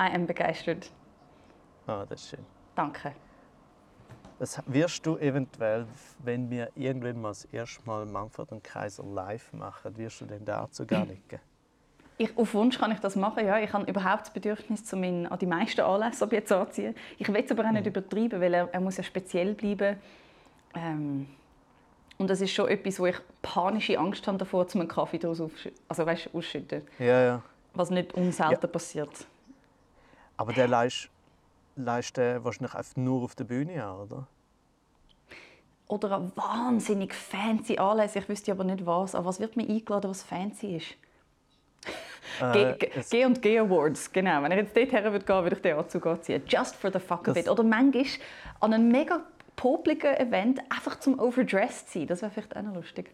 I 0.00 0.12
am 0.14 0.26
begeistert. 0.26 0.90
Ah, 1.86 2.04
das 2.08 2.22
ist 2.22 2.30
schön. 2.30 2.46
Danke. 2.74 3.12
Das 4.38 4.60
wirst 4.66 5.06
du 5.06 5.16
eventuell, 5.16 5.86
wenn 6.18 6.50
wir 6.50 6.70
irgendwann 6.74 7.20
mal 7.22 7.30
das 7.30 7.46
erste 7.46 7.82
Mal 7.86 8.04
Manfred 8.04 8.52
und 8.52 8.62
Kaiser 8.62 9.02
live 9.02 9.52
machen, 9.54 9.96
wirst 9.96 10.20
du 10.20 10.26
denn 10.26 10.44
dazu 10.44 10.86
gar 10.86 11.06
nicht 11.06 11.28
gehen? 11.28 11.40
Ich, 12.18 12.36
auf 12.36 12.54
Wunsch 12.54 12.78
kann 12.78 12.92
ich 12.92 13.00
das 13.00 13.14
machen, 13.14 13.46
ja. 13.46 13.58
Ich 13.58 13.72
habe 13.72 13.84
überhaupt 13.90 14.22
das 14.22 14.30
Bedürfnis, 14.30 14.84
zu 14.84 14.96
meinen, 14.96 15.26
an 15.26 15.38
die 15.38 15.46
meisten 15.46 15.82
Anlässe 15.82 16.26
jetzt 16.30 16.50
anziehen. 16.50 16.94
Ich 17.18 17.28
will 17.28 17.42
es 17.44 17.50
aber 17.50 17.64
auch 17.64 17.72
nicht 17.72 17.84
mhm. 17.84 17.90
übertreiben, 17.90 18.40
weil 18.40 18.54
er, 18.54 18.68
er 18.72 18.80
muss 18.80 18.96
ja 18.96 19.02
speziell 19.02 19.54
bleiben. 19.54 19.98
Ähm, 20.74 21.26
und 22.18 22.30
das 22.30 22.40
ist 22.40 22.52
schon 22.52 22.68
etwas, 22.68 22.98
wo 22.98 23.06
ich 23.06 23.16
panische 23.42 23.98
Angst 23.98 24.26
habe 24.26 24.38
davor, 24.38 24.66
zu 24.66 24.78
einen 24.78 24.88
Kaffee 24.88 25.18
daraus 25.18 25.42
also, 25.88 26.06
weißt, 26.06 26.30
ausschütten. 26.32 26.82
Ja, 26.98 27.22
ja. 27.22 27.42
Was 27.74 27.90
nicht 27.90 28.14
unselten 28.14 28.60
ja. 28.62 28.68
passiert. 28.68 29.26
Aber 30.38 30.54
der 30.54 30.68
leist, 30.68 31.10
leist 31.76 32.16
wahrscheinlich 32.16 32.74
einfach 32.74 32.96
nur 32.96 33.24
auf 33.24 33.34
der 33.34 33.44
Bühne 33.44 33.84
an, 33.84 33.96
oder? 33.96 34.26
Oder 35.88 36.16
eine 36.16 36.32
wahnsinnig 36.34 37.14
fancy 37.14 37.78
Anlässe. 37.78 38.18
Ich 38.18 38.28
wüsste 38.28 38.52
aber 38.52 38.64
nicht 38.64 38.84
was. 38.86 39.14
Aber 39.14 39.26
was 39.26 39.38
wird 39.38 39.56
mir 39.56 39.68
eingeladen, 39.68 40.10
was 40.10 40.22
fancy 40.22 40.76
ist? 40.76 40.96
G, 43.10 43.24
und 43.24 43.42
G 43.42 43.58
Awards, 43.58 44.12
genau. 44.12 44.42
Wenn 44.42 44.52
ich 44.52 44.58
jetzt 44.58 44.76
dort 44.76 44.92
her 44.92 45.04
würde 45.12 45.24
gehen, 45.24 45.42
würde 45.42 45.56
ich 45.56 45.62
den 45.62 45.76
Anzug 45.76 46.06
anziehen. 46.06 46.42
Just 46.46 46.76
for 46.76 46.90
the 46.92 46.98
fuck 46.98 47.28
of 47.28 47.36
it. 47.36 47.48
Oder 47.48 47.62
manchmal 47.62 48.04
an 48.60 48.74
einem 48.74 48.88
mega 48.88 49.22
popligen 49.56 50.14
Event 50.16 50.60
einfach 50.68 51.00
zum 51.00 51.18
overdressed 51.18 51.90
sein. 51.90 52.06
Das 52.06 52.22
wäre 52.22 52.30
vielleicht 52.30 52.56
auch 52.56 52.62
noch 52.62 52.74
lustig. 52.74 53.10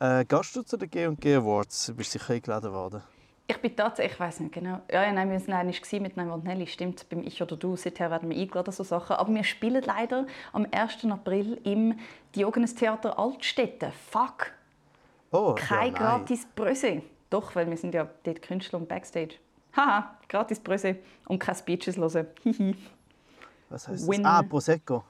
Äh, 0.00 0.24
gehst 0.24 0.56
du 0.56 0.62
zu 0.62 0.76
den 0.76 0.90
G&G 0.90 1.34
Awards? 1.36 1.86
Du 1.86 1.94
bist 1.94 2.12
sicher 2.12 2.32
eingeladen 2.32 2.72
worden. 2.72 3.02
Ich 3.46 3.56
bin 3.56 3.74
tatsächlich, 3.74 4.12
ich 4.12 4.20
weiß 4.20 4.40
nicht 4.40 4.52
genau. 4.52 4.80
Ja, 4.90 5.02
ja 5.02 5.12
nein, 5.12 5.28
wir 5.28 5.40
waren 5.48 5.68
einmal 5.68 6.00
mit 6.00 6.16
Nein 6.16 6.30
und 6.30 6.44
Nelly, 6.44 6.68
stimmt, 6.68 7.08
beim 7.08 7.22
Ich 7.24 7.42
oder 7.42 7.56
Du. 7.56 7.74
Seither 7.74 8.08
werden 8.08 8.30
wir 8.30 8.36
eingeladen, 8.36 8.72
so 8.72 8.84
Sachen. 8.84 9.16
Aber 9.16 9.34
wir 9.34 9.42
spielen 9.42 9.82
leider 9.82 10.26
am 10.52 10.68
1. 10.70 11.04
April 11.06 11.60
im 11.64 11.98
Diogenes 12.36 12.76
Theater 12.76 13.18
Altstädte. 13.18 13.92
Fuck! 14.10 14.52
Oh, 15.32 15.54
Kein 15.56 15.92
ja, 15.92 15.98
gratis 15.98 16.46
Bröse. 16.54 17.02
Doch, 17.30 17.54
weil 17.54 17.68
wir 17.70 17.76
sind 17.76 17.94
ja 17.94 18.08
dort 18.24 18.42
Künstler 18.42 18.78
und 18.80 18.88
Backstage. 18.88 19.36
Haha, 19.76 20.18
gratis 20.28 20.58
Bröse 20.58 20.96
und 21.26 21.38
keine 21.38 21.56
Speeches 21.56 21.96
hören. 21.96 22.26
Hihi. 22.42 22.76
Was 23.68 23.86
heißt 23.86 24.08
Win. 24.08 24.24
das? 24.24 24.32
Ah, 24.32 24.42
Prosecco. 24.42 25.04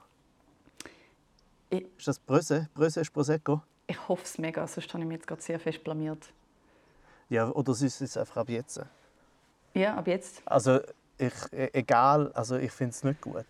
Ich- 1.70 1.87
Ist 1.96 2.09
das 2.09 2.18
Bröse? 2.18 2.68
Bröse 2.74 3.00
ist 3.00 3.11
Prosecco? 3.12 3.62
Ich 3.87 4.09
hoffe 4.09 4.24
es 4.24 4.38
mega, 4.38 4.66
sonst 4.66 4.92
habe 4.92 5.02
ich 5.02 5.09
mich 5.09 5.16
jetzt 5.16 5.26
gerade 5.26 5.40
sehr 5.40 5.59
fest 5.59 5.83
blamiert. 5.83 6.30
Ja, 7.30 7.48
oder 7.50 7.72
ist 7.72 7.83
es 8.00 8.16
einfach 8.16 8.37
ab 8.38 8.48
jetzt? 8.50 8.80
Ja, 9.72 9.94
ab 9.96 10.06
jetzt. 10.06 10.42
Also, 10.44 10.80
ich, 11.16 11.33
e- 11.52 11.70
egal, 11.72 12.30
also 12.33 12.56
ich 12.56 12.72
finde 12.72 12.90
es 12.90 13.02
nicht 13.02 13.20
gut. 13.20 13.44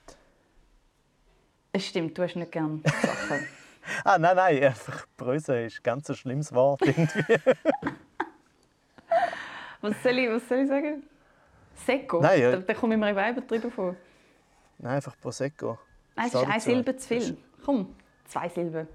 Es 1.72 1.86
stimmt, 1.86 2.16
du 2.16 2.22
hast 2.22 2.36
nicht 2.36 2.52
gerne 2.52 2.80
Sachen. 3.02 3.46
Ah, 4.04 4.18
nein, 4.18 4.36
nein, 4.36 4.62
einfach 4.64 5.06
Bröse 5.16 5.62
ist 5.62 5.78
ein 5.78 5.82
ganz 5.82 6.08
ein 6.10 6.16
schlimmes 6.16 6.52
Wort 6.52 6.82
irgendwie. 6.82 7.24
Was 9.80 10.02
soll 10.02 10.18
ich, 10.18 10.28
was 10.28 10.48
soll 10.48 10.58
ich 10.58 10.68
sagen? 10.68 11.02
Secco? 11.74 12.20
Nein, 12.20 12.40
ja. 12.40 12.50
da, 12.52 12.56
da 12.58 12.74
komme 12.74 12.94
ich 12.94 13.00
mir 13.00 13.10
eben 13.10 13.36
übertrieben 13.38 13.70
vor. 13.70 13.96
nein, 14.78 14.96
einfach 14.96 15.14
Prosecco. 15.20 15.78
Nein, 16.16 16.26
es 16.26 16.34
ist 16.34 16.46
eine. 16.46 16.60
Silbe 16.60 16.96
zu 16.96 17.08
viel. 17.08 17.36
Komm, 17.64 17.94
zwei 18.26 18.48
Silben. 18.48 18.86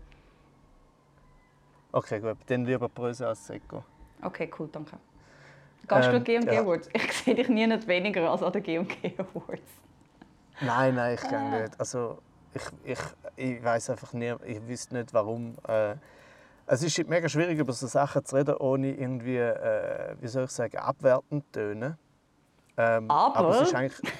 Okay, 1.91 2.19
gut, 2.19 2.37
dann 2.47 2.65
lieber 2.65 2.89
Bröse 2.89 3.27
als 3.27 3.45
Secco. 3.47 3.83
Okay, 4.21 4.49
cool, 4.59 4.67
danke. 4.71 4.97
Gehst 5.87 6.07
du 6.11 6.15
Ähm, 6.15 6.23
G&G 6.23 6.53
ja. 6.53 6.61
Awards? 6.61 6.89
Ich 6.93 7.13
sehe 7.23 7.35
dich 7.35 7.47
nie 7.47 7.65
nicht 7.67 7.87
weniger 7.87 8.29
als 8.29 8.43
an 8.43 8.51
den 8.51 8.63
G&G 8.63 9.13
Awards. 9.17 9.61
Nein, 10.61 10.95
nein, 10.95 11.15
ich 11.15 11.23
Ah. 11.25 11.29
gehe 11.29 11.61
nicht. 11.61 11.79
Also, 11.79 12.17
ich, 12.53 12.63
ich, 12.83 12.99
ich 13.35 13.63
weiß 13.63 13.91
einfach 13.91 14.13
nie, 14.13 14.33
ich 14.45 14.65
wüsste 14.67 14.95
nicht, 14.95 15.13
warum. 15.13 15.55
Äh, 15.67 15.95
es 16.67 16.83
ist 16.83 17.07
mega 17.07 17.29
schwierig, 17.29 17.59
über 17.59 17.73
so 17.73 17.87
Sachen 17.87 18.25
zu 18.25 18.35
reden, 18.35 18.55
ohne 18.55 18.91
irgendwie, 18.91 19.37
äh, 19.37 20.15
wie 20.19 20.27
soll 20.27 20.45
ich 20.45 20.51
sagen, 20.51 20.77
abwertend 20.77 21.45
zu 21.45 21.51
tönen. 21.51 21.97
Ähm, 22.77 23.09
Aber? 23.09 23.49
es 23.49 23.69
ist 23.69 23.75
eigentlich, 23.75 24.13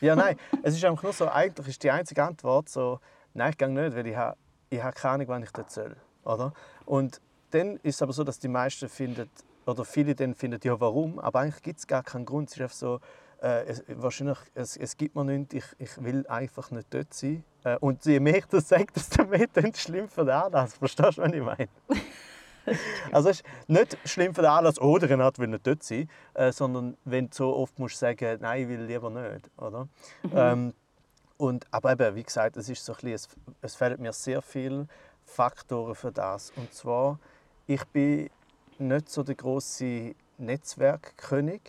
ja, 0.00 0.14
nein, 0.14 0.36
es 0.62 0.74
ist 0.74 0.84
einfach 0.84 1.02
nur 1.02 1.12
so, 1.12 1.28
eigentlich 1.28 1.68
ist 1.68 1.82
die 1.82 1.90
einzige 1.90 2.22
Antwort 2.22 2.68
so, 2.68 3.00
nein, 3.32 3.50
ich 3.50 3.58
gehe 3.58 3.68
nicht, 3.68 3.96
weil 3.96 4.06
ich 4.06 4.16
habe 4.16 4.36
ich 4.74 4.82
habe 4.82 4.94
keine 4.94 5.14
Ahnung, 5.14 5.28
wann 5.28 5.42
ich 5.42 5.52
dort 5.52 5.70
soll. 5.70 5.96
Oder? 6.24 6.52
Und 6.84 7.20
dann 7.50 7.76
ist 7.76 7.96
es 7.96 8.02
aber 8.02 8.12
so, 8.12 8.24
dass 8.24 8.38
die 8.38 8.48
meisten 8.48 8.88
finden, 8.88 9.30
oder 9.66 9.84
viele 9.84 10.14
dann 10.14 10.34
finden, 10.34 10.60
ja, 10.62 10.78
warum? 10.80 11.18
Aber 11.18 11.40
eigentlich 11.40 11.62
gibt 11.62 11.78
es 11.78 11.86
gar 11.86 12.02
keinen 12.02 12.26
Grund. 12.26 12.50
Es 12.50 12.56
ist 12.56 12.62
einfach 12.62 12.76
so, 12.76 13.00
äh, 13.42 13.64
es, 13.64 13.84
wahrscheinlich, 13.88 14.38
es, 14.54 14.76
es 14.76 14.96
gibt 14.96 15.14
mir 15.14 15.24
nichts, 15.24 15.54
ich, 15.54 15.64
ich 15.78 16.02
will 16.02 16.26
einfach 16.26 16.70
nicht 16.70 16.92
dort 16.92 17.14
sein. 17.14 17.44
Äh, 17.64 17.76
und 17.78 18.04
je 18.04 18.20
mehr 18.20 18.36
ich 18.36 18.46
das 18.46 18.68
sage, 18.68 18.86
desto 18.94 19.24
mehr 19.24 19.46
dann 19.52 19.74
schlimm 19.74 20.08
für 20.08 20.24
den 20.24 20.34
Anlass. 20.34 20.74
Verstehst 20.74 21.18
du, 21.18 21.22
was 21.22 21.32
ich 21.32 21.42
meine? 21.42 21.68
also 23.12 23.30
es 23.30 23.40
ist 23.40 23.46
nicht 23.66 23.98
schlimm 24.04 24.34
für 24.34 24.42
den 24.42 24.50
Anlass, 24.50 24.80
oh, 24.80 24.98
der 24.98 25.10
Renat 25.10 25.38
will 25.38 25.48
nicht 25.48 25.66
dort 25.66 25.82
sein, 25.82 26.08
äh, 26.34 26.52
sondern 26.52 26.96
wenn 27.04 27.28
du 27.28 27.34
so 27.34 27.56
oft 27.56 27.78
musst 27.78 27.98
sagen, 27.98 28.38
nein, 28.40 28.62
ich 28.62 28.68
will 28.68 28.82
lieber 28.82 29.10
nicht. 29.10 29.50
Oder? 29.56 29.88
Ähm, 30.32 30.74
und, 31.36 31.66
aber 31.70 31.92
eben, 31.92 32.14
wie 32.14 32.22
gesagt, 32.22 32.56
es, 32.56 32.68
ist 32.68 32.84
so 32.84 32.92
ein 32.92 32.96
bisschen, 32.96 33.14
es, 33.14 33.28
es 33.60 33.74
fehlen 33.74 34.00
mir 34.00 34.12
sehr 34.12 34.40
viele 34.40 34.86
Faktoren 35.24 35.94
für 35.94 36.12
das. 36.12 36.52
Und 36.56 36.72
zwar, 36.72 37.18
ich 37.66 37.84
bin 37.86 38.30
nicht 38.78 39.08
so 39.08 39.22
der 39.22 39.34
große 39.34 40.14
Netzwerkkönig, 40.38 41.62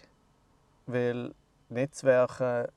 weil 0.86 1.34
Netzwerken 1.69 2.67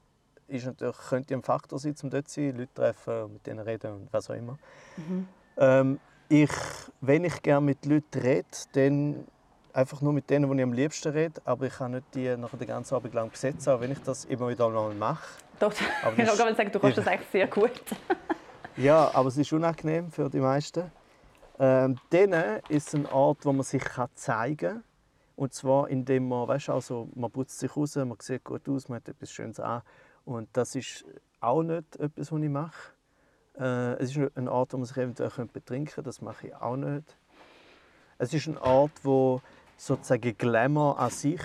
ist 0.49 0.67
natürlich, 0.67 0.97
könnte 1.09 1.35
ein 1.35 1.43
Faktor 1.43 1.79
sein, 1.79 1.95
um 2.03 2.11
dort 2.11 2.29
zu 2.29 2.41
sein, 2.41 2.57
Leute 2.57 2.75
treffen, 2.75 3.33
mit 3.33 3.47
denen 3.47 3.61
reden 3.61 3.93
und 3.93 4.13
was 4.13 4.31
auch 4.31 4.35
immer. 4.35 4.59
Ähm, 5.57 6.01
ich, 6.29 6.51
wenn 7.01 7.25
ich 7.25 7.43
gerne 7.43 7.65
mit 7.65 7.85
Leuten 7.87 8.19
rede, 8.19 8.47
dann 8.73 9.27
einfach 9.73 10.01
nur 10.01 10.13
mit 10.13 10.29
denen, 10.29 10.51
die 10.51 10.57
ich 10.57 10.63
am 10.63 10.73
liebsten 10.73 11.13
rede, 11.13 11.41
aber 11.45 11.67
ich 11.67 11.75
kann 11.75 11.93
nicht 11.93 12.07
die 12.15 12.37
nachher 12.37 12.57
den 12.57 12.69
ganzen 12.69 12.95
Abend 12.95 13.15
lang 13.15 13.31
besetzen, 13.31 13.71
auch 13.71 13.81
wenn 13.81 13.93
ich 13.93 14.01
das 14.01 14.25
immer 14.25 14.49
wieder 14.49 14.69
mal 14.69 14.95
mache. 14.95 15.27
Doch, 15.59 15.73
Aber 16.03 16.19
ich 16.19 16.25
gerade 16.25 16.55
sagen, 16.55 16.73
du 16.73 16.79
kannst 16.79 16.99
das 16.99 17.07
eigentlich 17.07 17.29
sehr 17.31 17.47
gut. 17.47 17.73
Ja, 18.77 19.11
aber 19.13 19.29
es 19.29 19.37
ist 19.37 19.53
unangenehm 19.53 20.11
für 20.11 20.31
die 20.31 20.39
meisten. 20.39 20.91
Ähm, 21.59 21.99
dann 22.11 22.61
ist 22.69 22.95
ein 22.95 23.07
Ort, 23.07 23.45
wo 23.45 23.53
man 23.53 23.65
sich 23.65 23.83
kann 23.83 24.09
zeigen 24.15 24.57
kann. 24.57 24.85
Und 25.35 25.53
zwar, 25.53 25.89
indem 25.89 26.29
man, 26.29 26.47
weißt, 26.47 26.71
also, 26.71 27.09
man 27.15 27.31
putzt 27.31 27.59
sich 27.59 27.77
raus, 27.77 27.97
man 27.97 28.17
sieht 28.21 28.45
gut 28.45 28.69
aus, 28.69 28.89
man 28.89 28.97
hat 28.97 29.09
etwas 29.09 29.33
Schönes 29.33 29.59
an. 29.59 29.83
Und 30.29 30.49
das 30.53 30.75
ist 30.75 31.07
auch 31.41 31.63
nicht 31.63 31.97
etwas, 31.97 32.31
was 32.31 32.41
ich 32.43 32.49
mache. 32.51 32.93
Äh, 33.59 33.95
es 33.95 34.15
ist 34.15 34.31
ein 34.37 34.47
Ort, 34.47 34.75
wo 34.75 34.77
man 34.77 34.85
sich 34.85 34.97
eventuell 34.99 35.31
betrinken 35.51 35.87
könnte, 35.95 36.03
das 36.07 36.21
mache 36.21 36.49
ich 36.49 36.55
auch 36.55 36.77
nicht. 36.77 37.17
Es 38.19 38.35
ist 38.35 38.47
ein 38.47 38.59
Ort, 38.59 38.93
wo 39.03 39.41
sozusagen 39.79 40.37
Glamour 40.37 40.99
an 40.99 41.09
sich 41.11 41.41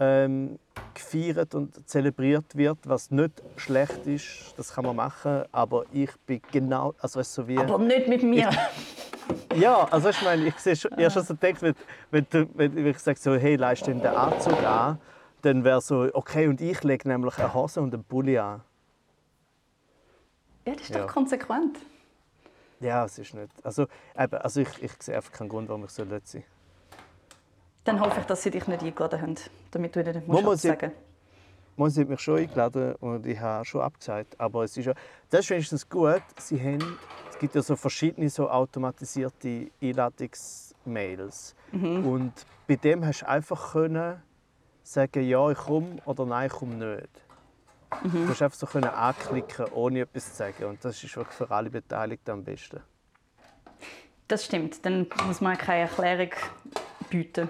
ähm, 0.00 0.58
gefeiert 0.92 1.54
und 1.54 1.88
zelebriert 1.88 2.56
wird, 2.56 2.78
was 2.84 3.12
nicht 3.12 3.40
schlecht 3.56 4.04
ist, 4.06 4.54
das 4.56 4.74
kann 4.74 4.86
man 4.86 4.96
machen, 4.96 5.44
aber 5.52 5.84
ich 5.92 6.10
bin 6.26 6.40
genau, 6.50 6.94
also 7.00 7.20
weißt 7.20 7.38
du, 7.38 7.42
so 7.42 7.48
wie... 7.48 7.58
Aber 7.58 7.78
nicht 7.78 8.08
mit 8.08 8.24
mir. 8.24 8.50
Ja, 9.54 9.84
also 9.84 10.08
ich 10.08 10.20
meine, 10.22 10.46
ich 10.48 10.58
sehe 10.58 10.74
schon, 10.74 10.90
ich 10.98 11.12
schon 11.12 11.22
so 11.22 11.34
gedacht, 11.36 11.62
wenn, 11.62 11.74
wenn, 12.10 12.26
du- 12.28 12.48
wenn 12.54 12.86
ich 12.86 12.98
sage 12.98 13.20
so, 13.20 13.34
hey, 13.36 13.54
leist 13.54 13.86
den 13.86 14.04
Anzug 14.04 14.60
an, 14.64 14.98
dann 15.42 15.64
wäre 15.64 15.80
so, 15.80 16.08
okay, 16.12 16.46
und 16.48 16.60
ich 16.60 16.82
lege 16.82 17.08
nämlich 17.08 17.38
eine 17.38 17.52
Hose 17.54 17.80
und 17.80 17.92
einen 17.94 18.04
Pulli 18.04 18.38
an. 18.38 18.62
Ja, 20.66 20.72
das 20.74 20.82
ist 20.82 20.90
Ja. 20.90 21.06
doch 21.06 21.12
konsequent. 21.12 21.78
Ja, 22.80 23.04
es 23.04 23.18
ist 23.18 23.34
nicht. 23.34 23.50
Also, 23.64 23.86
eben, 24.18 24.34
also 24.36 24.60
ich, 24.60 24.82
ich 24.82 24.92
sehe 25.00 25.16
einfach 25.16 25.32
keinen 25.32 25.48
Grund, 25.48 25.68
warum 25.68 25.84
ich 25.84 25.90
so 25.90 26.04
dort 26.04 26.26
sein 26.26 26.44
Dann 27.84 28.00
hoffe 28.00 28.20
ich, 28.20 28.26
dass 28.26 28.42
sie 28.42 28.50
dich 28.50 28.66
nicht 28.66 28.82
eingeladen 28.82 29.20
haben, 29.20 29.34
damit 29.70 29.94
du 29.96 30.00
ihnen 30.00 30.14
nicht 30.14 30.28
Wo 30.28 30.40
musst 30.40 30.64
absagen 30.66 30.92
Man 31.76 31.90
sie 31.90 32.02
hat 32.02 32.08
mich 32.08 32.20
schon 32.20 32.38
eingeladen 32.38 32.94
und 32.96 33.26
ich 33.26 33.38
habe 33.40 33.64
schon 33.64 33.80
abgesagt. 33.82 34.38
Aber 34.40 34.64
es 34.64 34.76
ist 34.76 34.86
ja, 34.86 34.94
das 35.30 35.40
ist 35.40 35.50
wenigstens 35.50 35.88
gut. 35.88 36.22
Sie 36.38 36.58
haben, 36.60 36.98
es 37.30 37.38
gibt 37.38 37.54
ja 37.54 37.62
so 37.62 37.76
verschiedene 37.76 38.28
so 38.28 38.48
automatisierte 38.50 39.70
Einladungsmails. 39.82 41.54
Und 41.72 42.46
bei 42.66 42.76
dem 42.76 43.04
hast 43.04 43.22
du 43.22 43.28
einfach 43.28 43.72
können 43.72 44.22
sagen, 44.92 45.22
ja, 45.26 45.50
ich 45.50 45.58
komme 45.58 45.96
oder 46.04 46.26
nein, 46.26 46.46
ich 46.48 46.52
komme 46.52 46.74
nicht. 46.74 47.08
Du 48.02 48.28
hast 48.28 48.42
einfach 48.42 48.58
so 48.58 48.66
können 48.66 48.88
anklicken, 48.88 49.66
ohne 49.72 50.00
etwas 50.00 50.30
zu 50.30 50.36
sagen. 50.36 50.64
Und 50.64 50.84
das 50.84 51.02
ist 51.02 51.16
wirklich 51.16 51.36
für 51.36 51.50
alle 51.50 51.70
Beteiligten 51.70 52.30
am 52.30 52.44
besten. 52.44 52.80
Das 54.28 54.44
stimmt, 54.44 54.84
dann 54.86 55.06
muss 55.26 55.40
man 55.40 55.58
keine 55.58 55.82
Erklärung 55.82 56.30
bieten. 57.08 57.48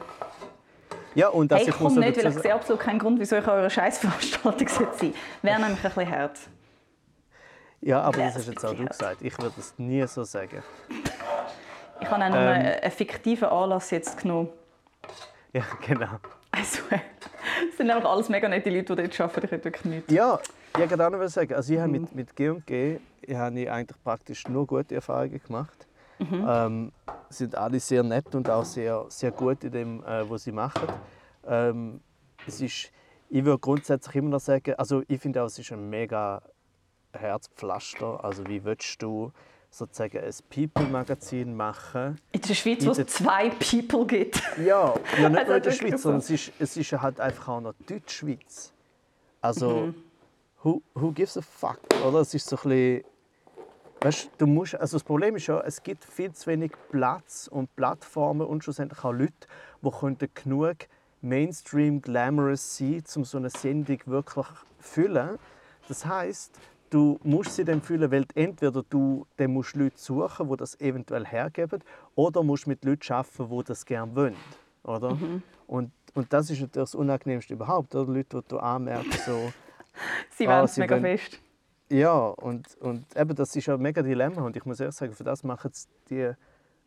Ja, 1.14 1.28
und 1.28 1.50
dass 1.50 1.60
Hey, 1.60 1.68
ich 1.68 1.74
ich 1.74 1.80
komme 1.80 2.00
nicht, 2.00 2.16
weil 2.24 2.30
ich 2.32 2.38
sehe 2.38 2.54
absolut 2.54 2.80
keinen 2.80 2.98
Grund, 2.98 3.20
wieso 3.20 3.36
ich 3.36 3.44
an 3.46 3.50
eurer 3.58 3.70
Scheißveranstaltung 3.70 4.68
sein. 4.68 5.14
Wäre 5.42 5.60
nämlich 5.60 5.84
ein 5.84 5.92
bisschen 5.92 6.10
hart. 6.10 6.38
Ja, 7.82 8.00
aber 8.02 8.18
das 8.18 8.36
hast 8.36 8.46
jetzt 8.46 8.64
auch 8.64 8.74
du 8.74 8.86
gesagt. 8.86 9.22
Ich 9.22 9.36
würde 9.38 9.52
das 9.56 9.74
nie 9.78 10.06
so 10.06 10.24
sagen. 10.24 10.62
Ich 12.00 12.10
habe 12.10 12.24
auch 12.24 12.26
Ähm. 12.26 12.32
nur 12.32 12.40
einen 12.50 12.90
fiktiven 12.90 13.48
Anlass 13.48 13.90
jetzt 13.90 14.18
genommen. 14.18 14.48
Ja, 15.52 15.64
genau. 15.86 16.18
Also, 16.52 16.80
es 16.90 17.19
sind 17.80 17.90
einfach 17.90 18.10
alles 18.10 18.28
mega 18.28 18.46
nette 18.48 18.68
Leute, 18.68 18.94
die 18.94 19.02
dort 19.02 19.20
arbeiten. 19.20 19.46
Ich 19.46 19.50
hätte 19.52 19.64
wirklich 19.64 19.84
nichts. 19.86 20.12
Ja, 20.12 20.38
ich 20.74 20.78
wollte 20.90 21.06
auch 21.06 21.10
noch 21.10 21.18
was 21.18 21.32
sagen. 21.32 21.54
Also 21.54 21.72
ich 21.72 21.78
habe 21.80 21.88
Mhm. 21.88 22.00
mit, 22.02 22.14
mit 22.14 22.36
G&G 22.36 22.98
habe 23.34 23.58
ich 23.60 23.70
eigentlich 23.70 24.02
praktisch 24.04 24.46
nur 24.48 24.66
gute 24.66 24.94
Erfahrungen 24.94 25.40
gemacht. 25.42 25.86
Mhm. 26.18 26.44
Ähm, 26.46 26.92
sind 27.30 27.54
alle 27.54 27.80
sehr 27.80 28.02
nett 28.02 28.34
und 28.34 28.50
auch 28.50 28.64
sehr, 28.64 29.06
sehr 29.08 29.30
gut 29.30 29.64
in 29.64 29.72
dem, 29.72 30.04
äh, 30.04 30.28
was 30.28 30.44
sie 30.44 30.52
machen. 30.52 30.88
Ähm, 31.46 32.00
es 32.46 32.60
ist, 32.60 32.90
ich 33.30 33.44
würde 33.44 33.58
grundsätzlich 33.58 34.16
immer 34.16 34.28
noch 34.30 34.40
sagen, 34.40 34.74
also 34.76 35.02
ich 35.08 35.20
finde 35.20 35.42
auch, 35.42 35.46
es 35.46 35.58
ist 35.58 35.72
ein 35.72 35.88
mega 35.88 36.42
Herzpflaster. 37.14 38.22
Also 38.22 38.46
wie 38.46 38.62
willst 38.62 39.00
du 39.00 39.32
sozusagen 39.70 40.18
ein 40.18 40.34
People-Magazin 40.50 41.54
machen? 41.54 42.18
In 42.32 42.40
der 42.40 42.54
Schweiz, 42.54 42.80
In 42.82 42.86
wo 42.88 42.90
es 42.92 43.06
zwei 43.06 43.50
People 43.50 44.06
gibt. 44.06 44.42
Ja, 44.64 44.94
ja 45.20 45.28
nicht 45.28 45.38
Also 45.38 45.48
nur 45.48 45.56
in 45.56 45.62
der 45.62 45.70
Schweiz, 45.72 45.90
so. 45.92 45.96
sondern 45.98 46.20
es 46.20 46.30
ist, 46.30 46.52
es 46.58 46.76
ist 46.76 46.92
halt 46.92 47.20
einfach 47.20 47.48
auch 47.48 47.60
noch 47.60 47.74
Deutschschweiz. 47.86 48.72
Also, 49.40 49.70
Mhm. 49.86 49.94
who, 50.62 50.82
who 50.94 51.12
gives 51.12 51.36
a 51.36 51.40
fuck, 51.42 51.78
oder? 52.06 52.20
Es 52.20 52.34
ist 52.34 52.46
so 52.48 52.56
ein 52.56 52.62
bisschen, 52.62 53.04
weißt, 54.02 54.30
du 54.38 54.46
musst, 54.46 54.74
also 54.74 54.96
das 54.96 55.04
Problem 55.04 55.36
ist 55.36 55.46
ja, 55.46 55.60
es 55.60 55.82
gibt 55.82 56.04
viel 56.04 56.32
zu 56.32 56.46
wenig 56.48 56.72
Platz 56.90 57.48
und 57.50 57.74
Plattformen 57.76 58.46
und 58.46 58.62
schlussendlich 58.64 59.02
auch 59.04 59.12
Leute, 59.12 59.32
die 59.82 59.90
könnten 59.90 60.28
genug 60.34 60.76
Mainstream 61.22 62.00
glamorous 62.02 62.76
sein, 62.78 63.02
um 63.16 63.24
so 63.24 63.38
eine 63.38 63.50
Sendung 63.50 63.98
wirklich 64.06 64.46
zu 64.46 64.54
füllen. 64.78 65.38
Das 65.88 66.04
heißt, 66.06 66.58
du 66.90 67.18
musst 67.22 67.56
sie 67.56 67.64
dann 67.64 67.80
fühlen, 67.80 68.10
weil 68.10 68.26
entweder 68.34 68.82
du 68.82 69.26
dann 69.36 69.52
musst 69.52 69.76
Leute 69.76 69.98
suchen, 69.98 70.48
die 70.48 70.56
das 70.56 70.78
eventuell 70.80 71.24
hergeben, 71.24 71.82
oder 72.14 72.42
musst 72.42 72.66
mit 72.66 72.84
Leuten 72.84 73.12
arbeiten, 73.12 73.48
die 73.48 73.64
das 73.64 73.86
gerne 73.86 74.14
wollen. 74.14 74.36
Oder? 74.82 75.14
Mhm. 75.14 75.42
Und, 75.66 75.92
und 76.14 76.32
das 76.32 76.50
ist 76.50 76.64
das 76.72 76.94
Unangenehmste 76.94 77.54
überhaupt. 77.54 77.94
Oder? 77.94 78.12
Leute, 78.12 78.42
die 78.42 78.48
du 78.48 78.58
anmerkst, 78.58 79.24
so, 79.24 79.52
sie 80.30 80.46
wollen 80.46 80.64
es 80.64 80.76
ah, 80.76 80.80
mega 80.80 80.94
wollen, 80.96 81.18
fest. 81.18 81.40
Ja, 81.88 82.18
und, 82.18 82.76
und 82.80 83.16
eben, 83.16 83.34
das 83.34 83.54
ist 83.54 83.68
ein 83.68 83.80
mega 83.80 84.02
Dilemma. 84.02 84.42
Und 84.42 84.56
ich 84.56 84.64
muss 84.64 84.80
ehrlich 84.80 84.96
sagen, 84.96 85.12
für 85.12 85.24
das 85.24 85.42
machen 85.44 85.70
die 86.08 86.32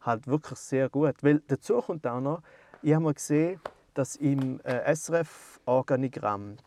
halt 0.02 0.28
wirklich 0.28 0.60
sehr 0.60 0.90
gut. 0.90 1.16
Weil 1.22 1.42
dazu 1.48 1.80
kommt 1.80 2.06
auch 2.06 2.20
noch, 2.20 2.42
ich 2.82 2.94
habe 2.94 3.04
mal 3.04 3.14
gesehen, 3.14 3.60
dass 3.94 4.16
im 4.16 4.60
äh, 4.62 4.94
SRF-Organigramm 4.94 6.58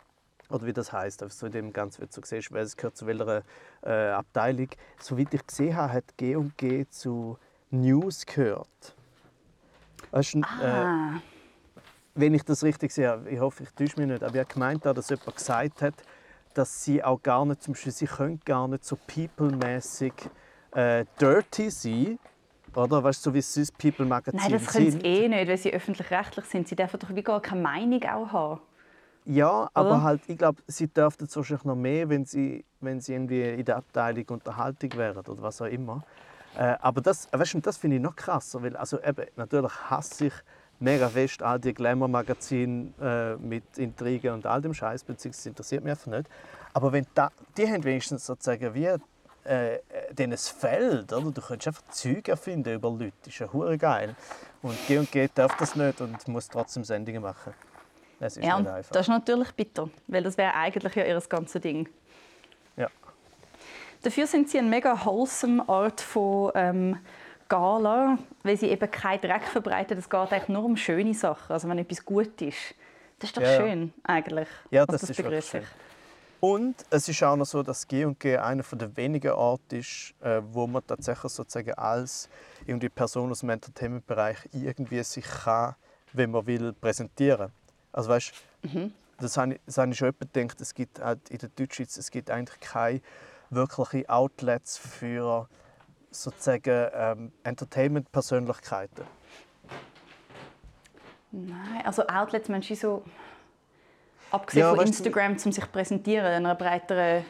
oder 0.51 0.67
wie 0.67 0.73
das 0.73 0.93
heißt, 0.93 1.23
also 1.23 1.37
so 1.37 1.47
in 1.47 1.53
dem 1.53 1.73
ganz, 1.73 2.01
wie 2.01 2.07
du 2.07 2.21
siehst, 2.23 2.53
wer 2.53 2.63
es 2.63 2.77
gehört 2.77 2.97
zu 2.97 3.07
welcher 3.07 3.43
äh, 3.83 4.11
Abteilung. 4.11 4.69
Soweit 4.99 5.33
ich 5.33 5.47
gesehen 5.47 5.77
habe, 5.77 5.93
hat 5.93 6.17
G&G 6.17 6.87
zu 6.89 7.39
News 7.71 8.25
gehört. 8.25 8.95
Weißt 10.11 10.35
du, 10.35 10.43
ah. 10.43 11.17
äh, 11.17 11.21
wenn 12.15 12.35
ich 12.35 12.45
das 12.45 12.63
richtig 12.63 12.93
sehe, 12.93 13.21
ich 13.29 13.41
hoffe, 13.41 13.65
ich 13.65 13.71
täusche 13.71 13.99
mich 13.99 14.09
nicht, 14.09 14.23
aber 14.23 14.35
ich 14.35 14.41
habe 14.41 14.53
gemeint, 14.53 14.87
dass 14.87 15.11
jemand 15.11 15.37
gesagt 15.37 15.83
hat, 15.83 15.95
dass 16.55 16.85
sie 16.85 17.03
auch 17.03 17.23
gar 17.23 17.45
nicht, 17.45 17.63
zum 17.63 17.75
Beispiel, 17.75 17.93
sie 17.93 18.07
können 18.07 18.41
gar 18.45 18.67
nicht 18.69 18.85
so 18.85 18.97
people-mäßig 19.07 20.13
äh, 20.73 21.05
dirty 21.21 21.71
sein, 21.71 22.19
oder? 22.75 23.03
Weißt 23.03 23.25
du, 23.25 23.31
so 23.31 23.35
wie 23.35 23.41
Süß 23.41 23.73
People 23.73 24.07
Magazin 24.07 24.39
Nein, 24.41 24.53
das 24.53 24.67
können 24.67 24.91
sie 24.91 24.99
eh 24.99 25.29
nicht, 25.29 25.49
weil 25.49 25.57
sie 25.57 25.73
öffentlich-rechtlich 25.73 26.45
sind. 26.47 26.69
Sie 26.69 26.77
dürfen 26.77 27.01
doch 27.01 27.15
wie 27.15 27.23
gar 27.23 27.41
keine 27.41 27.63
Meinung 27.63 28.03
auch 28.05 28.33
haben. 28.33 28.61
Ja, 29.27 29.69
aber 29.75 29.91
Oder? 29.91 30.03
halt, 30.05 30.21
ich 30.29 30.39
glaube, 30.39 30.63
sie 30.69 30.87
dürften 30.87 31.25
es 31.25 31.35
wahrscheinlich 31.35 31.65
noch 31.65 31.75
mehr, 31.75 32.09
wenn 32.09 32.25
sie, 32.25 32.65
wenn 32.81 33.01
sie 33.01 33.13
irgendwie 33.13 33.43
in 33.43 33.65
der 33.65 33.77
Abteilung 33.79 34.25
Unterhaltung 34.29 34.93
wären 34.97 35.19
oder 35.19 35.43
was 35.43 35.61
auch 35.61 35.67
immer. 35.67 36.05
Äh, 36.57 36.77
aber 36.81 37.01
das, 37.01 37.29
weißt 37.33 37.55
du, 37.55 37.61
das 37.61 37.77
finde 37.77 37.97
ich 37.97 38.03
noch 38.03 38.15
krasser, 38.15 38.63
weil 38.63 38.77
also 38.77 39.03
eben, 39.03 39.27
natürlich 39.35 39.73
hasse 39.91 40.27
ich 40.27 40.33
mega 40.79 41.09
fest 41.09 41.43
all 41.43 41.59
die 41.59 41.75
Glamour-Magazine 41.75 42.93
äh, 43.01 43.35
mit 43.37 43.79
Intrigen 43.79 44.33
und 44.33 44.47
all 44.47 44.63
dem 44.63 44.73
Scheiß, 44.73 45.03
beziehungsweise 45.03 45.49
interessiert 45.49 45.83
mich 45.83 45.91
einfach 45.91 46.07
nicht. 46.07 46.29
Aber 46.73 46.93
wenn 46.93 47.07
da, 47.15 47.33
die 47.57 47.67
haben 47.67 47.83
wenigstens 47.83 48.25
sozusagen 48.27 48.75
wie 48.75 48.91
äh, 49.45 49.79
denen 50.13 50.39
Feld, 50.39 51.13
oder? 51.13 51.33
Du 51.33 51.41
kannst 51.41 51.67
einfach 51.67 51.83
Züge 51.91 52.31
erfinden 52.31 52.75
über 52.75 52.91
Leute, 52.91 53.13
das 53.25 53.35
ist 53.35 53.41
ja 53.41 53.77
geil. 53.77 54.15
Und 54.63 54.77
G&G 54.87 55.29
darf 55.35 55.57
das 55.57 55.75
nicht 55.75 56.01
und 56.01 56.29
muss 56.29 56.49
trotzdem 56.49 56.85
Sendungen 56.85 57.23
machen. 57.23 57.55
Das 58.19 58.37
ist 58.37 58.45
ja, 58.45 58.59
nicht 58.59 58.69
einfach. 58.69 58.93
Das 58.93 59.03
ist 59.03 59.09
natürlich 59.09 59.53
bitter, 59.53 59.91
weil 60.07 60.23
das 60.23 60.39
wäre 60.39 60.55
eigentlich 60.55 60.95
ja 60.95 61.05
ihr 61.05 61.21
ganzes 61.29 61.61
Ding. 61.61 61.89
Ja. 62.77 62.89
Dafür 64.03 64.27
sind 64.27 64.49
sie 64.49 64.59
eine 64.59 64.69
mega 64.69 65.05
wholesome 65.05 65.69
Art 65.69 66.01
von 66.01 66.53
ähm, 66.55 66.99
Gala, 67.49 68.19
weil 68.43 68.57
sie 68.57 68.69
eben 68.69 68.91
keinen 68.91 69.21
Dreck 69.21 69.43
verbreiten. 69.45 69.99
Es 69.99 70.09
geht 70.09 70.33
eigentlich 70.33 70.49
nur 70.49 70.65
um 70.65 70.77
schöne 70.77 71.15
Sachen, 71.15 71.53
also 71.53 71.69
wenn 71.69 71.79
etwas 71.79 72.05
gut 72.05 72.41
ist. 72.41 72.75
Das 73.19 73.31
ist 73.31 73.37
doch 73.37 73.43
ja, 73.43 73.57
schön, 73.57 73.93
eigentlich. 74.03 74.49
Ja, 74.71 74.85
das, 74.87 75.03
das 75.03 75.11
ist 75.11 75.19
wirklich 75.19 75.45
schön. 75.45 75.63
Und 76.41 76.77
es 76.91 77.09
ist 77.09 77.23
auch 77.23 77.35
noch 77.35 77.47
so, 77.47 77.63
dass 77.63 77.87
G&G 77.89 78.37
einer 78.37 78.63
der 78.63 78.95
wenigen 78.97 79.33
Orte 79.33 79.79
ist, 79.79 80.15
äh, 80.21 80.43
wo 80.51 80.67
man 80.67 80.87
tatsächlich 80.87 81.33
sozusagen 81.33 81.73
als 81.75 82.29
irgendwie 82.67 82.91
Person 82.91 83.31
aus 83.31 83.41
dem 83.41 83.51
Entertainment-Bereich 83.51 84.37
irgendwie 84.53 85.03
sich 85.03 85.25
kann, 85.25 85.77
wenn 86.13 86.31
man 86.31 86.47
will, 86.47 86.75
präsentieren 86.75 87.53
also 87.97 88.11
weißt, 88.11 88.33
mhm. 88.63 88.93
das 89.19 89.37
habe 89.39 89.55
ich, 89.55 89.61
das 89.65 89.79
habe 89.79 89.91
ich 89.91 89.99
schon 89.99 90.13
gedacht, 90.19 90.61
es 90.61 90.75
gibt 90.75 91.01
halt 91.01 91.29
in 91.31 91.39
der 91.39 91.49
Deutschschweiz 91.49 91.97
es 91.97 92.11
gibt 92.11 92.31
eigentlich 92.31 92.61
keine 92.61 93.01
wirklichen 93.51 94.09
Outlets 94.09 94.77
für 94.77 95.49
sozusagen 96.11 96.91
ähm, 96.93 97.33
Entertainment-Persönlichkeiten. 97.43 99.05
Nein, 101.33 101.85
also 101.85 102.07
Outlets 102.07 102.49
meinst 102.49 102.71
du 102.71 102.75
so 102.75 103.03
abgesehen 104.31 104.67
ja, 104.67 104.75
von 104.75 104.87
Instagram, 104.87 105.33
um 105.33 105.53
sich 105.53 105.73
präsentieren 105.73 106.27
in 106.27 106.47
einer 106.47 106.55
breiteren 106.55 107.25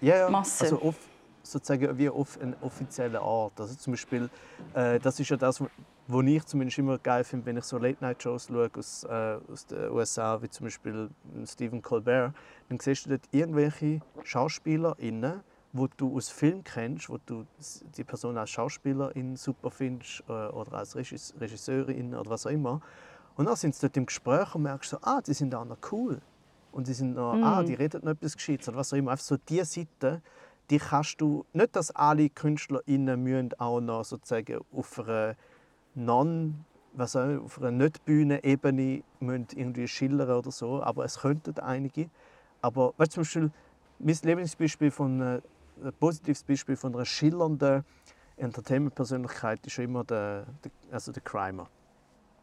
ja, 0.00 0.18
ja. 0.18 0.30
Masse? 0.30 0.64
Also 0.64 0.80
auf, 0.82 0.94
sozusagen 1.42 1.98
wie 1.98 2.08
auf 2.08 2.40
einen 2.40 2.54
offiziellen 2.60 3.16
Ort. 3.16 3.60
Also 3.60 3.74
zum 3.74 3.92
Beispiel, 3.92 4.30
äh, 4.74 5.00
das 5.00 5.18
ist 5.18 5.30
ja 5.30 5.36
das, 5.36 5.62
was 6.08 6.24
ich 6.26 6.44
zumindest 6.44 6.78
immer 6.78 6.98
geil 6.98 7.24
finde, 7.24 7.46
wenn 7.46 7.56
ich 7.56 7.64
so 7.64 7.78
Late-Night-Shows 7.78 8.48
schaue 8.48 8.70
aus, 8.76 9.04
äh, 9.04 9.38
aus 9.50 9.66
den 9.66 9.90
USA, 9.90 10.40
wie 10.40 10.48
zum 10.48 10.66
Beispiel 10.66 11.10
Stephen 11.44 11.82
Colbert, 11.82 12.32
dann 12.68 12.78
siehst 12.78 13.06
du 13.06 13.10
dort 13.10 13.22
irgendwelche 13.32 14.00
SchauspielerInnen, 14.22 15.40
wo 15.72 15.88
du 15.88 16.16
aus 16.16 16.28
Film 16.28 16.62
kennst, 16.64 17.10
wo 17.10 17.18
du 17.26 17.44
die 17.96 18.04
Person 18.04 18.38
als 18.38 18.50
Schauspielerin 18.50 19.36
super 19.36 19.70
findest 19.70 20.22
äh, 20.28 20.32
oder 20.32 20.74
als 20.74 20.96
Regisseurin 20.96 22.14
oder 22.14 22.30
was 22.30 22.46
auch 22.46 22.50
immer. 22.50 22.80
Und 23.36 23.46
dann 23.46 23.56
sind 23.56 23.74
sie 23.74 23.82
dort 23.82 23.96
im 23.96 24.06
Gespräch 24.06 24.54
und 24.54 24.62
merkst 24.62 24.90
so, 24.90 24.98
ah, 25.02 25.20
die 25.20 25.34
sind 25.34 25.54
auch 25.54 25.64
noch 25.64 25.78
cool. 25.92 26.20
Und 26.72 26.88
die 26.88 26.94
sind 26.94 27.14
noch, 27.14 27.34
mm. 27.34 27.44
ah, 27.44 27.62
die 27.62 27.74
reden 27.74 28.02
noch 28.04 28.12
etwas 28.12 28.36
Gescheites 28.36 28.68
oder 28.68 28.78
was 28.78 28.92
auch 28.92 28.96
immer. 28.96 29.10
Einfach 29.10 29.24
so 29.24 29.36
diese 29.36 29.64
Seite, 29.64 30.22
die 30.70 30.78
kannst 30.78 31.20
du, 31.20 31.44
nicht, 31.52 31.76
dass 31.76 31.90
alle 31.90 32.28
KünstlerInnen 32.30 33.22
müssen 33.22 33.50
auch 33.58 33.80
noch 33.80 34.04
sozusagen 34.04 34.60
auf 34.72 34.98
einer 34.98 35.36
non 35.96 36.64
was 36.98 37.14
auch, 37.16 37.44
auf 37.44 37.58
einer 37.58 37.70
nicht 37.70 38.04
Bühnenebene 38.04 39.02
irgendwie 39.20 39.88
schillern 39.88 40.30
oder 40.30 40.50
so, 40.50 40.82
aber 40.82 41.04
es 41.04 41.20
könnten 41.20 41.58
einige. 41.58 42.08
Aber 42.62 42.94
weißt, 42.96 43.12
zum 43.12 43.22
Beispiel, 43.22 43.50
mein 43.98 44.16
Lieblingsbeispiel 44.22 44.90
von 44.90 45.20
äh, 45.20 45.40
ein 45.82 45.92
positives 46.00 46.42
Beispiel 46.42 46.76
von 46.76 46.94
einer 46.94 47.04
schillernden 47.04 47.84
Entertainment-Persönlichkeit 48.36 49.66
ist 49.66 49.78
immer 49.78 50.04
der, 50.04 50.46
der, 50.64 50.70
also 50.90 51.12
der 51.12 51.22
Crimer. 51.22 51.68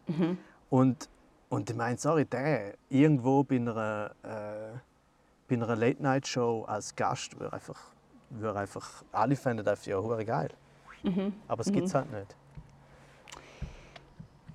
Mhm. 0.08 0.38
Und, 0.70 1.10
und 1.50 1.70
ich 1.70 1.76
meine, 1.76 1.98
sorry, 1.98 2.26
der 2.26 2.76
irgendwo 2.90 3.44
bei 3.44 3.56
einer, 3.56 4.12
äh, 4.24 4.78
bei 5.48 5.56
einer 5.56 5.76
Late-Night-Show 5.76 6.66
als 6.66 6.96
Gast 6.96 7.40
wäre 7.40 7.54
einfach, 7.54 7.80
wäre 8.30 8.60
einfach, 8.60 9.04
alle 9.12 9.36
fänden 9.36 9.66
das 9.66 9.86
ja 9.86 10.00
geil. 10.00 10.50
Mhm. 11.04 11.34
Aber 11.48 11.62
es 11.62 11.68
mhm. 11.68 11.74
gibt 11.74 11.88
es 11.88 11.96
halt 11.96 12.12
nicht. 12.12 12.36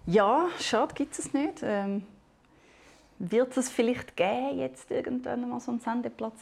Ja, 0.09 0.49
schade 0.59 0.95
gibt 0.95 1.19
es 1.19 1.35
nicht. 1.35 1.59
Ähm, 1.63 2.03
wird 3.19 3.55
es 3.59 3.69
vielleicht 3.69 4.17
geben, 4.17 4.59
jetzt 4.59 4.91
irgendwann 4.91 5.47
mal 5.47 5.61
so 5.61 5.71
einen 5.71 5.81
Sendeplatz? 5.81 6.35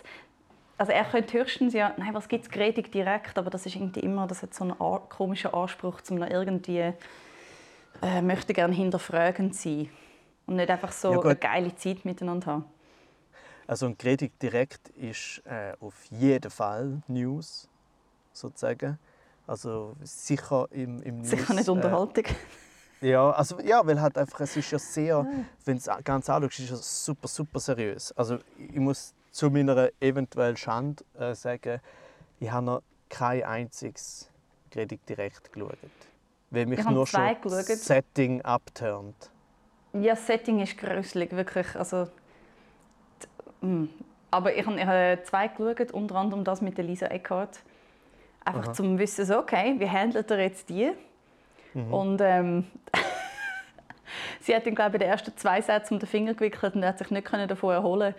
Also 0.78 0.92
er 0.92 1.04
könnte 1.04 1.36
höchstens 1.36 1.74
ja, 1.74 1.92
nein, 1.96 2.14
was 2.14 2.28
gibt 2.28 2.44
es 2.44 2.50
Gretig 2.50 2.92
direkt, 2.92 3.36
aber 3.36 3.50
das 3.50 3.66
ist 3.66 3.74
irgendwie 3.74 4.00
immer, 4.00 4.28
das 4.28 4.42
hat 4.42 4.54
so 4.54 4.62
einen 4.62 4.76
komischen 5.08 5.52
Anspruch, 5.52 6.00
um 6.08 6.16
noch 6.16 6.30
irgendwie 6.30 6.92
äh, 8.02 8.22
möchte 8.22 8.54
gerne 8.54 8.72
hinterfragend 8.72 9.56
sein 9.56 9.90
und 10.46 10.56
nicht 10.56 10.70
einfach 10.70 10.92
so 10.92 11.14
ja, 11.14 11.20
eine 11.20 11.34
geile 11.34 11.74
Zeit 11.74 12.04
miteinander 12.04 12.46
haben. 12.46 12.64
Also 13.66 13.86
ein 13.86 13.98
Gretig 13.98 14.38
direkt 14.38 14.90
ist 14.90 15.42
äh, 15.44 15.72
auf 15.80 16.04
jeden 16.10 16.52
Fall 16.52 17.02
News 17.08 17.68
sozusagen. 18.32 18.96
Also 19.44 19.96
sicher 20.04 20.68
im, 20.70 21.02
im 21.02 21.18
News, 21.22 21.30
Sicher 21.30 21.54
nicht 21.54 21.66
äh, 21.66 21.72
Unterhaltung. 21.72 22.26
Äh, 22.26 22.34
ja, 23.00 23.30
also, 23.30 23.60
ja, 23.60 23.86
weil 23.86 24.00
halt 24.00 24.16
einfach, 24.16 24.40
es 24.40 24.56
ist 24.56 24.70
ja 24.70 24.78
sehr, 24.78 25.26
wenn 25.64 25.76
es 25.76 25.88
ganz 26.04 26.30
anschaust, 26.30 26.60
ist 26.60 26.70
es 26.70 27.04
super, 27.04 27.28
super 27.28 27.60
seriös. 27.60 28.12
Also 28.12 28.38
ich 28.58 28.76
muss 28.76 29.14
zu 29.30 29.50
meiner 29.50 29.90
eventuellen 30.00 30.56
Schande 30.56 31.04
äh, 31.18 31.34
sagen, 31.34 31.80
ich 32.40 32.50
habe 32.50 32.64
noch 32.64 32.82
kein 33.08 33.44
einziges 33.44 34.30
Kritik 34.70 35.04
direkt 35.06 35.52
geschaut. 35.52 35.78
Weil 36.50 36.66
mich 36.66 36.84
nur 36.84 37.06
schon 37.06 37.36
das 37.42 37.66
Setting 37.66 38.40
abturnt. 38.42 39.30
Ja, 39.92 40.14
das 40.14 40.26
Setting 40.26 40.60
ist 40.60 40.78
gruselig, 40.78 41.32
wirklich. 41.32 41.74
Also, 41.76 42.08
mm. 43.60 43.86
aber 44.30 44.54
ich 44.54 44.64
habe, 44.64 45.18
ich 45.18 45.28
zwei 45.28 45.48
geschaut, 45.48 45.92
unter 45.92 46.16
anderem 46.16 46.44
das 46.44 46.60
mit 46.62 46.78
Lisa 46.78 47.06
Eckhart. 47.06 47.60
Einfach 48.44 48.66
Aha. 48.66 48.72
zum 48.72 48.98
Wissen, 48.98 49.26
so, 49.26 49.38
okay, 49.38 49.74
wie 49.78 49.90
handelt 49.90 50.30
er 50.30 50.38
jetzt 50.40 50.68
die? 50.68 50.92
Mhm. 51.76 51.92
Und 51.92 52.20
ähm, 52.22 52.64
sie 54.40 54.56
hat 54.56 54.66
ihn, 54.66 54.74
glaube 54.74 54.90
ich, 54.90 54.94
in 54.94 55.00
den 55.00 55.10
ersten 55.10 55.36
zwei 55.36 55.60
Sätzen 55.60 55.94
um 55.94 56.00
den 56.00 56.08
Finger 56.08 56.34
gewickelt 56.34 56.74
und 56.74 56.82
er 56.82 56.90
hat 56.90 56.98
sich 56.98 57.10
nicht 57.10 57.30
davon 57.32 57.74
erholen 57.74 58.14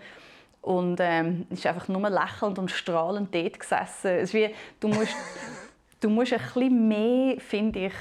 und 0.62 0.98
ähm, 1.00 1.46
ist 1.50 1.66
einfach 1.66 1.88
nur 1.88 2.08
lächelnd 2.08 2.58
und 2.58 2.70
strahlend 2.70 3.34
dort 3.34 3.58
gesessen. 3.58 4.10
Es 4.12 4.30
ist 4.30 4.34
wie, 4.34 4.54
du 4.78 4.88
musst, 4.88 5.14
du 6.00 6.08
musst 6.08 6.32
ein 6.32 6.38
bisschen 6.38 6.88
mehr, 6.88 7.40
finde 7.40 7.86
ich, 7.86 7.94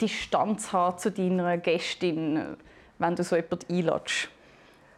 Distanz 0.00 0.72
haben 0.72 0.98
zu 0.98 1.10
deiner 1.10 1.56
Gästin, 1.58 2.56
wenn 2.98 3.14
du 3.14 3.22
so 3.22 3.36
jemanden 3.36 3.66
einlädst. 3.70 4.28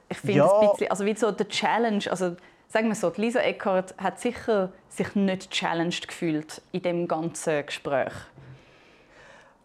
Ich 0.09 0.19
finde 0.19 0.39
ja. 0.39 0.61
ein 0.61 0.71
bisschen, 0.71 0.91
also 0.91 1.05
wie 1.05 1.15
so 1.15 1.31
der 1.31 1.49
Challenge, 1.49 2.05
also 2.09 2.37
sagen 2.69 2.89
wir 2.89 2.95
so, 2.95 3.13
Lisa 3.17 3.41
Eckhardt 3.41 3.95
hat 3.99 4.19
sicher 4.19 4.73
sich 4.89 5.15
nicht 5.15 5.51
challenged 5.51 6.09
gefühlt 6.09 6.63
in 6.73 6.83
dem 6.83 7.07
ganzen 7.07 7.67
Gespräch. 7.67 8.13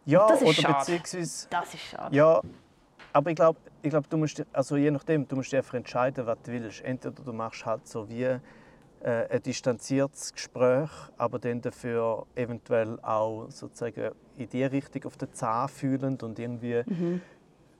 Ja, 0.05 0.27
das 0.27 0.41
ist 0.41 0.47
oder 0.47 0.53
schade. 0.53 0.77
beziehungsweise. 0.79 1.47
Das 1.49 1.73
ist 1.73 1.81
schade. 1.81 2.15
Ja, 2.15 2.41
aber 3.13 3.29
ich 3.29 3.35
glaube, 3.35 3.59
ich 3.81 3.89
glaub, 3.89 4.09
du 4.09 4.17
musst, 4.17 4.43
also 4.51 4.75
je 4.75 4.91
nachdem, 4.91 5.27
du 5.27 5.35
musst 5.35 5.51
dich 5.51 5.57
einfach 5.57 5.75
entscheiden, 5.75 6.25
was 6.25 6.37
du 6.43 6.51
willst. 6.51 6.81
Entweder 6.81 7.23
du 7.23 7.33
machst 7.33 7.65
halt 7.65 7.87
so 7.87 8.09
wie 8.09 8.23
äh, 8.23 8.39
ein 9.03 9.43
distanziertes 9.43 10.33
Gespräch, 10.33 10.89
aber 11.17 11.37
dann 11.39 11.61
dafür 11.61 12.25
eventuell 12.35 12.99
auch 13.01 13.47
sozusagen 13.49 14.11
in 14.37 14.49
die 14.49 14.63
Richtung 14.63 15.05
auf 15.05 15.17
den 15.17 15.33
Zahn 15.33 15.69
fühlend 15.69 16.23
und 16.23 16.39
irgendwie, 16.39 16.81
mhm. 16.85 17.21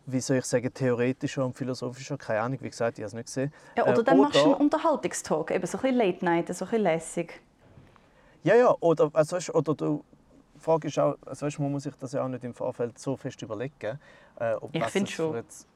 wie 0.05 0.19
soll 0.19 0.38
ich 0.38 0.45
sagen, 0.45 0.71
theoretischer 0.74 1.45
und 1.45 1.57
philosophischer, 1.57 2.17
keine 2.17 2.41
Ahnung, 2.41 2.59
wie 2.61 2.69
gesagt, 2.69 2.99
ich 2.99 3.03
habe 3.03 3.07
es 3.07 3.13
nicht 3.13 3.26
gesehen. 3.26 3.53
Ja, 3.78 3.84
oder 3.84 3.99
äh, 3.99 4.03
dann 4.03 4.19
oder, 4.19 4.28
machst 4.28 4.39
du 4.39 4.45
einen 4.45 4.55
Unterhaltungstalk, 4.55 5.51
eben 5.51 5.65
so 5.65 5.78
ein 5.78 5.82
bisschen 5.82 5.97
Late 5.97 6.26
Night, 6.26 6.47
so 6.47 6.65
ein 6.65 6.69
bisschen 6.69 6.84
lässig. 6.84 7.41
Ja, 8.43 8.55
ja, 8.55 8.76
oder, 8.82 9.09
also, 9.13 9.38
oder 9.53 9.74
du 9.74 10.03
Frage 10.64 10.88
ist 10.88 10.97
auch, 10.97 11.16
also 11.26 11.45
weißt, 11.45 11.59
man 11.59 11.72
muss 11.72 11.84
sich 11.84 11.95
das 11.95 12.14
ja 12.14 12.24
auch 12.24 12.28
nicht 12.28 12.43
im 12.43 12.53
Vorfeld 12.53 12.97
so 12.97 13.16
fest 13.16 13.41
überlegen. 13.41 13.99
Äh, 14.39 14.53
ob 14.55 14.74
ich 14.74 14.84
finde 14.86 15.11
schon. 15.11 15.36
Jetzt, 15.36 15.68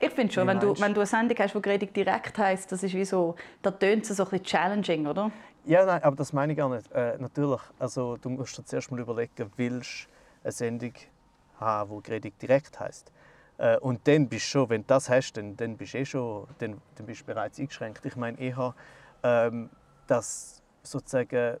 ich 0.00 0.10
finde 0.10 0.32
schon, 0.32 0.46
wenn 0.46 0.60
du, 0.60 0.78
wenn 0.78 0.94
du 0.94 1.00
eine 1.00 1.06
Sendung 1.06 1.36
hast, 1.38 1.54
die 1.54 1.60
Predigt 1.60 1.96
direkt 1.96 2.38
heisst, 2.38 2.70
das 2.70 2.82
ist 2.82 2.94
wie 2.94 3.04
so, 3.04 3.34
da 3.62 3.70
tönt 3.70 4.08
es 4.08 4.16
so 4.16 4.22
ein 4.22 4.30
bisschen 4.30 4.44
challenging, 4.44 5.06
oder? 5.06 5.30
Ja, 5.64 5.84
nein, 5.84 6.02
aber 6.02 6.14
das 6.14 6.32
meine 6.32 6.52
ich 6.52 6.58
gar 6.58 6.68
nicht. 6.68 6.90
Äh, 6.92 7.18
natürlich, 7.18 7.60
also 7.78 8.16
du 8.16 8.30
musst 8.30 8.56
dir 8.56 8.64
zuerst 8.64 8.90
mal 8.90 9.00
überlegen, 9.00 9.50
willst 9.56 10.04
du 10.04 10.44
eine 10.44 10.52
Sendung 10.52 10.92
haben, 11.58 11.96
die 11.96 12.10
Predigt 12.10 12.40
direkt 12.40 12.78
heisst. 12.78 13.10
Äh, 13.58 13.76
und 13.78 14.06
dann 14.06 14.28
bist 14.28 14.46
du 14.46 14.50
schon, 14.50 14.70
wenn 14.70 14.82
du 14.82 14.86
das 14.86 15.10
hast, 15.10 15.32
dann, 15.32 15.56
dann 15.56 15.76
bist 15.76 15.94
du 15.94 15.98
eh 15.98 16.04
schon, 16.04 16.46
dann, 16.58 16.80
dann 16.94 17.06
bist 17.06 17.22
du 17.22 17.24
bereits 17.26 17.58
eingeschränkt. 17.58 18.06
Ich 18.06 18.14
meine 18.14 18.38
eher, 18.38 18.74
ähm, 19.24 19.68
dass 20.06 20.62
sozusagen 20.84 21.58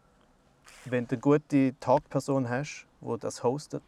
wenn 0.84 1.06
du 1.06 1.14
eine 1.14 1.20
gute 1.20 1.74
Talkperson 1.80 2.48
hast, 2.48 2.86
die 3.00 3.18
das 3.18 3.42
hostet, 3.42 3.82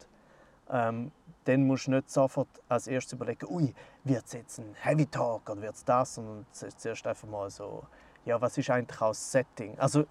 ähm, 0.69 1.11
dann 1.45 1.65
musst 1.65 1.87
du 1.87 1.91
nicht 1.91 2.09
sofort 2.09 2.47
als 2.69 2.87
erstes 2.87 3.13
überlegen, 3.13 3.47
ui, 3.49 3.73
wird 4.03 4.25
es 4.25 4.33
jetzt 4.33 4.59
ein 4.59 4.75
Heavy 4.79 5.05
Talk 5.05 5.49
oder 5.49 5.61
wird 5.61 5.75
es 5.75 5.83
das, 5.83 6.15
sondern 6.15 6.45
zuerst 6.51 7.07
einfach 7.07 7.27
mal 7.27 7.49
so, 7.49 7.83
ja, 8.25 8.39
was 8.39 8.57
ist 8.57 8.69
eigentlich 8.69 9.01
auch 9.01 9.09
das 9.09 9.31
Setting? 9.31 9.77
Also, 9.79 10.05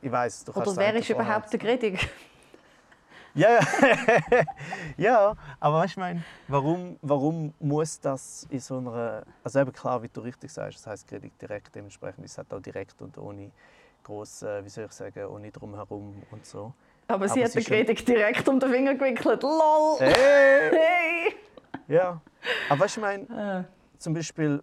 ich 0.00 0.12
weiß, 0.12 0.44
du 0.44 0.52
kannst 0.52 0.68
Oder 0.68 0.76
wer 0.76 0.94
ist 0.94 1.10
überhaupt 1.10 1.52
der 1.52 1.60
Kritik? 1.60 2.08
Ja, 3.36 3.58
ja. 3.58 4.44
ja, 4.96 5.36
aber 5.58 5.78
weißt 5.78 5.96
du, 5.96 6.00
mein, 6.00 6.24
warum, 6.46 6.96
warum 7.02 7.52
muss 7.58 7.98
das 7.98 8.46
in 8.48 8.60
so 8.60 8.78
einer, 8.78 9.24
also 9.42 9.58
eben 9.58 9.72
klar, 9.72 10.00
wie 10.04 10.08
du 10.08 10.20
richtig 10.20 10.52
sagst, 10.52 10.78
das 10.78 10.86
heißt 10.86 11.08
Kritik 11.08 11.36
direkt, 11.40 11.74
dementsprechend 11.74 12.24
ist 12.24 12.30
es 12.30 12.38
halt 12.38 12.54
auch 12.54 12.60
direkt 12.60 13.02
und 13.02 13.18
ohne 13.18 13.50
groß, 14.04 14.42
äh, 14.42 14.64
wie 14.64 14.68
soll 14.68 14.84
ich 14.84 14.92
sagen, 14.92 15.26
ohne 15.26 15.50
drumherum 15.50 16.22
und 16.30 16.46
so. 16.46 16.72
Aber 17.08 17.28
sie 17.28 17.40
Aber 17.40 17.48
hat 17.48 17.54
den 17.54 17.64
Kritik 17.64 18.06
direkt 18.06 18.48
um 18.48 18.58
den 18.60 18.70
Finger 18.70 18.94
gewickelt. 18.94 19.42
LOL! 19.42 19.98
Hey! 19.98 20.70
hey. 20.70 21.34
Ja. 21.88 22.20
Aber 22.68 22.80
weißt 22.80 22.96
du, 22.96 23.00
ich 23.00 23.06
meine, 23.06 23.66
äh. 23.68 23.72
zum 23.98 24.14
Beispiel, 24.14 24.62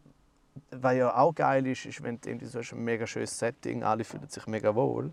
was 0.72 0.96
ja 0.96 1.16
auch 1.16 1.34
geil 1.34 1.68
ist, 1.68 1.86
ist, 1.86 2.02
wenn 2.02 2.20
du 2.20 2.46
so 2.46 2.60
ein 2.60 2.84
mega 2.84 3.06
schönes 3.06 3.38
Setting, 3.38 3.84
alle 3.84 4.04
fühlen 4.04 4.28
sich 4.28 4.48
mega 4.48 4.74
wohl 4.74 5.12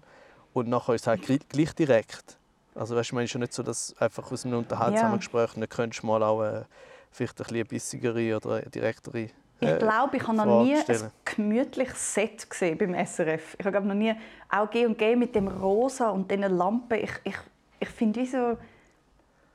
und 0.52 0.68
nachher 0.68 0.94
ist 0.94 1.02
es 1.02 1.06
halt 1.06 1.22
gleich 1.48 1.74
direkt. 1.74 2.38
Also 2.74 2.94
weißt 2.94 3.10
du, 3.10 3.10
ich 3.10 3.14
meine, 3.14 3.24
ist 3.24 3.34
ja 3.34 3.40
nicht 3.40 3.52
so, 3.52 3.62
dass 3.62 3.94
einfach 3.98 4.30
aus 4.30 4.46
einem 4.46 4.58
unterhaltsamen 4.58 5.12
ja. 5.12 5.16
Gespräch 5.16 5.56
nicht 5.56 5.70
könntest 5.70 6.04
mal 6.04 6.22
auch 6.22 6.42
äh, 6.42 6.64
vielleicht 7.10 7.40
ein 7.40 7.46
bisschen 7.46 7.66
bissigere 7.66 8.36
oder 8.36 8.62
direktere 8.62 9.28
ich 9.60 9.68
äh, 9.68 9.78
glaube, 9.78 10.16
ich 10.16 10.26
habe 10.26 10.36
noch 10.36 10.62
nie 10.62 10.76
ein 10.76 11.10
gemütliches 11.24 12.14
Set 12.14 12.48
gesehen 12.48 12.78
beim 12.78 12.94
SRF. 12.94 13.56
Ich 13.58 13.66
habe 13.66 13.80
noch 13.80 13.94
nie 13.94 14.14
auch 14.48 14.70
G 14.70 14.86
und 14.86 14.96
G 14.96 15.16
mit 15.16 15.34
dem 15.34 15.48
Rosa 15.48 16.10
und 16.10 16.30
diesen 16.30 16.56
Lampen. 16.56 16.98
Ich, 16.98 17.12
ich, 17.24 17.36
ich 17.80 17.88
finde, 17.88 18.24
so 18.24 18.56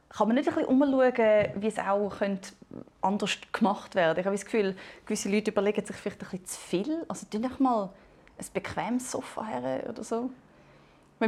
kann 0.09 0.27
man 0.27 0.35
nicht 0.35 0.47
ein 0.47 0.55
bisschen 0.55 0.69
umschauen, 0.69 1.51
wie 1.55 1.67
es 1.67 1.79
auch 1.79 2.13
anders 3.01 3.37
gemacht 3.51 3.95
werden 3.95 4.15
könnte. 4.15 4.19
Ich 4.21 4.25
habe 4.25 4.35
das 4.35 4.45
Gefühl, 4.45 4.75
gewisse 5.05 5.29
Leute 5.29 5.51
überlegen 5.51 5.85
sich 5.85 5.95
vielleicht 5.95 6.21
ein 6.21 6.29
bisschen 6.29 6.45
zu 6.45 6.59
viel. 6.59 7.05
Also, 7.07 7.25
doch 7.31 7.59
mal 7.59 7.89
ein 8.37 8.45
bequemes 8.53 9.09
Sofa 9.09 9.45
her 9.45 9.85
oder 9.89 10.03
so. 10.03 10.29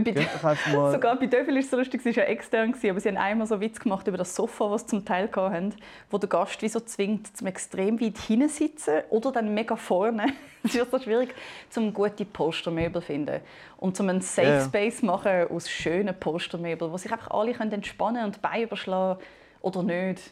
Bei 0.03 0.27
sogar 0.91 1.17
bei 1.17 1.27
Döffel 1.27 1.53
war 1.53 1.59
es 1.59 1.69
so 1.69 1.77
lustig, 1.77 2.01
es 2.03 2.17
war 2.17 2.23
ja 2.23 2.29
extern, 2.29 2.73
aber 2.89 2.99
sie 2.99 3.09
haben 3.09 3.17
einmal 3.17 3.47
so 3.47 3.59
Witz 3.61 3.79
gemacht 3.79 4.07
über 4.07 4.17
das 4.17 4.35
Sofa, 4.35 4.69
das 4.69 4.81
sie 4.81 4.87
zum 4.87 5.05
Teil 5.05 5.29
hatten, 5.33 5.73
wo 6.09 6.17
der 6.17 6.27
Gast 6.27 6.61
wie 6.61 6.67
so 6.67 6.79
zwingt, 6.79 7.35
zum 7.35 7.47
extrem 7.47 7.99
weit 8.01 8.17
hinten 8.17 8.49
sitzen 8.49 9.01
oder 9.09 9.31
dann 9.31 9.53
mega 9.53 9.75
vorne. 9.75 10.33
es 10.63 10.75
ist 10.75 10.91
so 10.91 10.99
schwierig, 10.99 11.33
um 11.75 11.93
gute 11.93 12.25
Postermöbel 12.25 13.01
zu 13.01 13.07
finden 13.07 13.41
und 13.77 13.99
um 13.99 14.09
einen 14.09 14.21
Safe 14.21 14.63
Space 14.65 14.97
zu 14.97 15.05
machen 15.05 15.47
aus 15.49 15.69
schönen 15.69 16.17
Postermöbeln, 16.19 16.91
wo 16.91 16.97
sich 16.97 17.11
einfach 17.11 17.31
alle 17.31 17.53
entspannen 17.53 18.25
und 18.25 18.41
Beine 18.41 18.63
überschlagen 18.63 19.21
oder 19.61 19.83
nicht 19.83 20.31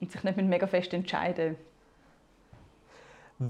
und 0.00 0.12
sich 0.12 0.22
nicht 0.22 0.36
mega 0.36 0.66
fest 0.66 0.92
entscheiden 0.92 1.56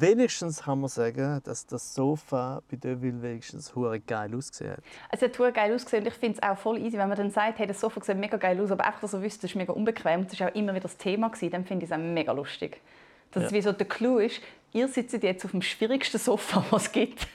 Wenigstens 0.01 0.62
kann 0.62 0.80
man 0.80 0.88
sagen, 0.88 1.40
dass 1.45 1.66
das 1.66 1.95
Sofa 1.95 2.62
bei 2.70 2.76
Deville 2.76 3.20
wenigstens 3.20 3.74
hure 3.74 4.01
geil 4.01 4.34
ausgesehen 4.34 4.72
hat. 4.72 4.84
Es 5.11 5.20
hat 5.20 5.38
hure 5.38 5.53
geil 5.53 5.74
ausgesehen 5.74 6.05
und 6.05 6.09
ich 6.09 6.14
finde 6.14 6.38
es 6.38 6.43
auch 6.43 6.57
voll 6.57 6.78
easy, 6.78 6.97
wenn 6.97 7.09
man 7.09 7.18
dann 7.18 7.30
sagt, 7.30 7.59
hey, 7.59 7.66
das 7.66 7.80
Sofa 7.80 8.01
sieht 8.03 8.16
mega 8.16 8.38
geil 8.38 8.59
aus, 8.61 8.70
aber 8.70 8.86
einfach, 8.86 9.01
dass 9.01 9.12
ihr 9.12 9.20
wisst, 9.20 9.45
das 9.45 9.51
ist 9.51 9.57
mega 9.57 9.72
unbequem, 9.72 10.26
das 10.26 10.40
war 10.40 10.49
auch 10.49 10.55
immer 10.55 10.72
wieder 10.72 10.82
das 10.82 10.97
Thema, 10.97 11.28
gewesen, 11.28 11.51
dann 11.51 11.64
finde 11.66 11.84
ich 11.84 11.90
es 11.90 11.97
auch 11.97 12.03
mega 12.03 12.32
lustig. 12.32 12.80
Dass 13.32 13.43
ja. 13.43 13.47
es 13.49 13.53
wie 13.53 13.61
so 13.61 13.72
der 13.72 13.86
Clou 13.86 14.18
ist, 14.18 14.40
ihr 14.72 14.88
sitzt 14.88 15.22
jetzt 15.22 15.45
auf 15.45 15.51
dem 15.51 15.62
schwierigsten 15.62 16.18
Sofa, 16.18 16.64
was 16.70 16.84
es 16.84 16.93
gibt, 16.93 17.26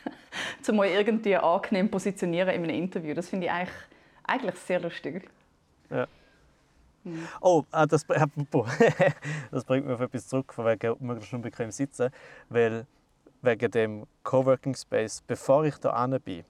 um 0.68 0.80
euch 0.80 0.94
irgendwie 0.94 1.36
angenehm 1.36 1.92
positionieren 1.92 2.50
in 2.50 2.64
einem 2.64 2.76
Interview. 2.76 3.14
Das 3.14 3.30
finde 3.30 3.48
ich 3.48 3.52
eigentlich, 3.52 3.76
eigentlich 4.24 4.56
sehr 4.56 4.80
lustig. 4.80 5.30
Ja. 5.92 6.08
Mhm. 7.12 7.28
Oh, 7.42 7.64
ah, 7.72 7.86
das, 7.86 8.06
das 9.52 9.64
bringt 9.66 9.86
mich 9.86 9.96
auf 9.96 10.02
etwas 10.02 10.28
zurück, 10.28 10.54
von 10.54 10.66
wegen 10.66 10.96
möglichst 11.00 11.34
unbequem 11.34 11.72
sitzen. 11.72 12.10
Weil 12.50 12.86
wegen 13.42 13.72
dem 13.72 14.08
Coworking 14.24 14.76
Space, 14.76 15.22
bevor 15.26 15.66
ich 15.66 15.78
da 15.78 16.08
bin, 16.24 16.44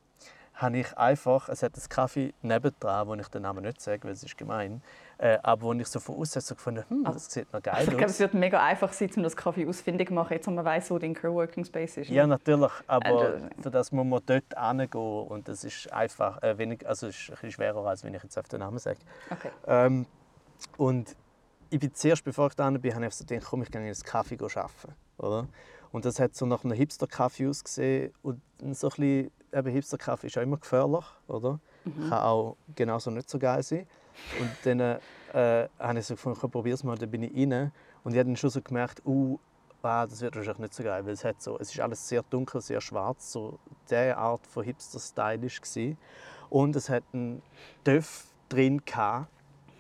habe 0.57 0.79
ich 0.79 0.97
einfach, 0.97 1.49
es 1.49 1.61
hat 1.61 1.75
einen 1.75 1.89
Kaffee 1.89 2.33
nebendran, 2.41 3.07
den 3.07 3.19
ich 3.19 3.27
den 3.27 3.43
Namen 3.43 3.63
nicht 3.63 3.79
sage, 3.79 4.03
weil 4.03 4.11
es 4.11 4.23
ist 4.23 4.37
gemein, 4.37 4.81
äh, 5.19 5.37
aber 5.43 5.61
wo 5.61 5.73
ich 5.73 5.87
so 5.87 5.99
von 5.99 6.15
außen 6.15 6.41
so 6.41 6.55
gefunden 6.55 6.83
hm, 6.87 7.05
ah. 7.05 7.11
das 7.11 7.31
sieht 7.31 7.51
noch 7.53 7.61
geil 7.61 7.75
aus. 7.75 7.83
Ich 7.83 7.89
glaube, 7.89 8.05
es 8.05 8.19
wird 8.19 8.33
mega 8.33 8.63
einfach 8.63 8.91
sein, 8.91 9.09
um 9.15 9.23
das 9.23 9.35
Kaffee 9.35 9.67
ausfindig 9.67 10.07
zu 10.07 10.15
machen, 10.15 10.33
jetzt 10.33 10.47
wo 10.47 10.51
man 10.51 10.65
weiß, 10.65 10.89
wo 10.89 10.97
dein 10.97 11.13
Coworking 11.13 11.63
Space 11.63 11.97
ist. 11.97 12.09
Ja, 12.09 12.25
natürlich, 12.25 12.71
aber 12.87 13.35
äh, 13.35 13.41
für 13.61 13.69
das 13.69 13.91
muss 13.91 14.05
man 14.05 14.21
dort 14.25 14.45
hingehen 14.57 15.27
und 15.27 15.47
das 15.47 15.63
ist 15.63 15.93
einfach 15.93 16.41
äh, 16.41 16.57
wenig, 16.57 16.87
also 16.87 17.07
ist 17.07 17.29
ein 17.29 17.31
bisschen 17.33 17.51
schwerer, 17.51 17.85
als 17.85 18.03
wenn 18.03 18.13
ich 18.15 18.23
jetzt 18.23 18.37
auf 18.37 18.47
den 18.47 18.59
Namen 18.59 18.79
sage. 18.79 18.99
Okay. 19.29 19.49
Ähm, 19.67 20.07
und 20.77 21.15
ich 21.69 21.79
bin 21.79 21.93
zuerst, 21.93 22.23
bevor 22.23 22.47
ich 22.47 22.55
da 22.55 22.69
bin, 22.69 22.95
habe 22.95 23.05
ich 23.05 23.13
so 23.13 23.25
gedacht, 23.25 23.47
komm, 23.49 23.61
ich 23.63 23.71
gehe 23.71 23.81
in 23.81 23.87
einen 23.87 24.03
Kaffee 24.03 24.37
arbeiten. 24.37 24.95
Oder? 25.17 25.47
Und 25.91 26.05
das 26.05 26.19
hat 26.19 26.35
so 26.35 26.45
nach 26.45 26.63
einem 26.63 26.73
Hipster-Kaffee 26.73 27.47
ausgesehen. 27.47 28.13
Und 28.21 28.41
so 28.73 28.89
ein 28.89 29.29
bisschen, 29.51 29.73
Hipster-Kaffee 29.73 30.27
ist 30.27 30.35
ja 30.35 30.41
immer 30.41 30.57
gefährlich, 30.57 31.05
oder? 31.27 31.59
Mhm. 31.85 32.09
Kann 32.09 32.19
auch 32.19 32.57
genauso 32.75 33.11
nicht 33.11 33.29
so 33.29 33.39
geil 33.39 33.63
sein. 33.63 33.87
Und 34.39 34.49
dann 34.63 34.79
äh, 35.33 35.67
habe 35.79 35.99
ich 35.99 36.05
so 36.05 36.15
gefunden, 36.15 36.39
ich 36.43 36.51
probiere 36.51 36.75
es 36.75 36.83
mal, 36.83 36.97
dann 36.97 37.09
bin 37.09 37.23
ich 37.23 37.31
rein. 37.35 37.71
Und 38.03 38.13
ich 38.13 38.19
habe 38.19 38.29
dann 38.29 38.37
schon 38.37 38.49
so 38.49 38.61
gemerkt, 38.61 39.01
uh, 39.05 39.39
ah, 39.81 40.05
das 40.05 40.21
wird 40.21 40.35
wahrscheinlich 40.35 40.59
nicht 40.59 40.73
so 40.73 40.83
geil, 40.83 41.05
weil 41.05 41.13
es, 41.13 41.23
hat 41.23 41.41
so, 41.41 41.57
es 41.59 41.73
ist 41.73 41.79
alles 41.79 42.07
sehr 42.07 42.23
dunkel, 42.23 42.61
sehr 42.61 42.81
schwarz, 42.81 43.31
so 43.31 43.59
diese 43.89 44.17
Art 44.17 44.45
von 44.45 44.63
Hipster-Stylisch 44.63 45.61
Und 46.49 46.75
es 46.75 46.89
hat 46.89 47.03
einen 47.13 47.41
Töff 47.83 48.25
drin 48.49 48.83
gehabt, 48.85 49.29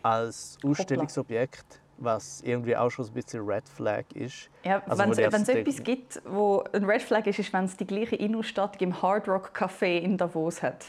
als 0.07 0.57
Ausstellungsobjekt, 0.63 1.81
was 1.97 2.41
irgendwie 2.41 2.75
auch 2.75 2.89
schon 2.89 3.05
ein 3.05 3.13
bisschen 3.13 3.45
Red 3.45 3.67
Flag 3.67 4.05
ist. 4.13 4.49
Ja, 4.63 4.81
also, 4.87 5.03
wenn 5.03 5.11
es 5.11 5.49
etwas 5.49 5.83
gibt, 5.83 6.21
wo 6.25 6.63
ein 6.73 6.85
Red 6.85 7.01
Flag 7.01 7.25
ist, 7.25 7.39
ist, 7.39 7.51
wenn 7.53 7.65
es 7.65 7.75
die 7.75 7.85
gleiche 7.85 8.15
Innenstadt 8.15 8.81
im 8.81 9.01
Hard 9.01 9.27
Rock 9.27 9.51
Café 9.53 9.99
in 9.99 10.17
Davos 10.17 10.61
hat. 10.61 10.85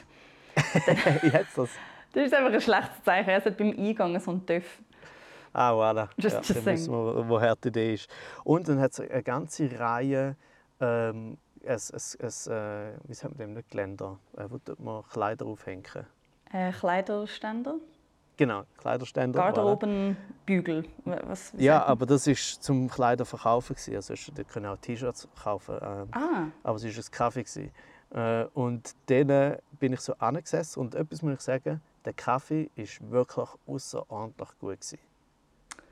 Jetzt 1.23 1.57
das? 1.57 1.71
Das 2.13 2.27
ist 2.27 2.35
einfach 2.35 2.53
ein 2.53 2.61
schlechtes 2.61 3.03
Zeichen. 3.05 3.31
Es 3.31 3.45
hat 3.45 3.57
beim 3.57 3.71
Eingang 3.79 4.19
so 4.19 4.31
einen 4.31 4.45
Töff. 4.45 4.79
Ah, 5.53 5.73
voilà. 5.73 6.09
Just 6.17 6.49
ja, 6.49 6.55
dann 6.55 6.67
wissen 6.67 6.93
wir, 6.93 7.29
woher 7.29 7.57
die 7.57 7.69
Idee 7.69 7.95
ist. 7.95 8.09
Und 8.45 8.69
dann 8.69 8.81
hat 8.81 8.93
es 8.93 9.01
eine 9.01 9.23
ganze 9.23 9.79
Reihe 9.79 10.37
ähm, 10.81 11.39
es, 11.63 11.91
es, 11.91 12.15
es, 12.15 12.47
äh, 12.47 12.93
wie 13.05 13.15
sagt 13.15 13.37
man 13.37 13.39
dem, 13.39 13.55
nicht 13.55 13.71
Geländer, 13.71 14.19
äh, 14.37 14.45
wo 14.49 14.59
man 14.83 15.05
Kleider 15.05 15.47
aufhängen. 15.47 16.07
Äh, 16.53 16.73
Kleiderständer? 16.73 17.77
Genau, 18.39 18.63
Kleiderständer. 18.77 19.41
Garderobenbügel. 19.41 20.85
Was, 21.05 21.53
ja, 21.59 21.85
aber 21.85 22.07
das 22.07 22.29
war 22.29 22.35
zum 22.35 22.89
Kleider 22.89 23.25
verkaufen. 23.25 23.75
Also 23.93 24.15
da 24.33 24.45
können 24.45 24.67
auch 24.67 24.77
T-Shirts 24.79 25.27
kaufen. 25.43 25.77
Ähm, 25.83 26.09
ah. 26.13 26.47
Aber 26.63 26.77
es 26.77 26.85
war 26.85 26.91
ein 26.91 27.11
Kaffee. 27.11 27.73
Äh, 28.11 28.45
und 28.55 28.95
dann 29.07 29.57
bin 29.81 29.93
ich 29.93 30.01
so 30.01 30.15
angesessen 30.19 30.81
und 30.81 30.95
etwas 30.95 31.21
muss 31.21 31.35
ich 31.35 31.41
sagen, 31.41 31.83
der 32.05 32.13
Kaffee 32.13 32.71
war 32.77 33.11
wirklich 33.11 33.49
außerordentlich 33.67 34.49
gut. 34.61 34.81
Gewesen. 34.81 34.99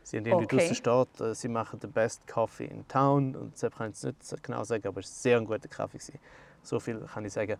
Sie 0.04 0.18
haben 0.18 0.26
irgendwie 0.26 0.44
okay. 0.44 0.72
steht, 0.72 1.20
äh, 1.20 1.34
sie 1.34 1.48
machen 1.48 1.80
den 1.80 1.90
best 1.90 2.28
Coffee 2.28 2.66
in 2.66 2.86
town. 2.86 3.34
Und 3.34 3.54
deshalb 3.54 3.76
kann 3.76 3.90
ich 3.90 3.96
es 3.96 4.04
nicht 4.04 4.42
genau 4.44 4.62
sagen, 4.62 4.86
aber 4.86 5.00
es 5.00 5.06
war 5.06 5.14
sehr 5.14 5.38
ein 5.38 5.44
guter 5.44 5.68
Kaffee. 5.68 5.98
Gewesen. 5.98 6.20
So 6.62 6.78
viel 6.78 7.00
kann 7.00 7.24
ich 7.24 7.32
sagen. 7.32 7.56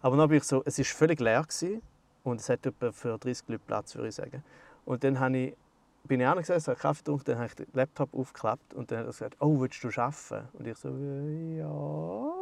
Aber 0.00 0.16
dann 0.16 0.26
bin 0.30 0.38
ich 0.38 0.44
so, 0.44 0.62
es 0.64 0.78
war 0.78 0.84
völlig 0.86 1.20
leer. 1.20 1.42
Gewesen. 1.42 1.82
Und 2.24 2.40
es 2.40 2.48
hat 2.48 2.64
etwa 2.66 2.92
für 2.92 3.18
30 3.18 3.48
Leute 3.48 3.62
Platz, 3.66 3.94
würde 3.94 4.08
ich 4.08 4.14
sagen. 4.14 4.42
Und 4.84 5.04
dann 5.04 5.18
habe 5.20 5.36
ich 5.36 5.56
bin 6.04 6.20
ich 6.20 6.26
auch 6.26 6.36
gesessen, 6.36 6.72
habe 6.72 6.80
Kaffee 6.80 6.98
getrunken, 6.98 7.24
dann 7.26 7.36
habe 7.36 7.46
ich 7.46 7.54
den 7.54 7.66
Laptop 7.72 8.14
aufgeklappt 8.14 8.74
und 8.74 8.90
dann 8.90 8.98
hat 8.98 9.04
er 9.06 9.12
gesagt, 9.12 9.36
oh, 9.40 9.60
willst 9.60 9.82
du 9.84 9.88
arbeiten? 10.00 10.48
Und 10.54 10.66
ich 10.66 10.76
so, 10.76 10.88
ja. 10.88 12.32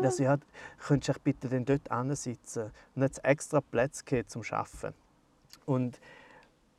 er 0.02 0.10
so, 0.10 0.22
ja, 0.22 0.38
könntest 0.78 1.18
du 1.18 1.22
bitte 1.22 1.48
dann 1.48 1.64
dort 1.64 2.16
sitzen? 2.16 2.70
Und 2.94 3.02
hat 3.02 3.24
extra 3.24 3.60
Plätze 3.60 4.26
zum 4.26 4.42
Arbeiten. 4.50 4.94
Und 5.66 6.00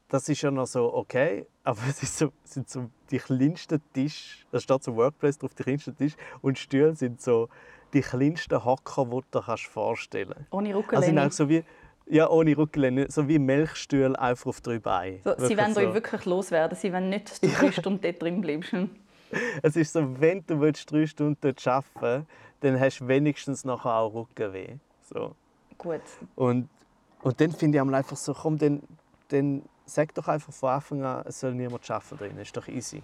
das 0.08 0.28
ist 0.30 0.42
ja 0.42 0.52
noch 0.52 0.68
so 0.68 0.94
okay, 0.94 1.46
aber 1.64 1.82
es 1.90 2.04
ist 2.04 2.18
so, 2.18 2.32
sind 2.44 2.70
so 2.70 2.90
die 3.10 3.20
kleinsten 3.20 3.82
Tisch, 3.94 4.46
da 4.52 4.60
steht 4.60 4.84
so 4.84 4.96
Workplace 4.96 5.38
drauf, 5.38 5.54
die 5.54 5.64
kleinsten 5.64 5.96
Tisch 5.96 6.16
und 6.42 6.58
Stühle 6.58 6.96
sind 6.96 7.22
so 7.22 7.50
die 7.94 8.02
kleinsten 8.02 8.64
Hocker, 8.64 9.06
die 9.06 9.22
du 9.32 9.42
dir 9.42 9.58
vorstellen 9.58 10.34
kannst. 10.34 10.54
Ohne 10.54 10.76
Rückenlehne. 10.76 11.22
Also 11.22 11.44
so 11.44 11.50
wie, 11.50 11.64
ja, 12.08 12.30
ohne 12.30 12.58
Rückenlehne, 12.58 13.08
so 13.10 13.28
wie 13.28 13.40
Milchstühle 13.40 14.20
einfach 14.20 14.48
auf 14.48 14.62
drei 14.62 14.80
Beinen. 14.80 15.22
So, 15.24 15.34
sie 15.38 15.58
wollen 15.58 15.74
so. 15.74 15.82
euch 15.82 15.94
wirklich 15.94 16.26
loswerden, 16.26 16.78
sie 16.78 16.92
wollen 16.92 17.10
nicht, 17.10 17.30
dass 17.30 17.40
du 17.40 17.48
drei 17.60 17.72
Stunden 17.72 18.02
dort 18.02 18.22
drin 18.22 18.42
bleibst. 18.42 18.74
Es 19.62 19.78
ist 19.78 19.94
so, 19.94 20.20
wenn 20.20 20.44
du 20.46 20.60
drei 20.60 21.06
Stunden 21.06 21.38
dort 21.40 21.66
arbeiten 21.66 21.88
willst, 22.02 22.28
dann 22.60 22.78
hast 22.78 23.00
du 23.00 23.08
wenigstens 23.08 23.64
nachher 23.64 23.96
auch 23.96 24.14
Rückenweh. 24.14 24.76
So. 25.02 25.36
Gut. 25.78 26.02
Und, 26.36 26.68
und 27.22 27.40
dann 27.40 27.52
finde 27.54 27.78
ich 27.78 27.82
einfach 27.82 28.18
so, 28.18 28.34
komm, 28.34 28.58
dann, 28.58 28.84
dann 29.30 29.62
sag 29.86 30.14
doch 30.14 30.28
einfach 30.28 30.54
von 30.54 30.70
Anfang 30.70 31.04
an, 31.04 31.24
es 31.28 31.40
soll 31.40 31.54
niemand 31.54 31.90
arbeiten 31.90 32.18
drin. 32.18 32.32
Das 32.38 32.48
ist 32.48 32.58
doch 32.58 32.68
easy. 32.68 33.02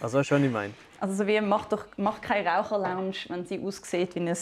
Also 0.00 0.18
weißt 0.18 0.30
du, 0.30 0.34
was 0.34 0.42
ich 0.42 0.50
meine? 0.50 0.74
Also 1.00 1.14
so 1.14 1.26
wie, 1.26 1.40
mach 1.40 1.66
doch 1.66 1.86
mach 1.96 2.20
keine 2.20 2.48
Raucherlounge, 2.48 3.14
wenn 3.28 3.46
sie 3.46 3.60
aussieht 3.60 4.14
wie 4.14 4.20
ein 4.20 4.36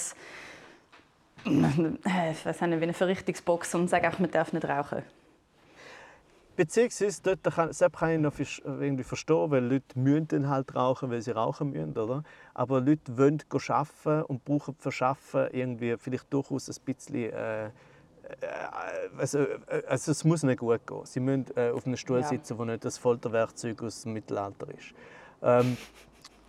äh, 1.46 2.32
ich 2.32 2.44
weiß 2.44 2.60
nicht, 2.62 2.80
wie 2.80 2.84
eine 2.84 2.92
Verrichtungsbox 2.92 3.74
und 3.74 3.88
sag 3.88 4.04
auch, 4.04 4.18
man 4.18 4.30
darf 4.30 4.52
nicht 4.52 4.64
rauchen. 4.66 5.02
Beziehungsweise, 6.56 7.22
dort 7.22 7.42
kann, 7.54 7.70
kann 7.92 8.10
ich 8.10 8.20
noch 8.20 8.34
irgendwie 8.64 9.04
verstehen, 9.04 9.50
weil 9.50 9.64
Leute 9.64 9.98
müssen 9.98 10.28
dann 10.28 10.48
halt 10.50 10.74
rauchen, 10.74 11.10
weil 11.10 11.22
sie 11.22 11.30
rauchen 11.30 11.70
müssen, 11.70 11.96
oder? 11.96 12.22
Aber 12.52 12.80
Leute 12.80 13.16
wollen 13.16 13.42
arbeiten 13.68 14.22
und 14.24 14.44
brauchen 14.44 14.74
für 14.78 14.92
Arbeiten 15.02 15.56
irgendwie 15.56 15.96
vielleicht 15.96 16.30
durchaus 16.30 16.68
ein 16.68 16.84
bisschen 16.84 17.32
äh, 17.32 17.70
also, 19.16 19.38
äh, 19.38 19.82
also 19.88 20.12
es 20.12 20.24
muss 20.24 20.42
nicht 20.42 20.58
gut 20.58 20.86
gehen. 20.86 21.04
Sie 21.04 21.20
müssen 21.20 21.46
äh, 21.56 21.70
auf 21.70 21.86
einem 21.86 21.96
Stuhl 21.96 22.20
ja. 22.20 22.26
sitzen, 22.26 22.58
wo 22.58 22.64
nicht 22.64 22.84
das 22.84 22.98
Folterwerkzeug 22.98 23.82
aus 23.82 24.02
dem 24.02 24.12
Mittelalter 24.12 24.66
ist. 24.68 24.94
Ähm, 25.42 25.76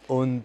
und 0.07 0.43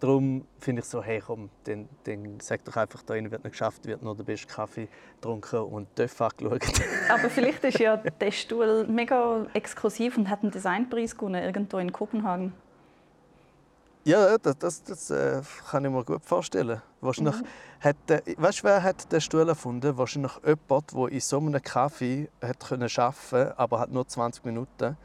darum 0.00 0.46
finde 0.58 0.80
ich 0.82 0.86
so, 0.86 1.02
hey 1.02 1.22
komm, 1.24 1.50
dann, 1.64 1.88
dann 2.04 2.38
sag 2.40 2.64
doch 2.64 2.76
einfach, 2.76 3.02
da 3.02 3.14
wird 3.14 3.44
nicht 3.44 3.52
geschafft, 3.52 3.86
wird 3.86 4.02
nur 4.02 4.14
der 4.14 4.24
beste 4.24 4.46
Kaffee 4.46 4.88
getrunken 5.16 5.60
und 5.60 5.94
TÜV 5.96 6.20
angeschaut. 6.20 6.62
Aber 7.08 7.30
vielleicht 7.30 7.64
ist 7.64 7.78
ja 7.78 7.96
der 8.20 8.30
Stuhl 8.30 8.86
mega 8.86 9.46
exklusiv 9.54 10.16
und 10.16 10.28
hat 10.28 10.42
einen 10.42 10.50
Designpreis 10.52 11.16
gewonnen, 11.16 11.42
irgendwo 11.42 11.78
in 11.78 11.92
Kopenhagen. 11.92 12.52
Ja, 14.04 14.36
das, 14.36 14.58
das, 14.58 14.84
das 14.84 15.10
äh, 15.10 15.40
kann 15.70 15.84
ich 15.84 15.90
mir 15.90 16.04
gut 16.04 16.22
vorstellen. 16.22 16.82
Wahrscheinlich 17.04 17.36
mhm. 17.36 17.46
hat, 17.80 18.10
äh, 18.10 18.34
weißt 18.36 18.64
wer 18.64 18.82
hat 18.82 19.12
den 19.12 19.20
Stuhl 19.20 19.48
erfunden? 19.48 19.96
Wahrscheinlich 19.96 20.32
jemand, 20.44 20.92
der 20.92 21.08
in 21.08 21.20
so 21.20 21.38
einem 21.38 21.62
Kaffee 21.62 22.28
hat 22.42 22.60
können 22.60 22.88
arbeiten 22.96 23.52
aber 23.56 23.80
hat 23.80 23.90
nur 23.90 24.06
20 24.06 24.44
Minuten, 24.44 24.96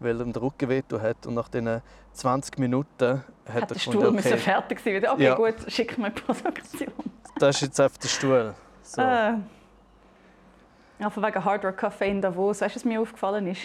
weil 0.00 0.18
er 0.20 0.24
den 0.24 0.36
Rücken 0.36 0.68
weh 0.68 0.82
hat. 1.00 1.26
Und 1.26 1.34
nach 1.34 1.48
diesen 1.48 1.82
20 2.12 2.58
Minuten 2.58 3.24
hat, 3.46 3.62
hat 3.62 3.70
der 3.70 3.78
Stuhl 3.78 4.06
okay, 4.06 4.36
fertig 4.36 4.80
sein. 4.80 5.06
Okay, 5.06 5.24
ja. 5.24 5.34
gut, 5.34 5.56
schick 5.68 5.98
mir 5.98 6.10
die 6.10 6.20
Produktion. 6.20 6.92
das 7.38 7.56
ist 7.56 7.62
jetzt 7.62 7.80
einfach 7.80 7.98
der 7.98 8.08
Stuhl. 8.08 8.54
So. 8.82 9.02
Äh, 9.02 9.34
ja, 11.00 11.10
von 11.10 11.22
wegen 11.22 11.44
Hard 11.44 11.64
Rock 11.64 11.82
Café 11.82 12.04
in 12.04 12.20
Davos. 12.20 12.60
Weißt 12.60 12.74
du, 12.74 12.80
was 12.80 12.84
mir 12.84 13.00
aufgefallen 13.00 13.46
ist? 13.46 13.62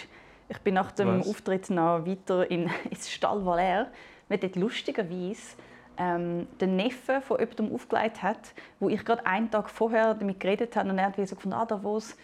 Ich 0.48 0.58
bin 0.58 0.74
nach 0.74 0.92
dem 0.92 1.20
was? 1.20 1.28
Auftritt 1.28 1.70
noch 1.70 2.06
weiter 2.06 2.50
in, 2.50 2.70
ins 2.90 3.10
Stall 3.10 3.44
Valais 3.44 3.86
weil 4.28 4.38
dort 4.38 4.56
lustigerweise 4.56 5.56
ähm, 5.98 6.46
den 6.60 6.76
Neffe 6.76 7.20
von 7.20 7.38
jemandem 7.38 7.74
aufgelegt 7.74 8.22
hat, 8.22 8.52
wo 8.80 8.88
ich 8.88 9.04
gerade 9.04 9.24
einen 9.26 9.50
Tag 9.50 9.70
vorher 9.70 10.14
damit 10.14 10.40
geredet 10.40 10.76
habe 10.76 10.90
und 10.90 10.98
er 10.98 11.06
hat 11.06 11.16
so 11.16 11.34
gefunden, 11.34 11.56
ah, 11.56 11.66
da 11.66 11.82
wo 11.82 11.96
es 11.96 12.16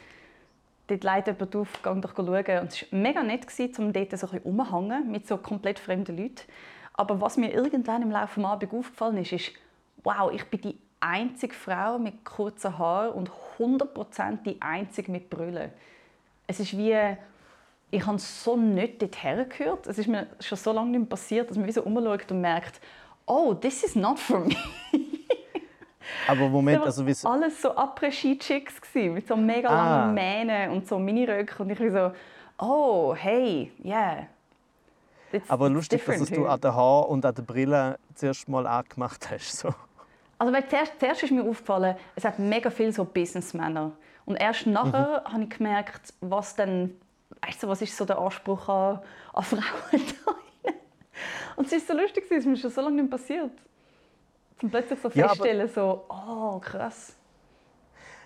dort 0.86 1.04
leitet 1.04 1.38
jemand 1.38 1.56
auf, 1.56 1.80
geh 1.82 2.00
doch 2.00 2.14
schauen. 2.16 2.26
Und 2.26 2.72
es 2.72 2.92
war 2.92 2.98
mega 2.98 3.22
nett, 3.22 3.46
um 3.78 3.92
dort 3.92 4.18
so 4.18 4.28
ein 4.28 4.40
bisschen 4.42 5.10
mit 5.10 5.26
so 5.26 5.36
komplett 5.36 5.78
fremden 5.78 6.16
Leuten. 6.16 6.42
Aber 6.94 7.20
was 7.20 7.36
mir 7.36 7.52
irgendwann 7.52 8.02
im 8.02 8.10
Laufe 8.10 8.40
des 8.40 8.44
Abends 8.44 8.74
aufgefallen 8.74 9.18
ist, 9.18 9.32
ist, 9.32 9.52
wow, 10.02 10.30
ich 10.32 10.44
bin 10.44 10.60
die 10.60 10.78
einzige 11.00 11.54
Frau 11.54 11.98
mit 11.98 12.24
kurzen 12.24 12.76
Haaren 12.76 13.12
und 13.12 13.30
100% 13.58 14.42
die 14.44 14.60
einzige 14.60 15.10
mit 15.10 15.30
Brüllen. 15.30 15.70
Es 16.46 16.60
ist 16.60 16.76
wie 16.76 17.16
ich 17.92 18.06
habe 18.06 18.18
so 18.18 18.56
nicht 18.56 19.02
dorthin 19.02 19.48
gehört. 19.48 19.86
Es 19.86 19.98
ist 19.98 20.06
mir 20.06 20.28
schon 20.38 20.58
so 20.58 20.72
lange 20.72 20.96
nicht 20.96 21.10
passiert, 21.10 21.50
dass 21.50 21.56
man 21.56 21.66
wie 21.66 21.72
so 21.72 21.82
umschaut 21.82 22.30
und 22.30 22.40
merkt, 22.40 22.80
oh, 23.26 23.54
this 23.54 23.82
is 23.82 23.94
not 23.94 24.18
for 24.18 24.40
me. 24.40 24.56
Aber 26.26 26.48
Moment, 26.48 26.82
also 26.84 27.06
wie 27.06 27.14
alles 27.24 27.60
so 27.60 27.76
Après-Ski-Chicks 27.76 28.80
mit 28.94 29.26
so 29.26 29.36
mega 29.36 29.68
ah. 29.68 29.74
langen 29.74 30.14
Mähnen 30.14 30.70
und 30.70 30.86
so 30.86 30.98
Miniröcken 30.98 31.66
und 31.66 31.70
ich 31.70 31.80
war 31.80 32.10
so, 32.10 32.16
oh, 32.58 33.14
hey, 33.14 33.72
yeah. 33.84 34.26
It's, 35.32 35.48
Aber 35.48 35.66
it's 35.66 35.74
lustig, 35.74 36.04
dass 36.04 36.28
du 36.28 36.46
an 36.46 36.60
den 36.60 36.74
Haaren 36.74 37.06
und 37.06 37.24
an 37.24 37.34
der 37.34 37.42
Brille 37.42 37.98
zuerst 38.14 38.48
mal 38.48 38.66
angemacht 38.66 39.30
hast. 39.30 39.58
So. 39.58 39.74
Also 40.38 40.52
weil 40.52 40.68
zuerst, 40.68 40.98
zuerst 40.98 41.22
ist 41.22 41.30
mir 41.30 41.42
aufgefallen, 41.42 41.96
es 42.16 42.24
hat 42.24 42.38
mega 42.38 42.70
viele 42.70 42.92
so 42.92 43.04
Businessmänner. 43.04 43.92
Und 44.24 44.36
erst 44.36 44.66
nachher 44.66 45.22
mhm. 45.26 45.32
habe 45.32 45.42
ich 45.44 45.50
gemerkt, 45.50 46.14
was 46.20 46.56
dann 46.56 46.94
weißt 47.42 47.62
du, 47.62 47.68
was 47.68 47.82
ist 47.82 47.96
so 47.96 48.04
der 48.04 48.18
Anspruch 48.18 48.68
an, 48.68 49.00
an 49.32 49.42
Frauen 49.42 49.62
da 49.92 50.32
Und 51.56 51.66
es 51.66 51.72
ist 51.72 51.88
so 51.88 51.94
lustig, 51.94 52.24
es 52.30 52.38
ist 52.38 52.46
mir 52.46 52.56
schon 52.56 52.70
so 52.70 52.80
lange 52.80 53.02
nicht 53.02 53.10
passiert. 53.10 53.52
Zum 54.58 54.70
plötzlich 54.70 55.00
so 55.00 55.10
feststellen, 55.10 55.66
ja, 55.66 55.72
so, 55.72 56.04
oh, 56.08 56.58
krass. 56.60 57.16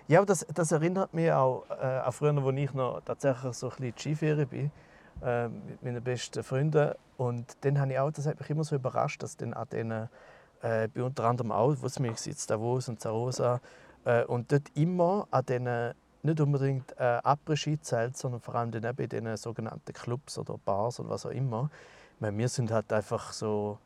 Ja, 0.07 0.19
aber 0.19 0.27
das, 0.27 0.47
das 0.53 0.73
erinnert 0.73 1.15
mich 1.15 1.31
auch 1.33 1.65
äh, 1.71 1.85
an 1.85 2.13
früher, 2.13 2.37
als 2.37 2.57
ich 2.57 2.75
noch 2.75 3.01
tatsächlich 3.03 3.55
so 3.55 3.71
ein 3.71 3.77
bisschen 3.77 4.17
Skifahren 4.17 4.49
bin, 4.49 4.71
äh, 5.23 5.49
mit 5.49 5.83
meinen 5.83 6.03
besten 6.03 6.43
Freunden. 6.43 6.93
Und 7.17 7.57
dann 7.63 7.81
habe 7.81 7.93
ich 7.93 7.99
auch, 7.99 8.11
das 8.11 8.27
hat 8.27 8.39
mich 8.39 8.51
immer 8.51 8.65
so 8.65 8.77
überrascht, 8.77 9.23
dass 9.23 9.37
dann 9.37 9.55
an 9.55 9.69
denen, 9.71 10.09
äh, 10.63 10.89
bei 10.89 11.03
unter 11.03 11.25
anderem 11.25 11.53
auch, 11.53 11.75
wo 11.81 11.87
es 11.87 11.99
mich 11.99 12.19
sitzt, 12.19 12.51
Davos 12.51 12.89
und 12.89 13.01
Zarosa, 13.01 13.61
äh, 14.05 14.25
und 14.25 14.53
dort 14.53 14.71
immer 14.75 15.27
an 15.31 15.47
diesen 15.47 15.95
nicht 16.25 16.41
unbedingt 16.41 16.93
äh, 16.99 17.21
Après-Ski 17.23 17.81
zählt, 17.81 18.17
sondern 18.17 18.41
vor 18.41 18.55
allem 18.55 18.71
dann 18.71 18.97
bei 18.97 19.07
diesen 19.07 19.37
sogenannten 19.37 19.93
Clubs 19.93 20.39
oder 20.39 20.59
Bars 20.59 20.99
oder 20.99 21.11
was 21.11 21.27
auch 21.27 21.31
immer. 21.31 21.71
Meine, 22.21 22.37
wir 22.37 22.49
sind 22.49 22.71
halt 22.71 22.93
einfach 22.93 23.33
so 23.33 23.79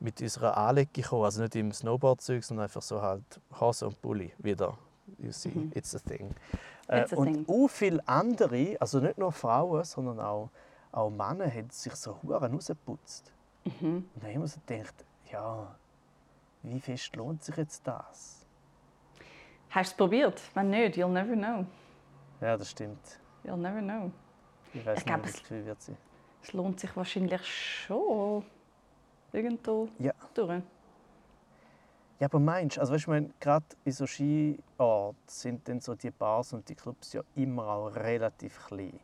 mit 0.00 0.20
unserer 0.20 0.56
Anlege 0.56 0.90
gekommen, 0.92 1.24
also 1.24 1.42
nicht 1.42 1.56
im 1.56 1.72
Snowboard-Zeug, 1.72 2.44
sondern 2.44 2.64
einfach 2.64 2.82
so 2.82 3.00
halt 3.00 3.40
Hose 3.60 3.86
und 3.86 4.00
Bulli 4.02 4.32
wieder. 4.38 4.76
You 5.18 5.30
see, 5.30 5.50
mhm. 5.50 5.72
it's 5.74 5.94
a 5.94 5.98
thing. 5.98 6.34
Äh, 6.88 7.06
a 7.10 7.16
und 7.16 7.32
thing. 7.32 7.46
auch 7.48 7.68
viele 7.68 8.06
andere, 8.06 8.76
also 8.80 9.00
nicht 9.00 9.18
nur 9.18 9.32
Frauen, 9.32 9.84
sondern 9.84 10.20
auch, 10.20 10.50
auch 10.92 11.10
Männer, 11.10 11.50
haben 11.50 11.70
sich 11.70 11.94
so 11.94 12.20
Huren 12.22 12.54
rausgeputzt. 12.54 13.32
Mhm. 13.64 14.08
Und 14.14 14.22
dann 14.22 14.34
haben 14.34 14.40
wir 14.40 14.48
so 14.48 14.60
gedacht, 14.66 15.04
ja, 15.30 15.74
wie 16.62 16.80
fest 16.80 17.14
lohnt 17.16 17.44
sich 17.44 17.56
jetzt 17.56 17.86
das? 17.86 18.44
Hast 19.70 19.90
du 19.90 19.92
es 19.92 19.96
probiert? 19.96 20.40
Wenn 20.54 20.70
nicht, 20.70 20.96
you'll 20.96 21.08
never 21.08 21.34
know. 21.34 21.66
Ja, 22.40 22.56
das 22.56 22.70
stimmt. 22.70 23.20
You'll 23.44 23.56
never 23.56 23.80
know. 23.80 24.10
Ich 24.74 24.84
weiß 24.84 25.04
nicht, 25.04 25.50
wie 25.50 25.58
es 25.58 25.66
wird 25.66 25.82
sein. 25.82 25.96
Es 26.46 26.52
lohnt 26.52 26.78
sich 26.78 26.96
wahrscheinlich 26.96 27.44
schon 27.44 28.44
irgendwo 29.32 29.88
ja. 29.98 30.12
durch. 30.32 30.62
Ja, 32.20 32.28
aber 32.28 32.38
meinst 32.38 32.76
du, 32.76 32.80
also 32.80 32.94
weißt 32.94 33.08
du, 33.08 33.30
gerade 33.40 33.64
in 33.84 33.92
so 33.92 34.06
Skiorten 34.06 35.18
sind 35.26 35.68
dann 35.68 35.80
so 35.80 35.94
die 35.96 36.10
Bars 36.10 36.52
und 36.52 36.68
die 36.68 36.76
Clubs 36.76 37.12
ja 37.14 37.22
immer 37.34 37.66
auch 37.66 37.96
relativ 37.96 38.64
klein. 38.68 38.98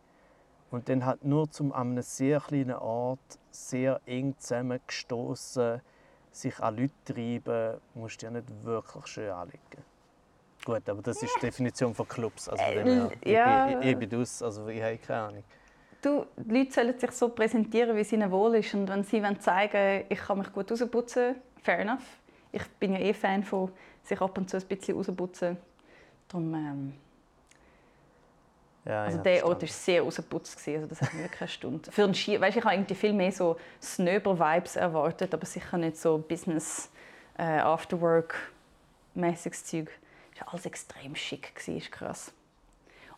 Und 0.70 0.88
dann 0.88 1.05
halt 1.05 1.24
nur 1.24 1.51
zum 1.51 1.72
an 1.72 1.90
einem 1.90 2.03
sehr 2.03 2.40
kleinen 2.40 2.76
Ort 2.76 3.38
sehr 3.51 4.01
eng 4.07 4.34
zusammengestoßen 4.38 5.80
sich 6.30 6.59
an 6.61 6.76
Leute 6.76 6.93
treiben, 7.05 7.80
musst 7.95 8.22
du 8.22 8.26
ja 8.26 8.30
nicht 8.30 8.47
wirklich 8.62 9.07
schön 9.09 9.30
anlegen. 9.30 9.84
Gut, 10.64 10.88
aber 10.88 11.03
das 11.03 11.20
ist 11.22 11.34
die 11.36 11.47
Definition 11.47 11.93
von 11.93 12.07
Clubs. 12.09 12.49
Also 12.49 12.62
äh, 12.62 13.09
ja. 13.30 13.68
ich, 13.68 13.76
ich, 13.76 13.90
ich 13.90 13.99
bin 13.99 14.20
aus, 14.20 14.43
also 14.43 14.68
ich 14.68 14.80
habe 14.80 14.97
keine 14.97 15.20
Ahnung. 15.22 15.45
Du, 16.03 16.26
die 16.36 16.59
Leute 16.59 16.72
sollen 16.72 16.98
sich 16.98 17.12
so 17.12 17.28
präsentieren, 17.28 17.96
wie 17.96 18.00
es 18.00 18.12
ihnen 18.12 18.30
wohl 18.30 18.57
ist. 18.57 18.74
Und 18.74 18.88
wenn 18.88 19.05
sie 19.05 19.22
wollen 19.22 19.40
zeigen 19.40 20.05
ich 20.09 20.18
kann 20.18 20.38
mich 20.38 20.53
gut 20.53 20.70
rausputzen, 20.70 21.36
fair 21.62 21.78
enough. 21.78 22.03
Ich 22.50 22.66
bin 22.80 22.92
ja 22.92 22.98
eh 22.98 23.14
Fan 23.14 23.44
von 23.44 23.70
sich 24.03 24.20
ab 24.20 24.36
und 24.36 24.50
zu 24.50 24.57
ein 24.57 24.64
bisschen 24.64 24.96
rausputzen. 24.96 25.57
Darum, 26.28 26.55
ähm 26.55 26.92
ja, 28.84 29.05
also 29.05 29.18
ja, 29.18 29.22
der 29.22 29.46
Ort 29.46 29.62
war 29.62 29.68
sehr 29.68 30.03
rausgeputzt. 30.03 30.59
Also 30.66 30.88
das 30.88 31.00
hat 31.00 31.14
mir 31.14 31.22
wirklich 31.22 31.40
eine 31.40 31.48
Stunde. 31.48 31.92
Für 31.92 32.03
einen 32.03 32.14
Ski, 32.14 32.40
weißt, 32.40 32.57
ich 32.57 32.64
habe 32.64 32.74
irgendwie 32.74 32.96
viel 32.96 33.12
mehr 33.12 33.30
so 33.30 33.57
Snöber-Vibes 33.80 34.74
erwartet, 34.74 35.32
aber 35.32 35.46
sicher 35.46 35.78
nicht 35.78 35.96
so 35.96 36.18
Business, 36.18 36.90
äh, 37.38 37.61
Afterwork-mäßiges 37.61 39.66
Zeug 39.66 39.88
war 40.40 40.53
alles 40.53 40.66
extrem 40.66 41.14
schick. 41.14 41.53
War 41.64 41.80
krass. 41.90 42.32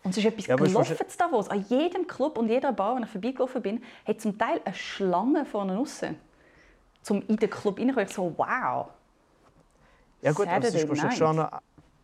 Und 0.04 0.10
es 0.10 0.18
ist 0.18 0.26
etwas 0.26 0.46
Ja, 0.46 0.56
gelaufen 0.56 0.96
in 1.00 1.06
Davos. 1.18 1.48
An 1.48 1.64
jedem 1.68 2.06
Club 2.06 2.36
und 2.36 2.48
jeder 2.48 2.72
Bar, 2.72 2.96
wo 2.96 3.02
ich 3.02 3.08
vorbeigelaufen 3.10 3.62
bin, 3.62 3.82
hat 4.06 4.20
zum 4.20 4.38
Teil 4.38 4.60
eine 4.64 4.74
Schlange 4.74 5.46
vorne 5.46 5.74
draussen. 5.74 6.16
Zum 7.02 7.22
in 7.26 7.36
den 7.36 7.50
Club 7.50 7.78
reinkommen. 7.78 8.06
Ich 8.06 8.14
so, 8.14 8.32
wow. 8.36 8.88
Ja 10.20 10.32
gut, 10.32 10.46
es 10.46 10.74
ist 10.74 10.88
wahrscheinlich 10.88 11.18
schon 11.18 11.36
noch, 11.36 11.50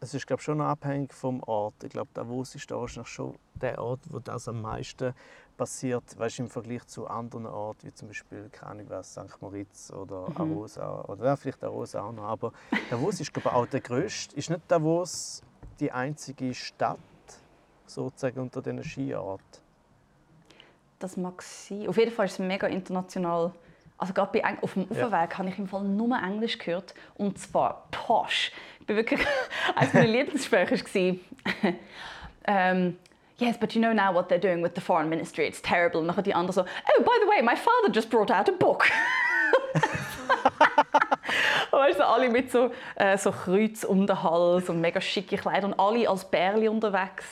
es 0.00 0.14
ist 0.14 0.26
glaube 0.26 0.42
schon 0.42 0.58
noch 0.58 0.66
abhängig 0.66 1.12
vom 1.12 1.42
Ort. 1.42 1.74
Ich 1.84 1.90
glaube, 1.90 2.10
Davos 2.14 2.54
ist 2.54 2.70
da 2.70 2.76
wahrscheinlich 2.76 3.12
schon 3.12 3.34
der 3.54 3.80
Ort, 3.82 4.00
wo 4.08 4.18
das 4.18 4.48
am 4.48 4.62
meisten 4.62 5.14
passiert, 5.58 6.18
weißt, 6.18 6.38
im 6.38 6.48
Vergleich 6.48 6.86
zu 6.86 7.06
anderen 7.06 7.44
Orten, 7.44 7.86
wie 7.86 7.92
zum 7.92 8.08
Beispiel, 8.08 8.48
keine 8.50 8.70
Ahnung 8.72 8.86
was, 8.88 9.12
St. 9.12 9.42
Moritz 9.42 9.92
oder 9.92 10.30
Mhm. 10.30 10.36
Arosa. 10.36 11.02
Oder 11.02 11.26
ja, 11.26 11.36
vielleicht 11.36 11.62
Arosa 11.62 12.02
auch 12.02 12.12
noch. 12.12 12.24
Aber 12.24 12.52
Davos 12.88 13.20
ist 13.20 13.32
glaube 13.32 13.52
auch 13.52 13.66
der 13.66 13.80
grösste. 13.80 14.34
Ist 14.36 14.48
nicht 14.48 14.62
Davos 14.68 15.42
die 15.80 15.92
einzige 15.92 16.54
Stadt 16.54 16.98
sozusagen 17.94 18.40
unter 18.40 18.62
diesen 18.62 18.82
Skiorten? 18.84 19.60
Das 20.98 21.16
mag 21.16 21.40
sein. 21.42 21.88
Auf 21.88 21.96
jeden 21.96 22.12
Fall 22.12 22.26
ist 22.26 22.32
es 22.32 22.38
mega 22.38 22.66
international. 22.66 23.52
Also 23.96 24.12
gerade 24.12 24.32
bei, 24.32 24.40
Eng- 24.40 24.58
auf 24.62 24.74
dem 24.74 24.82
Ja. 24.84 24.90
Uferweg 25.06 25.36
habe 25.38 25.48
ich 25.48 25.58
im 25.58 25.66
Fall 25.68 25.82
nur 25.82 26.16
Englisch 26.16 26.58
gehört. 26.58 26.94
Und 27.16 27.38
zwar 27.38 27.86
posch. 27.90 28.52
Ich 28.80 28.86
bin 28.86 28.96
wirklich... 28.96 29.20
Eines 29.76 29.94
meiner 29.94 30.06
Lieblingssprecher 30.08 30.76
war... 30.76 31.16
ähm, 32.44 32.96
Yes, 33.40 33.56
but 33.58 33.72
you 33.74 33.80
know 33.80 33.94
now 33.94 34.12
what 34.12 34.30
they're 34.30 34.38
doing 34.38 34.62
with 34.62 34.72
the 34.74 34.82
foreign 34.82 35.08
ministry. 35.08 35.46
It's 35.46 35.62
terrible. 35.62 36.02
Und 36.02 36.08
dann 36.08 36.22
die 36.22 36.34
andere 36.34 36.52
so, 36.52 36.60
oh, 36.60 37.02
by 37.02 37.12
the 37.22 37.26
way, 37.26 37.40
my 37.40 37.56
father 37.56 37.90
just 37.90 38.10
brought 38.10 38.30
out 38.30 38.46
a 38.50 38.52
book. 38.52 38.84
Weißt 41.70 41.98
du, 41.98 42.06
alle 42.06 42.28
mit 42.28 42.50
so, 42.50 42.70
äh, 42.96 43.16
so 43.16 43.32
Kreuz 43.32 43.84
um 43.84 44.06
den 44.06 44.22
Hals 44.22 44.68
und 44.68 44.82
mega 44.82 45.00
schicke 45.00 45.38
Kleider 45.38 45.68
und 45.68 45.80
alle 45.80 46.06
als 46.06 46.26
Bärli 46.26 46.68
unterwegs. 46.68 47.24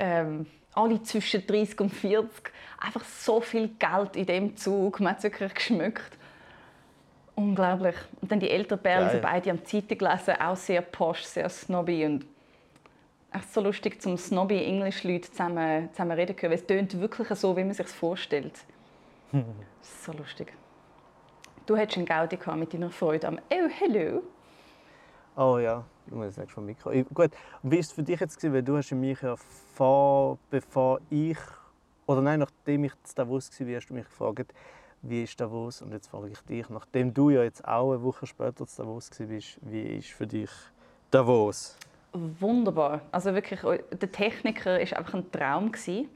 Ähm, 0.00 0.46
alle 0.74 1.02
zwischen 1.02 1.46
30 1.46 1.80
und 1.80 1.90
40. 1.90 2.52
Einfach 2.80 3.04
so 3.04 3.40
viel 3.40 3.68
Geld 3.78 4.16
in 4.16 4.26
dem 4.26 4.56
Zug. 4.56 5.00
Man 5.00 5.12
hat 5.12 5.18
es 5.18 5.24
wirklich 5.24 5.54
geschmückt. 5.54 6.16
Unglaublich. 7.34 7.96
Und 8.20 8.30
dann 8.30 8.40
die 8.40 8.50
älteren 8.50 8.82
Bärli, 8.82 9.06
Geil. 9.06 9.16
so 9.16 9.22
beide 9.22 9.50
am 9.50 9.64
Zeitung 9.64 9.98
gelesen, 9.98 10.34
auch 10.40 10.56
sehr 10.56 10.82
posch, 10.82 11.22
sehr 11.22 11.48
snobby. 11.48 12.04
Und 12.04 12.26
echt 13.32 13.52
so 13.52 13.60
lustig, 13.60 14.00
zum 14.00 14.16
snobby 14.16 14.64
Englisch-Leute 14.64 15.30
zusammen, 15.30 15.88
zusammen 15.92 16.12
reden 16.12 16.36
weil 16.40 16.52
Es 16.52 16.66
tönt 16.66 16.98
wirklich 17.00 17.28
so, 17.38 17.56
wie 17.56 17.64
man 17.64 17.74
sich 17.74 17.86
vorstellt. 17.86 18.52
so 19.82 20.12
lustig. 20.12 20.52
Du 21.66 21.76
hättest 21.76 21.98
einen 21.98 22.06
Gaudi 22.06 22.38
mit 22.56 22.74
deiner 22.74 22.90
Freude 22.90 23.28
am 23.28 23.38
«Oh, 23.50 23.68
hello». 23.68 24.22
Oh 25.36 25.58
ja, 25.58 25.84
ich 26.10 26.16
muss 26.16 26.36
jetzt 26.36 26.52
vom 26.52 26.66
Mikro. 26.66 26.90
Ich, 26.90 27.06
gut, 27.08 27.30
und 27.62 27.70
wie 27.70 27.76
war 27.76 27.80
es 27.80 27.92
für 27.92 28.02
dich 28.02 28.18
jetzt? 28.20 28.36
Gewesen? 28.36 28.54
Weil 28.54 28.62
du 28.62 28.76
hast 28.76 28.90
mich 28.92 29.20
ja 29.22 29.36
vor, 29.74 30.38
bevor 30.50 31.00
ich, 31.08 31.38
oder 32.06 32.20
nein, 32.20 32.40
nachdem 32.40 32.84
ich 32.84 32.92
zu 33.04 33.14
Davos 33.14 33.50
war, 33.60 33.76
hast 33.76 33.86
du 33.86 33.94
mich 33.94 34.04
gefragt, 34.04 34.52
wie 35.02 35.22
ist 35.22 35.40
Davos? 35.40 35.80
Und 35.82 35.92
jetzt 35.92 36.08
frage 36.08 36.28
ich 36.28 36.40
dich, 36.40 36.68
nachdem 36.68 37.14
du 37.14 37.30
ja 37.30 37.42
jetzt 37.42 37.66
auch 37.66 37.92
eine 37.92 38.02
Woche 38.02 38.26
später 38.26 38.66
zu 38.66 38.82
Davos 38.82 39.10
warst, 39.10 39.60
wie 39.62 39.82
ist 39.96 40.08
für 40.08 40.26
dich 40.26 40.50
Davos? 41.10 41.76
Wunderbar. 42.12 43.02
Also 43.12 43.32
wirklich, 43.34 43.60
der 43.60 44.12
Techniker 44.12 44.72
war 44.72 44.80
einfach 44.80 45.14
ein 45.14 45.30
Traum. 45.30 45.70
gewesen. 45.70 46.08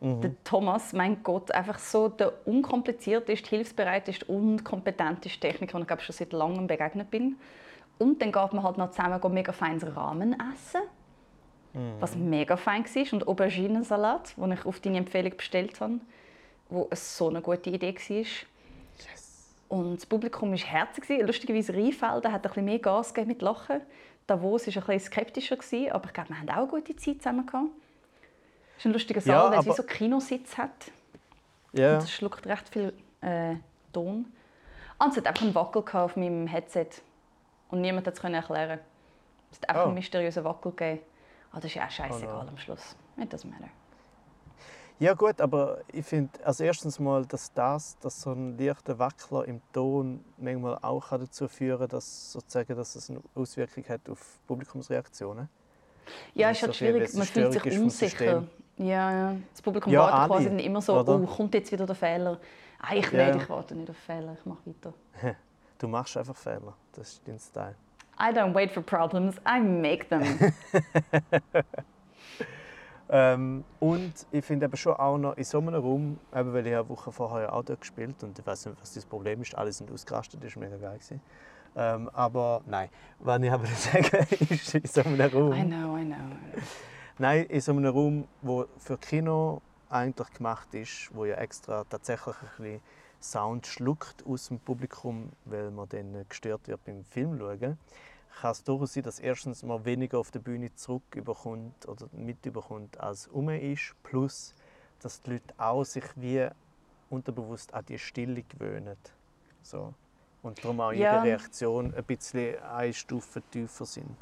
Der 0.00 0.32
Thomas, 0.44 0.92
mein 0.92 1.22
Gott, 1.22 1.50
einfach 1.50 1.78
so 1.78 2.10
der 2.10 2.46
unkomplizierteste, 2.46 3.48
hilfsbereiteste 3.48 4.26
und 4.26 4.62
kompetenteste 4.62 5.40
Techniker, 5.40 5.78
den 5.78 5.82
ich 5.82 5.86
glaube, 5.86 6.02
schon 6.02 6.14
seit 6.14 6.34
langem 6.34 6.66
begegnet 6.66 7.10
bin. 7.10 7.36
Und 7.98 8.20
dann 8.20 8.32
geht 8.32 8.52
man 8.52 8.62
halt 8.62 8.78
noch 8.78 8.90
zusammen 8.90 9.20
go 9.20 9.28
mega 9.28 9.52
feines 9.52 9.84
Ramen 9.96 10.36
essen, 10.52 10.82
was 12.00 12.16
mega 12.16 12.56
fein 12.56 12.84
war. 12.84 13.12
Und 13.12 13.26
Auberginensalat, 13.28 14.36
den 14.36 14.52
ich 14.52 14.64
auf 14.66 14.80
deine 14.80 14.98
Empfehlung 14.98 15.36
bestellt 15.36 15.80
habe, 15.80 16.00
wo 16.68 16.88
so 16.92 17.28
eine 17.28 17.40
gute 17.40 17.70
Idee 17.70 17.94
war. 17.94 18.26
Und 19.68 19.96
das 19.96 20.06
Publikum 20.06 20.50
war 20.50 20.58
herzig. 20.58 21.04
Lustigerweise 21.22 21.72
Rheinfelden 21.72 22.32
hat 22.32 22.42
ein 22.44 22.48
bisschen 22.48 22.64
mehr 22.64 22.78
Gas 22.78 23.12
gegeben 23.14 23.28
mit 23.28 23.42
Lachen. 23.42 23.80
Davos 24.26 24.66
war 24.66 24.74
ein 24.74 24.86
bisschen 24.86 25.00
skeptischer, 25.12 25.56
aber 25.94 26.06
ich 26.06 26.12
glaube, 26.12 26.30
wir 26.30 26.38
hatten 26.38 26.50
auch 26.50 26.56
eine 26.56 26.66
gute 26.68 26.96
Zeit 26.96 27.22
zusammen. 27.22 27.46
Es 28.76 28.78
ist 28.78 28.86
ein 28.86 28.92
lustiger 28.92 29.20
Saal, 29.20 29.46
Ja, 29.46 29.50
weil 29.52 29.58
es 29.60 29.66
wie 29.66 29.72
so 29.72 29.82
Kinositz 29.82 30.56
hat. 30.56 30.90
Ja, 31.72 31.94
Und 31.94 32.04
es 32.04 32.12
schluckt 32.12 32.46
recht 32.46 32.68
viel 32.68 32.92
äh, 33.20 33.56
Ton. 33.92 34.26
Und 34.98 35.10
es 35.10 35.16
hat 35.16 35.26
einfach 35.26 35.42
einen 35.42 35.54
Wackel 35.54 35.82
auf 35.92 36.16
meinem 36.16 36.46
Headset. 36.46 36.88
Und 37.74 37.80
niemand 37.80 38.04
konnte 38.06 38.38
es 38.38 38.44
erklären. 38.44 38.78
Es 39.50 39.58
hat 39.58 39.68
einfach 39.68 39.82
Oh. 39.82 39.86
einen 39.86 39.94
mysteriösen 39.94 40.44
Wackel 40.44 40.70
gegeben. 40.70 41.00
Aber 41.50 41.60
das 41.60 41.70
ist 41.70 41.74
ja 41.74 41.86
auch 41.86 41.90
scheißegal 41.90 42.36
Oh 42.40 42.42
no. 42.44 42.48
am 42.50 42.56
Schluss. 42.58 42.96
It 43.16 43.32
doesn't 43.34 43.50
matter. 43.50 43.68
ja 45.00 45.12
gut, 45.14 45.40
aber 45.40 45.80
ich 45.92 46.06
finde, 46.06 46.30
also 46.44 46.62
erstens 46.62 47.00
mal, 47.00 47.26
dass 47.26 47.52
das, 47.52 47.98
dass 47.98 48.20
so 48.20 48.30
ein 48.30 48.56
leichter 48.56 48.96
Wackler 48.98 49.44
im 49.46 49.60
Ton 49.72 50.24
manchmal 50.36 50.78
auch 50.82 51.08
dazu 51.10 51.48
führen 51.48 51.88
dass 51.88 52.32
sozusagen, 52.32 52.76
dass 52.76 52.94
es 52.94 53.10
eine 53.10 53.20
Auswirkung 53.34 53.84
hat 53.88 54.08
auf 54.08 54.38
Publikumsreaktionen. 54.46 55.48
Ja, 56.34 56.50
es 56.50 56.58
ist 56.58 56.62
halt 56.62 56.72
so 56.74 56.78
schwierig. 56.78 57.12
Man 57.14 57.26
fühlt 57.26 57.52
sich 57.54 57.78
unsicher. 57.80 58.44
Ja, 58.76 59.10
ja. 59.12 59.36
Das 59.52 59.62
Publikum 59.62 59.92
Ja, 59.92 60.00
wartet 60.00 60.14
alle, 60.18 60.28
quasi 60.28 60.44
dann 60.48 60.58
immer 60.60 60.80
so, 60.80 60.98
oder? 61.00 61.14
oh, 61.20 61.26
kommt 61.26 61.54
jetzt 61.54 61.72
wieder 61.72 61.86
der 61.86 61.94
Fehler? 61.96 62.38
Ah, 62.80 62.94
ich 62.94 63.10
Ja. 63.10 63.26
nicht, 63.32 63.42
ich 63.42 63.48
warte 63.48 63.74
nicht 63.74 63.90
auf 63.90 63.96
Fehler, 63.96 64.36
ich 64.38 64.44
mache 64.46 64.58
weiter. 64.66 64.94
Du 65.84 65.88
machst 65.88 66.16
einfach 66.16 66.34
Fehler, 66.34 66.72
das 66.92 67.12
ist 67.12 67.28
dein 67.28 67.38
Style. 67.38 67.74
I 68.18 68.32
don't 68.34 68.54
wait 68.54 68.72
for 68.72 68.82
problems, 68.82 69.36
I 69.46 69.60
make 69.60 70.08
them. 70.08 70.22
Ähm, 73.10 73.64
und 73.80 74.14
ich 74.32 74.42
finde 74.42 74.64
aber 74.64 74.78
schon 74.78 74.94
auch 74.94 75.18
noch 75.18 75.36
in 75.36 75.44
so 75.44 75.58
einem 75.58 75.74
Raum, 75.74 76.18
eben 76.34 76.54
weil 76.54 76.66
ich 76.66 76.72
eine 76.72 76.88
Woche 76.88 77.12
vorher 77.12 77.52
auch 77.52 77.62
dort 77.62 77.82
gespielt 77.82 78.24
und 78.24 78.38
ich 78.38 78.46
weiß 78.46 78.64
nicht, 78.64 78.80
was 78.80 78.94
das 78.94 79.04
Problem 79.04 79.42
ist, 79.42 79.54
alle 79.54 79.70
sind 79.72 79.92
ausgerastet, 79.92 80.42
das 80.42 80.56
war 80.56 80.62
mega 80.62 80.78
geil. 80.78 80.94
Gewesen. 80.94 81.20
Ähm, 81.76 82.08
aber 82.14 82.62
nein, 82.64 82.88
was 83.18 83.42
ich 83.42 83.52
aber 83.52 83.66
sagen 83.76 84.26
ist, 84.48 84.74
in 84.74 84.86
so 84.86 85.02
einem 85.02 85.20
Raum, 85.20 85.52
I 85.52 85.64
know, 85.64 85.98
I 85.98 86.04
know. 86.06 86.16
nein, 87.18 87.44
in 87.44 87.60
so 87.60 87.72
einem 87.72 87.84
Raum, 87.84 88.26
wo 88.40 88.64
für 88.78 88.96
Kino 88.96 89.60
eigentlich 89.90 90.32
gemacht 90.32 90.72
ist, 90.72 91.14
wo 91.14 91.26
ja 91.26 91.36
extra 91.36 91.84
tatsächlich 91.84 92.36
ein 92.36 92.48
bisschen 92.56 92.80
Sound 93.24 93.66
schluckt 93.66 94.24
aus 94.26 94.48
dem 94.48 94.58
Publikum, 94.60 95.30
weil 95.46 95.70
man 95.70 95.88
dann 95.88 96.24
gestört 96.28 96.68
wird 96.68 96.84
beim 96.84 97.04
Film 97.04 97.38
schauen, 97.38 97.78
kann 98.40 98.50
es 98.50 98.62
durchaus 98.64 98.92
sein, 98.94 99.02
dass 99.02 99.18
erstens 99.18 99.62
man 99.62 99.84
weniger 99.84 100.18
auf 100.18 100.30
der 100.30 100.40
Bühne 100.40 100.74
zurückbekommt 100.74 101.88
oder 101.88 102.06
mitbekommt, 102.12 103.00
als 103.00 103.26
um 103.28 103.48
ist, 103.48 103.94
plus 104.02 104.54
dass 105.00 105.20
die 105.22 105.32
Leute 105.32 105.54
auch 105.58 105.84
sich 105.84 106.04
wie 106.16 106.48
unterbewusst 107.10 107.72
an 107.74 107.84
die 107.86 107.98
Stille 107.98 108.42
gewöhnen. 108.42 108.96
So. 109.62 109.94
Und 110.42 110.62
darum 110.62 110.80
auch 110.80 110.92
Ja. 110.92 111.14
ihre 111.14 111.22
Reaktion 111.24 111.94
ein 111.94 112.04
bisschen 112.04 112.58
eine 112.62 112.92
Stufe 112.92 113.40
tiefer 113.50 113.86
sind. 113.86 114.16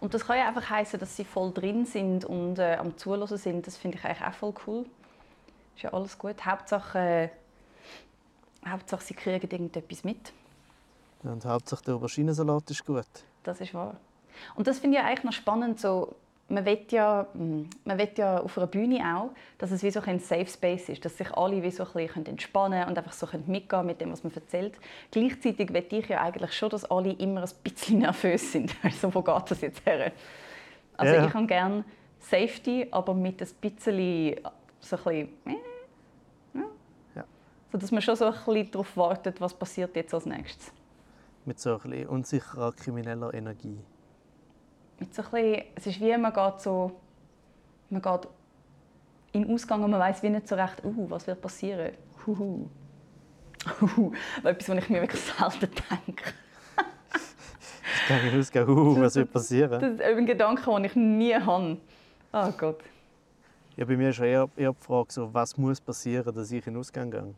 Und 0.00 0.14
das 0.14 0.24
kann 0.26 0.38
ja 0.38 0.46
einfach 0.48 0.70
heißen, 0.70 1.00
dass 1.00 1.16
sie 1.16 1.24
voll 1.24 1.52
drin 1.52 1.86
sind 1.86 2.24
und 2.24 2.58
äh, 2.58 2.76
am 2.76 2.96
Zuhören 2.96 3.36
sind. 3.36 3.66
Das 3.66 3.76
finde 3.76 3.98
ich 3.98 4.04
eigentlich 4.04 4.22
auch 4.22 4.34
voll 4.34 4.54
cool. 4.66 4.86
Ist 5.74 5.82
ja 5.82 5.92
alles 5.92 6.16
gut. 6.16 6.44
Hauptsache, 6.44 6.98
äh, 6.98 7.28
Hauptsache 8.66 9.02
sie 9.04 9.14
kriegen 9.14 9.50
irgendetwas 9.50 10.04
mit. 10.04 10.32
Und 11.22 11.44
Hauptsache 11.44 11.84
der 11.84 11.94
Auberginensalat 11.94 12.70
ist 12.70 12.84
gut. 12.84 13.06
Das 13.42 13.60
ist 13.60 13.72
wahr. 13.74 13.96
Und 14.56 14.66
das 14.66 14.78
finde 14.78 14.98
ich 14.98 15.04
eigentlich 15.04 15.24
noch 15.24 15.32
spannend. 15.32 15.80
So, 15.80 16.14
man 16.48 16.64
will 16.64 16.80
ja, 16.90 17.26
mm, 17.34 17.62
man 17.84 17.98
will 17.98 18.10
ja 18.16 18.40
auf 18.40 18.58
einer 18.58 18.66
Bühne 18.66 19.00
auch, 19.16 19.30
dass 19.58 19.70
es 19.70 19.82
wie 19.82 19.90
so 19.90 20.00
ein 20.00 20.18
Safe 20.20 20.46
Space 20.46 20.88
ist, 20.88 21.04
dass 21.04 21.16
sich 21.16 21.32
alle 21.32 21.62
wie 21.62 21.70
so 21.70 21.84
ein 21.84 21.92
bisschen 21.92 22.26
entspannen 22.26 22.86
und 22.88 22.98
einfach 22.98 23.12
so 23.12 23.26
mitgehen 23.46 23.86
mit 23.86 24.00
dem, 24.00 24.12
was 24.12 24.22
man 24.22 24.34
erzählt. 24.34 24.74
Gleichzeitig 25.10 25.72
will 25.72 25.86
ich 25.90 26.08
ja 26.08 26.20
eigentlich 26.20 26.52
schon, 26.52 26.68
dass 26.70 26.84
alle 26.84 27.12
immer 27.12 27.42
ein 27.42 27.50
bisschen 27.62 27.98
nervös 28.00 28.52
sind. 28.52 28.74
Also 28.82 29.14
wo 29.14 29.22
geht 29.22 29.50
das 29.50 29.60
jetzt 29.60 29.84
her? 29.86 30.12
Also 30.96 31.14
Ja. 31.14 31.26
ich 31.26 31.34
habe 31.34 31.46
gerne 31.46 31.84
Safety, 32.20 32.86
aber 32.90 33.14
mit 33.14 33.40
ein 33.40 33.48
bisschen 33.60 34.36
so 34.80 34.96
ein 34.96 35.28
bisschen. 35.44 35.58
Ja. 37.74 37.78
So, 37.78 37.78
dass 37.78 37.90
man 37.90 38.02
schon 38.02 38.14
so 38.14 38.26
ein 38.26 38.32
bisschen 38.32 38.70
darauf 38.70 38.96
wartet, 38.96 39.40
was 39.40 39.52
passiert 39.52 39.96
jetzt 39.96 40.14
als 40.14 40.26
nächstes. 40.26 40.72
Mit 41.44 41.58
so 41.58 41.74
ein 41.74 41.90
bisschen 41.90 42.06
unsicherer 42.08 42.72
krimineller 42.72 43.34
Energie. 43.34 43.78
mit 45.00 45.14
so 45.14 45.22
ein 45.22 45.30
bisschen, 45.30 45.62
es 45.74 45.86
ist 45.86 46.00
wie 46.00 46.16
man 46.16 46.32
geht 46.32 46.60
so, 46.60 46.92
man 47.90 48.00
geht 48.00 48.28
in 49.32 49.42
den 49.42 49.54
Ausgang 49.54 49.82
und 49.82 49.90
man 49.90 50.00
weiß 50.00 50.22
wie 50.22 50.30
nicht 50.30 50.46
so 50.46 50.54
recht, 50.54 50.84
uh, 50.84 51.10
was 51.10 51.26
wird 51.26 51.40
passieren. 51.40 51.92
Huhu. 52.26 52.68
Huhu. 53.80 54.12
Etwas, 54.44 54.68
was 54.68 54.78
ich 54.78 54.88
mir 54.88 55.00
wirklich 55.00 55.20
selten 55.20 55.70
denke. 55.90 56.24
Ich 57.96 58.08
kann 58.08 58.24
nicht 58.24 58.36
ausgehen, 58.38 58.68
uh, 58.68 59.00
was 59.00 59.16
wird 59.16 59.32
passieren. 59.32 59.80
Das 59.80 59.92
ist 59.94 60.00
ein 60.00 60.26
Gedanke, 60.26 60.62
den 60.70 60.84
ich 60.84 60.94
nie 60.94 61.34
habe. 61.34 61.78
Oh 62.32 62.52
Gott. 62.56 62.84
Ja, 63.76 63.84
bei 63.84 63.96
mir 63.96 64.10
ist 64.10 64.20
eher, 64.20 64.48
eher 64.56 64.72
die 64.72 64.84
Frage, 64.84 65.12
so, 65.12 65.34
was 65.34 65.56
muss 65.56 65.80
passieren, 65.80 66.32
dass 66.32 66.52
ich 66.52 66.64
in 66.66 66.74
den 66.74 66.80
Ausgang 66.80 67.10
gehe. 67.10 67.34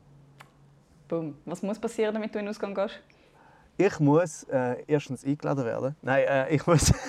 Boom. 1.09 1.37
Was 1.45 1.63
muss 1.63 1.79
passieren, 1.79 2.15
damit 2.15 2.35
du 2.35 2.39
in 2.39 2.47
den 2.47 2.51
Ausgang 2.51 2.75
gehst? 2.75 3.01
Ich 3.79 4.01
muss 4.01 4.45
äh, 4.45 4.83
erstens 4.87 5.25
eingeladen 5.25 5.65
werden. 5.65 5.97
Nein, 6.03 6.25
äh, 6.27 6.55
ich 6.55 6.67
muss. 6.67 6.93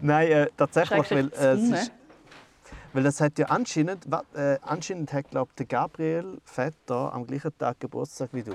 Nein, 0.00 0.28
äh, 0.28 0.46
tatsächlich, 0.56 1.10
weil, 1.10 1.32
äh, 1.40 1.54
ist, 1.58 1.92
weil 2.92 3.02
das 3.02 3.20
hat 3.20 3.38
ja 3.38 3.46
anscheinend, 3.46 4.06
äh, 4.34 4.58
anscheinend 4.62 5.12
hat 5.12 5.30
glaub, 5.30 5.54
der 5.56 5.66
Gabriel 5.66 6.38
Vetter 6.44 7.12
am 7.12 7.26
gleichen 7.26 7.56
Tag 7.58 7.80
Geburtstag 7.80 8.30
wie 8.32 8.42
du. 8.42 8.52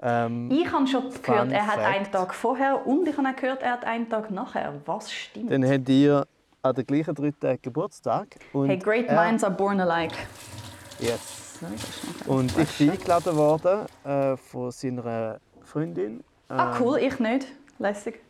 Ähm, 0.00 0.50
Ich 0.50 0.70
habe 0.70 0.86
schon 0.86 1.10
gehört, 1.10 1.24
Fun 1.24 1.50
er 1.50 1.66
hat 1.66 1.74
Fact. 1.80 1.86
einen 1.86 2.12
Tag 2.12 2.34
vorher 2.34 2.86
und 2.86 3.08
ich 3.08 3.16
habe 3.16 3.28
auch 3.28 3.36
gehört, 3.36 3.62
er 3.62 3.72
hat 3.72 3.84
einen 3.84 4.08
Tag 4.08 4.30
nachher. 4.30 4.74
Was 4.84 5.12
stimmt? 5.12 5.50
dann 5.50 5.64
habt 5.64 5.88
ihr 5.88 6.26
an 6.62 6.74
den 6.74 6.86
gleichen 6.86 7.14
drei 7.14 7.30
Tagen 7.30 7.62
Geburtstag. 7.62 8.36
Und 8.52 8.68
hey, 8.68 8.78
great 8.78 9.10
minds 9.10 9.42
are 9.44 9.54
born 9.54 9.80
alike. 9.80 10.14
Yes. 10.98 11.45
Und 12.26 12.56
ich 12.58 12.78
bin 12.78 12.90
eingeladen 12.90 13.36
worden 13.36 13.86
äh, 14.04 14.36
von 14.36 14.70
seiner 14.70 15.38
Freundin. 15.62 16.22
Ah, 16.48 16.76
Ähm, 16.76 16.82
cool, 16.82 16.98
ich 16.98 17.18
nicht. 17.18 17.46
Lässig. 17.78 18.20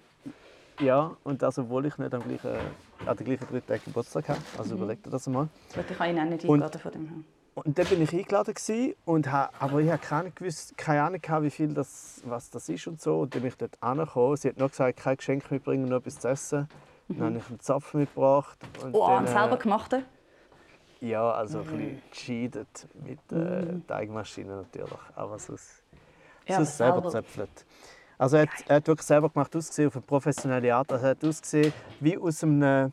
Ja, 0.81 1.17
und 1.25 1.43
das, 1.43 1.59
obwohl 1.59 1.87
ich 1.87 1.97
nicht 1.99 2.13
am 2.15 2.23
gleichen, 2.23 2.77
an 3.07 3.17
den 3.17 3.25
gleichen 3.25 3.47
drei 3.51 3.61
Tagen 3.61 3.85
Geburtstag 3.85 4.29
habe. 4.29 4.41
Also 4.59 4.75
Mhm. 4.75 4.83
überleg 4.83 5.03
dir 5.03 5.11
das 5.11 5.27
mal. 5.27 5.49
Gut, 5.75 5.85
ich 5.91 5.99
habe 5.99 6.11
ihn 6.11 6.19
auch 6.19 6.25
nicht 6.25 6.45
eingeladen 6.45 6.81
von 6.81 6.93
dem 6.93 7.09
her. 7.09 7.17
Und 7.55 7.79
dann 7.79 7.87
bin 7.87 8.03
ich 8.03 8.13
eingeladen 8.13 8.55
und 9.07 9.33
ha, 9.33 9.51
aber 9.59 9.81
ich 9.81 9.89
habe 9.89 9.99
keine, 9.99 10.31
gewusst, 10.31 10.77
keine 10.77 11.03
Ahnung 11.03 11.21
gehabt, 11.23 11.43
wie 11.43 11.51
viel 11.51 11.73
das, 11.73 12.21
was 12.25 12.51
das 12.51 12.69
ist 12.69 12.87
und 12.87 13.01
so. 13.01 13.21
Und 13.21 13.35
dann 13.35 13.41
bin 13.41 13.49
ich 13.49 13.57
dort 13.57 13.83
angekommen. 13.83 14.37
Sie 14.37 14.49
hat 14.49 14.59
noch 14.59 14.71
gesagt, 14.71 14.99
kein 14.99 15.17
Geschenk 15.17 15.51
mitbringen, 15.51 15.89
nur 15.89 15.99
etwas 15.99 16.19
zu 16.19 16.29
essen. 16.29 16.69
Dann 17.09 17.21
habe 17.29 17.39
ich 17.39 17.49
einen 17.49 17.61
Zapf 17.61 17.95
mitgebracht. 17.95 18.59
Und 18.85 18.95
Oh, 18.95 19.07
dann, 19.07 19.25
äh, 19.25 19.29
selber 19.29 19.57
gemacht? 19.57 19.95
Ja, 21.09 21.31
also 21.33 21.61
ein 21.61 21.65
bisschen 21.65 22.03
gescheitert 22.11 22.89
mit 22.95 23.33
äh, 23.33 23.81
Teigmaschine 23.87 24.57
natürlich. 24.57 24.93
Aber 25.15 25.39
sonst, 25.39 25.83
Ja, 26.47 26.57
sonst 26.57 26.77
selber 26.77 27.03
gezöpfelt. 27.03 27.65
Also 28.19 28.37
er 28.37 28.43
hat, 28.43 28.49
er 28.67 28.77
hat 28.77 28.87
wirklich 28.89 29.07
selber 29.07 29.29
gemacht, 29.29 29.55
ausgesehen 29.55 29.89
auf 29.89 29.97
eine 29.97 30.03
professionelle 30.03 30.75
Art. 30.75 30.91
Also 30.91 31.05
er 31.05 31.11
hat 31.11 31.25
ausgesehen 31.25 31.73
wie 32.01 32.17
aus, 32.17 32.43
einem, 32.43 32.93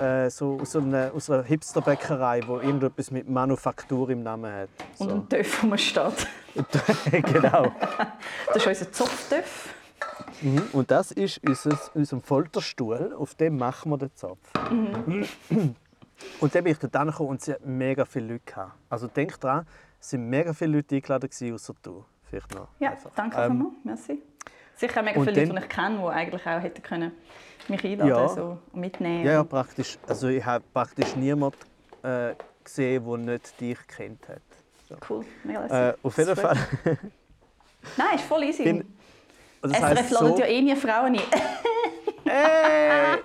äh, 0.00 0.28
so, 0.28 0.58
aus, 0.60 0.74
einer, 0.74 1.12
aus 1.14 1.30
einer 1.30 1.44
Hipsterbäckerei, 1.44 2.42
wo 2.46 2.58
irgendetwas 2.58 3.10
mit 3.10 3.28
Manufaktur 3.28 4.10
im 4.10 4.22
Namen 4.24 4.52
hat. 4.52 4.68
Und 4.98 5.08
So. 5.08 5.14
ein 5.14 5.28
Töff, 5.28 5.64
steht. 5.76 6.26
genau. 7.32 7.72
Das 8.48 8.56
ist 8.56 8.66
unser 8.66 8.92
Zopftöff. 8.92 9.74
Mhm. 10.42 10.62
Und 10.72 10.90
das 10.90 11.12
ist 11.12 11.40
unser, 11.46 11.78
unser 11.94 12.20
Folterstuhl, 12.20 13.14
auf 13.16 13.34
dem 13.36 13.56
machen 13.56 13.92
wir 13.92 13.98
den 13.98 14.14
Zopf. 14.14 14.52
Und 16.40 16.54
dann 16.54 16.64
bin 16.64 16.72
ich 16.72 16.78
dort 16.78 16.94
angekommen 16.96 17.30
und 17.30 17.40
sie 17.42 17.52
hat 17.52 17.64
mega 17.64 18.04
viele 18.04 18.34
Leute 18.34 18.44
gehabt. 18.44 18.72
Also 18.90 19.06
denk 19.06 19.38
dran, 19.40 19.66
es 20.00 20.12
waren 20.12 20.28
mega 20.28 20.52
viele 20.52 20.76
Leute 20.78 20.96
eingeladen, 20.96 21.30
außer 21.54 21.74
du. 21.82 22.04
Vielleicht 22.24 22.54
noch. 22.54 22.68
Ja, 22.80 22.90
einfach. 22.90 23.10
danke 23.14 23.36
Ähm, 23.38 23.50
vielmals. 23.52 23.74
Merci. 23.84 24.22
Sicher 24.76 25.02
mega 25.02 25.20
viele 25.22 25.40
Leute, 25.44 25.52
die 25.52 25.58
ich 25.64 25.68
kenne, 25.68 25.98
die 25.98 26.04
eigentlich 26.08 26.42
auch 26.46 26.60
hätten 26.60 26.82
können 26.82 27.12
mich 27.68 27.84
einladen 27.84 28.08
Ja. 28.10 28.28
so 28.28 28.58
und 28.72 28.80
mitnehmen. 28.80 29.24
Ja, 29.24 29.32
ja, 29.32 29.44
praktisch. 29.44 29.98
Also 30.06 30.28
ich 30.28 30.44
habe 30.44 30.64
praktisch 30.74 31.14
niemanden 31.16 31.56
äh, 32.02 32.34
gesehen, 32.62 33.04
der 33.06 33.16
nicht 33.18 33.60
dich 33.60 33.78
kennt 33.86 34.28
hat. 34.28 34.42
Cool, 35.08 35.24
mega 35.44 35.60
lässig. 35.62 35.76
Äh, 35.76 35.94
auf 36.02 36.18
jeden 36.18 36.36
Fall. 36.36 36.56
Nein, 37.96 38.14
ist 38.16 38.24
voll 38.24 38.42
easy. 38.44 38.64
Bin- 38.64 38.94
Also 39.62 39.74
das 39.80 39.90
SRF 39.98 40.10
ladet 40.10 40.36
so, 40.36 40.38
ja 40.40 40.46
eh 40.46 40.60
nie 40.62 40.76
Frauen 40.76 41.14
ein. 41.14 41.20
Ey! 42.26 43.18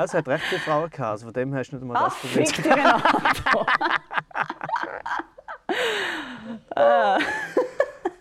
Also, 0.00 0.16
es 0.16 0.18
hat 0.18 0.28
recht 0.28 0.44
viele 0.44 0.60
Frauen 0.62 0.88
gehabt, 0.88 1.10
also 1.10 1.26
von 1.26 1.34
dem 1.34 1.54
hast 1.54 1.70
du 1.70 1.76
nicht 1.76 1.84
mal 1.84 2.04
das 2.04 2.14
Problem. 2.14 2.46
fick 2.46 2.56
dich, 2.56 2.72
Renato. 2.72 3.66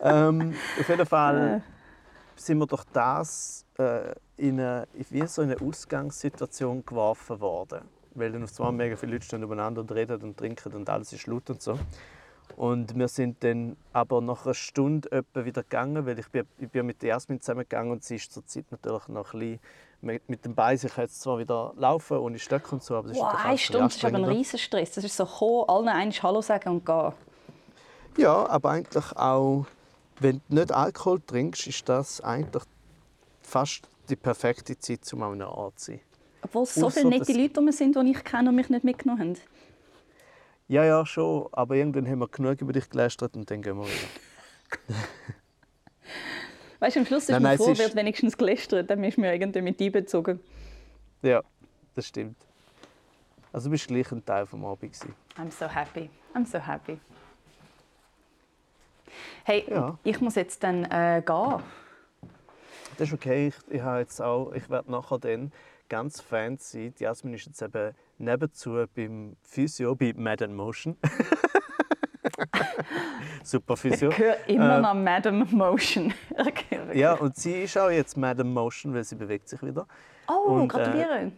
ähm, 0.01 0.55
auf 0.77 0.89
jeden 0.89 1.05
Fall 1.05 1.63
sind 2.35 2.57
wir 2.57 2.67
durch 2.67 2.83
das 2.91 3.65
äh, 3.77 4.13
in 4.35 4.59
eine, 4.59 4.89
wie 4.93 5.25
so 5.25 5.41
in 5.41 5.51
eine 5.51 5.61
Ausgangssituation 5.61 6.85
geworfen 6.85 7.39
worden. 7.39 7.87
Weil 8.13 8.33
dann 8.33 8.43
auf 8.43 8.59
einmal 8.59 8.73
mega 8.73 8.97
viele 8.97 9.13
Leute 9.13 9.23
stehen 9.23 9.43
übereinander 9.43 9.79
und 9.79 9.89
reden 9.93 10.21
und 10.21 10.35
trinken 10.35 10.73
und 10.73 10.89
alles 10.89 11.13
ist 11.13 11.27
laut 11.27 11.49
und 11.49 11.61
so. 11.61 11.79
Und 12.57 12.93
wir 12.97 13.07
sind 13.07 13.41
dann 13.41 13.77
aber 13.93 14.19
nach 14.19 14.43
einer 14.43 14.53
Stunde 14.53 15.09
etwa 15.13 15.45
wieder 15.45 15.63
gegangen, 15.63 16.05
weil 16.05 16.19
ich 16.19 16.27
bin, 16.27 16.45
ich 16.57 16.67
bin 16.67 16.85
mit 16.85 17.01
der 17.01 17.09
Jasmin 17.09 17.39
zusammengegangen 17.39 17.93
und 17.93 18.03
sie 18.03 18.17
ist 18.17 18.33
zur 18.33 18.45
Zeit 18.45 18.65
natürlich 18.69 19.07
noch 19.07 19.33
ein 19.33 19.39
bisschen 19.39 19.59
mit, 20.01 20.27
mit 20.29 20.45
dem 20.45 20.55
Bein. 20.55 20.75
Ich 20.75 20.93
kann 20.93 21.05
jetzt 21.05 21.21
zwar 21.21 21.39
wieder 21.39 21.73
laufen 21.75 22.17
ohne 22.17 22.39
Stöcke 22.39 22.71
und 22.71 22.83
so, 22.83 22.95
aber 22.95 23.09
das 23.09 23.17
ist 23.17 23.23
Wow, 23.23 23.33
natürlich 23.33 23.49
eine 23.49 23.57
Stunde, 23.57 23.83
das 23.85 23.95
ist 23.95 24.05
aber 24.05 24.17
ein 24.17 24.23
riesen 24.25 24.59
Stress. 24.59 24.91
Das 24.91 25.03
ist 25.03 25.15
so 25.15 25.25
kommen, 25.25 25.69
allen 25.69 25.87
einmal 25.87 26.23
Hallo 26.23 26.41
sagen 26.41 26.69
und 26.69 26.85
gehen. 26.85 27.13
Ja, 28.17 28.47
aber 28.49 28.71
eigentlich 28.71 29.15
auch, 29.15 29.65
wenn 30.19 30.41
du 30.49 30.55
nicht 30.55 30.71
Alkohol 30.71 31.21
trinkst, 31.21 31.67
ist 31.67 31.87
das 31.87 32.21
eigentlich 32.21 32.63
fast 33.41 33.87
die 34.09 34.15
perfekte 34.15 34.77
Zeit, 34.77 35.01
um 35.13 35.23
an 35.23 35.33
einem 35.33 35.47
Ort 35.49 35.79
zu 35.79 35.91
sein. 35.91 36.01
Obwohl 36.41 36.63
es 36.63 36.75
so 36.75 36.87
Ausser, 36.87 37.01
viele 37.01 37.17
nette 37.17 37.33
Leute 37.33 37.59
rum 37.59 37.71
sind, 37.71 37.95
die 37.95 38.11
ich 38.11 38.23
kenne 38.23 38.49
und 38.49 38.55
mich 38.55 38.69
nicht 38.69 38.83
mitgenommen 38.83 39.21
haben. 39.21 39.37
Ja, 40.67 40.85
ja, 40.85 41.05
schon. 41.05 41.47
Aber 41.51 41.75
irgendwann 41.75 42.07
haben 42.07 42.19
wir 42.19 42.27
genug 42.27 42.61
über 42.61 42.73
dich 42.73 42.89
gelästert 42.89 43.35
und 43.35 43.49
dann 43.49 43.61
gehen 43.61 43.77
wir 43.77 43.85
wieder. 43.85 44.95
Weißt 46.79 46.95
du, 46.95 47.01
am 47.01 47.05
Schluss 47.05 47.23
ist 47.23 47.29
Nein, 47.29 47.41
nein, 47.43 47.55
es 47.55 47.61
froh, 47.63 47.71
ist- 47.71 47.79
wird 47.79 47.95
wenigstens 47.95 48.37
gelästert, 48.37 48.89
dann 48.89 49.03
ist 49.03 49.17
mir 49.17 49.33
irgendwie 49.33 49.61
mit 49.61 49.81
einbezogen. 49.81 50.39
Ja, 51.21 51.41
das 51.95 52.07
stimmt. 52.07 52.37
Also 53.51 53.67
du 53.67 53.71
bist 53.71 53.87
gleich 53.87 54.11
ein 54.11 54.23
Teil 54.23 54.45
vom 54.45 54.63
Abend. 54.65 54.93
Gewesen. 54.93 55.13
I'm 55.37 55.51
so 55.51 55.67
happy. 55.67 56.09
I'm 56.33 56.45
so 56.45 56.59
happy. 56.59 56.99
Hey, 59.43 59.65
Ja. 59.67 59.97
ich 60.03 60.21
muss 60.21 60.35
jetzt 60.35 60.63
dann 60.63 60.85
äh, 60.85 61.21
gehen. 61.25 61.63
Das 62.97 63.07
ist 63.07 63.13
okay. 63.13 63.47
Ich, 63.47 63.55
ich, 63.73 63.81
habe 63.81 63.99
jetzt 63.99 64.21
auch, 64.21 64.51
ich 64.53 64.69
werde 64.69 64.91
nachher 64.91 65.17
dann 65.19 65.51
ganz 65.89 66.21
fancy. 66.21 66.91
Die 66.91 67.03
Jasmin 67.03 67.33
ist 67.33 67.47
jetzt 67.47 67.61
eben 67.61 67.95
nebenzu 68.17 68.85
beim 68.95 69.35
Physio, 69.41 69.95
bei 69.95 70.13
Mad 70.15 70.47
Motion. 70.47 70.95
Super 73.43 73.77
Physio. 73.77 74.09
Ich 74.09 74.17
höre 74.17 74.37
immer 74.47 74.77
Äh, 74.77 74.81
noch 74.81 74.93
Madam 74.93 75.47
Motion. 75.51 76.13
Ja, 76.93 77.13
und 77.13 77.35
sie 77.35 77.63
ist 77.63 77.77
auch 77.77 77.89
jetzt 77.89 78.17
Mad 78.17 78.41
in 78.41 78.51
Motion, 78.53 78.93
weil 78.93 79.03
sie 79.03 79.15
bewegt 79.15 79.47
sich 79.49 79.61
wieder. 79.61 79.87
Oh, 80.27 80.53
und, 80.53 80.63
äh, 80.65 80.67
gratuliere. 80.67 81.31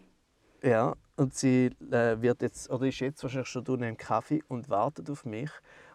Ja, 0.64 0.94
und 1.18 1.34
sie 1.34 1.72
äh, 1.92 2.22
wird 2.22 2.42
jetzt, 2.42 2.70
oder 2.70 2.86
ist 2.86 3.00
jetzt 3.00 3.22
wahrscheinlich 3.24 3.50
schon 3.50 3.66
unten 3.68 3.84
im 3.84 3.98
Kaffee 3.98 4.42
und 4.48 4.70
wartet 4.70 5.10
auf 5.10 5.26
mich. 5.26 5.50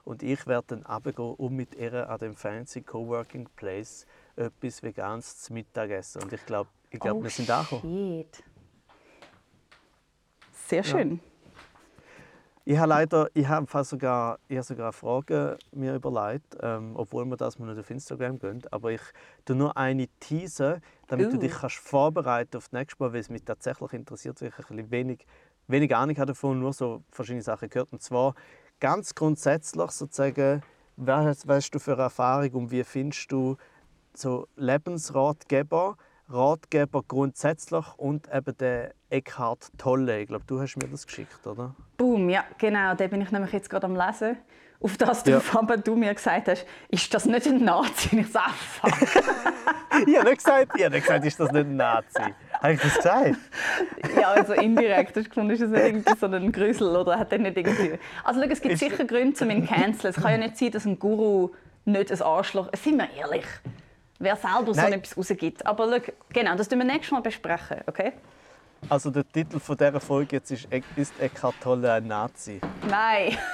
Und 0.05 0.23
ich 0.23 0.47
werde 0.47 0.67
dann 0.69 0.83
runtergehen, 0.85 1.35
um 1.35 1.55
mit 1.57 1.75
ihr 1.75 2.09
an 2.09 2.19
dem 2.19 2.37
fancy 2.37 2.83
Coworking 2.83 3.49
Place 3.57 4.07
etwas 4.37 4.83
Veganes 4.83 5.39
zu 5.39 5.53
Mittag 5.53 5.91
essen. 5.91 6.23
Und 6.23 6.33
ich 6.33 6.45
glaube, 6.47 6.69
ich 6.91 7.01
glaub, 7.01 7.19
oh, 7.19 7.23
wir 7.23 7.31
sind 7.31 7.51
angekommen. 7.51 7.83
shit. 8.25 8.45
Sehr 10.53 10.85
schön. 10.85 11.21
Ich 12.69 12.77
habe 12.79 12.89
leider, 12.89 13.29
ich 13.33 13.47
habe 13.47 13.65
fast 13.69 13.91
sogar, 13.91 14.41
ich 14.49 14.57
habe 14.57 14.67
sogar 14.67 14.93
Fragen 14.93 15.57
mir 15.71 15.95
überlegt, 15.95 16.57
ähm, 16.61 16.97
obwohl 16.97 17.25
wir 17.27 17.37
das 17.37 17.61
mal 17.61 17.67
nicht 17.67 17.79
auf 17.79 17.89
Instagram 17.89 18.41
gehen. 18.41 18.61
Aber 18.73 18.91
ich 18.91 19.01
tue 19.45 19.55
nur 19.55 19.77
eine 19.77 20.09
teasen, 20.19 20.81
damit 21.07 21.33
du 21.33 21.37
Uh. 21.37 21.39
dich 21.39 21.53
kannst 21.53 21.77
vorbereiten 21.77 22.57
auf 22.57 22.65
das 22.65 22.73
nächste 22.73 23.01
Mal, 23.01 23.13
weil 23.13 23.21
es 23.21 23.31
mich 23.31 23.45
tatsächlich 23.45 23.93
interessiert, 23.93 24.43
weil 24.43 24.49
ich 24.49 24.59
ein 24.59 24.67
bisschen 24.67 24.91
wenig, 24.91 25.27
wenig 25.69 25.95
Ahnung 25.95 26.17
habe 26.17 26.27
davon, 26.27 26.59
nur 26.59 26.73
so 26.73 27.05
verschiedene 27.13 27.43
Sachen 27.43 27.69
gehört. 27.69 27.93
Und 27.93 28.03
zwar 28.03 28.35
ganz 28.81 29.15
grundsätzlich 29.15 29.91
sozusagen, 29.93 30.61
was 30.97 31.47
hast 31.47 31.73
du 31.73 31.79
für 31.79 31.93
eine 31.93 32.03
Erfahrung 32.03 32.51
und 32.51 32.71
wie 32.73 32.83
findest 32.83 33.31
du 33.31 33.57
so 34.13 34.49
Lebensratgeber, 34.57 35.97
Ratgeber 36.29 37.03
grundsätzlich 37.07 37.85
und 37.97 38.29
eben 38.33 38.57
den 38.57 38.91
Eckhart 39.11 39.69
Tolle. 39.79 40.21
Ich 40.21 40.29
glaube, 40.29 40.45
du 40.47 40.61
hast 40.61 40.77
mir 40.77 40.89
das 40.89 41.07
geschickt, 41.07 41.47
oder? 41.47 41.75
Boom, 41.97 42.29
ja, 42.29 42.45
genau. 42.59 42.95
Den 42.95 43.11
bin 43.11 43.21
ich 43.21 43.31
nämlich 43.31 43.53
jetzt 43.53 43.71
gerade 43.71 43.87
am 43.87 43.95
Lesen. 43.97 44.37
Auf 44.79 44.99
das 44.99 45.23
du, 45.23 45.31
Ja. 45.31 45.41
aber 45.55 45.79
du 45.79 45.97
mir 45.97 46.13
gesagt 46.13 46.49
hast, 46.49 46.67
ist 46.91 47.13
das 47.15 47.25
nicht 47.25 47.47
ein 47.47 47.65
Nazi? 47.65 48.19
Ich 48.21 48.31
sage, 48.31 48.51
fuck. 48.53 48.93
Ich 50.07 50.15
habe 50.19 50.29
nicht 50.29 50.45
gesagt, 50.45 50.73
ich 50.77 50.85
habe 50.85 50.95
nicht 50.95 51.07
gesagt, 51.07 51.25
ist 51.25 51.41
das 51.41 51.51
nicht 51.53 51.67
ein 51.67 51.77
Nazi? 51.77 52.35
Habe 52.53 52.73
ich 52.75 52.81
das 52.83 52.97
gesagt? 52.97 53.37
ja, 54.21 54.29
also 54.33 54.53
indirekt. 54.53 55.17
Hast 55.17 55.25
du 55.25 55.29
gefunden, 55.31 55.51
ist 55.53 55.63
das 55.63 55.71
nicht 55.71 55.83
irgendwie 55.83 56.19
so 56.19 56.27
ein 56.27 56.53
Grüsel 56.53 56.95
oder 56.97 57.19
hat 57.19 57.33
er 57.33 57.39
nicht 57.39 57.57
irgendwie... 57.57 57.99
Also 58.23 58.43
schau, 58.43 58.49
es 58.51 58.61
gibt 58.61 58.75
Ist- 58.75 58.81
sicher 58.81 59.05
Gründe, 59.07 59.43
um 59.43 59.51
ihn 59.51 59.67
zu 59.67 59.73
canceln. 59.73 60.13
Es 60.15 60.21
kann 60.23 60.33
ja 60.33 60.37
nicht 60.39 60.59
sein, 60.59 60.71
dass 60.73 60.85
ein 60.85 60.99
Guru 60.99 61.53
nicht 61.87 62.13
ein 62.13 62.21
Arschloch... 62.21 62.69
Sind 62.77 62.99
wir 62.99 63.09
ehrlich? 63.17 63.47
Wer 64.19 64.37
selber 64.37 64.75
so 64.75 64.81
Nein. 64.81 64.95
etwas 64.95 65.17
rausgibt. 65.17 65.67
Aber 65.67 65.89
schau, 65.91 66.13
genau, 66.33 66.57
das 66.57 66.69
tun 66.69 66.79
wir 66.79 66.87
nächstes 66.87 67.13
Mal 67.13 67.21
besprechen, 67.21 67.79
okay? 67.87 68.13
Also 68.89 69.11
der 69.11 69.31
Titel 69.31 69.59
von 69.59 69.77
dieser 69.77 70.01
Folge 70.01 70.37
jetzt 70.37 70.51
ist 70.51 70.69
«Ist 70.97 71.19
Eckhart 71.21 71.55
Tolle 71.61 71.93
ein 71.93 72.07
Nazi?» 72.07 72.61
Nein. 72.89 73.37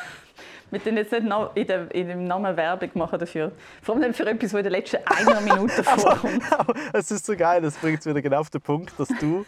Wir 0.70 0.82
tun 0.82 0.96
jetzt 0.96 1.12
nicht 1.12 1.24
noch 1.24 1.54
in, 1.54 1.66
dem, 1.66 1.90
in 1.90 2.08
dem 2.08 2.24
Namen 2.24 2.56
Werbung 2.56 2.88
machen 2.94 3.18
dafür. 3.18 3.52
Vor 3.82 3.94
allem 3.94 4.14
für 4.14 4.26
etwas, 4.26 4.52
das 4.52 4.58
in 4.58 4.64
den 4.64 4.72
letzten 4.72 4.98
einer 5.04 5.42
Minute 5.42 5.84
vorkommt. 5.84 6.42
Es 6.94 7.10
ist 7.10 7.26
so 7.26 7.36
geil, 7.36 7.62
es 7.62 7.76
bringt 7.76 8.00
es 8.00 8.06
wieder 8.06 8.22
genau 8.22 8.40
auf 8.40 8.48
den 8.48 8.62
Punkt, 8.62 8.98
dass 8.98 9.08
du 9.20 9.44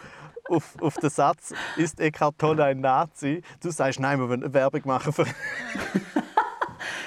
auf, 0.50 0.74
auf 0.82 0.96
den 0.96 1.08
Satz 1.08 1.54
«Ist 1.78 1.98
Eckhart 1.98 2.38
Tolle 2.38 2.64
ein 2.64 2.80
Nazi?» 2.80 3.40
du 3.62 3.70
sagst 3.70 4.00
«Nein, 4.00 4.20
wir 4.20 4.28
wollen 4.28 4.52
Werbung 4.52 4.82
machen 4.84 5.14
für...» 5.14 5.24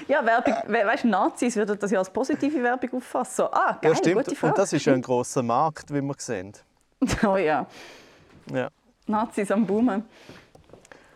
Ja, 0.08 0.26
Werbung, 0.26 0.54
we- 0.68 0.86
weißt, 0.86 1.06
Nazis 1.06 1.56
würden 1.56 1.78
das 1.80 1.92
ja 1.92 2.00
als 2.00 2.10
positive 2.10 2.62
Werbung 2.64 2.90
auffassen. 2.94 3.46
Ah, 3.52 3.78
geil, 3.82 3.92
Ja, 3.92 3.98
stimmt. 3.98 4.16
gute 4.26 4.36
Frage. 4.36 4.54
Und 4.54 4.58
das 4.60 4.74
ist 4.74 4.86
ja 4.86 4.94
ein 4.94 5.02
grosser 5.02 5.44
Markt, 5.44 5.94
wie 5.94 6.02
wir 6.02 6.16
sehen. 6.18 6.54
Oh 7.26 7.38
ja. 7.38 7.66
Ja. 8.52 8.70
Nazis 9.06 9.52
am 9.52 9.66
Boomen. 9.66 10.04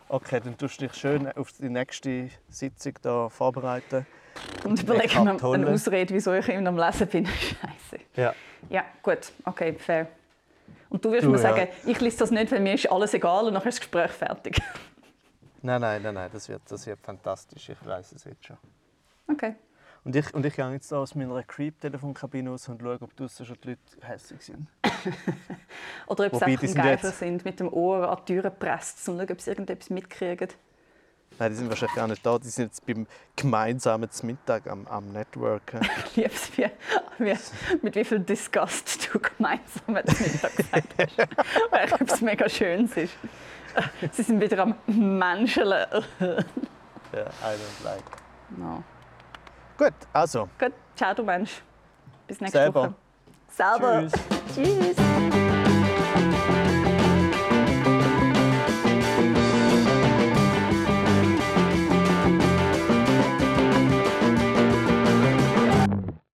Okay, 0.10 0.42
dann 0.44 0.58
tust 0.58 0.82
du 0.82 0.88
dich 0.88 0.96
schön 0.98 1.32
auf 1.36 1.52
die 1.54 1.70
nächste 1.70 2.30
Sitzung 2.50 2.94
da 3.02 3.30
vorbereiten. 3.30 4.06
Und 4.64 4.82
überlegen 4.82 5.24
mir 5.24 5.32
eine 5.44 5.68
Ausrede, 5.70 6.14
wieso 6.14 6.34
ich 6.34 6.48
immer 6.50 6.70
am 6.70 6.78
Lesen 6.78 7.08
bin. 7.08 7.26
Scheiße. 7.28 8.04
Ja. 8.16 8.34
Ja, 8.70 8.84
gut. 9.02 9.32
Okay, 9.46 9.74
fair. 9.74 10.08
Und 10.90 11.04
du 11.04 11.12
wirst 11.12 11.24
Du, 11.26 11.30
mir 11.30 11.38
ja. 11.38 11.42
sagen, 11.42 11.68
ich 11.86 12.00
lese 12.02 12.18
das 12.20 12.32
nicht, 12.32 12.52
weil 12.52 12.60
mir 12.60 12.74
ist 12.74 12.92
alles 12.92 13.14
egal 13.14 13.46
und 13.46 13.54
nachher 13.54 13.70
ist 13.70 13.78
das 13.80 13.82
Gespräch 13.90 14.12
fertig. 14.12 14.58
Nein, 15.62 15.82
nein, 15.82 16.02
nein, 16.02 16.14
nein, 16.14 16.30
das 16.34 16.50
wird, 16.50 16.62
das 16.70 16.86
wird 16.88 17.00
fantastisch. 17.02 17.70
Ich 17.70 17.86
weiß 17.86 18.12
es 18.14 18.24
jetzt 18.24 18.46
schon. 18.46 18.58
Okay. 19.28 19.56
Und 20.04 20.16
ich, 20.16 20.34
und 20.34 20.44
ich 20.46 20.56
gehe 20.56 20.72
jetzt 20.72 20.92
aus 20.92 21.14
meiner 21.14 21.44
Creep-Telefonkabine 21.44 22.50
raus 22.50 22.68
und 22.70 22.82
schaue, 22.82 22.98
ob 23.02 23.16
draussen 23.16 23.46
schon 23.46 23.58
die 23.64 23.70
Leute 23.70 23.82
hässlich 24.02 24.42
sind. 24.42 24.68
Oder 26.08 26.26
ob 26.26 26.34
sie 26.34 26.42
Wobei, 26.42 26.52
im 26.54 26.60
sind 26.60 26.76
Geifer 26.76 27.08
jetzt- 27.10 27.20
sind, 27.20 27.46
mit 27.46 27.60
dem 27.60 27.72
Ohr 27.72 28.10
an 28.10 28.18
die 28.26 28.34
Tür 28.34 28.42
gepresst, 28.44 29.08
um 29.08 29.16
zu 29.16 29.20
schauen, 29.22 29.32
ob 29.32 29.42
sie 29.42 29.50
irgendetwas 29.52 29.90
mitkriegen. 29.92 30.48
Nein, 31.40 31.52
die 31.52 31.56
sind 31.58 31.70
wahrscheinlich 31.70 31.96
gar 31.96 32.08
nicht 32.08 32.26
da. 32.26 32.38
Die 32.40 32.50
sind 32.50 32.66
jetzt 32.66 32.86
beim 32.86 33.08
gemeinsamen 33.36 34.10
Mittag 34.24 34.68
am, 34.68 34.86
am 34.88 35.12
Networken. 35.14 35.80
Ich 36.08 36.16
liebe 36.16 36.30
es, 36.34 36.58
wie, 36.58 36.66
wie, 37.20 37.38
mit 37.84 37.96
wie 37.96 38.04
viel 38.04 38.20
Disgust 38.20 39.08
du 39.14 39.20
gemeinsam 39.20 39.84
am 39.88 39.94
Mittag 39.94 40.56
gesagt 40.58 40.94
hast. 40.98 41.18
Weil 41.72 41.86
ich 41.86 41.92
etwas 41.94 42.22
mega 42.22 42.50
Schönes 42.50 42.98
ist. 42.98 43.14
Sie 44.12 44.24
sind 44.24 44.42
wieder 44.42 44.60
am 44.60 44.76
Menscheln. 44.88 45.70
ja, 45.70 46.28
I 46.28 47.56
don't 47.56 47.84
like. 47.84 48.04
No. 48.58 48.84
Gut, 49.78 49.94
also, 50.14 50.48
Gut, 50.60 50.74
ciao 50.96 51.14
du 51.14 51.24
Mensch. 51.24 51.62
Bis 52.28 52.40
nächste 52.40 52.60
Selber. 52.60 52.84
Woche. 52.84 52.94
Selber. 53.50 54.08
tschüss. 54.54 54.96
Tschüss. 54.96 55.71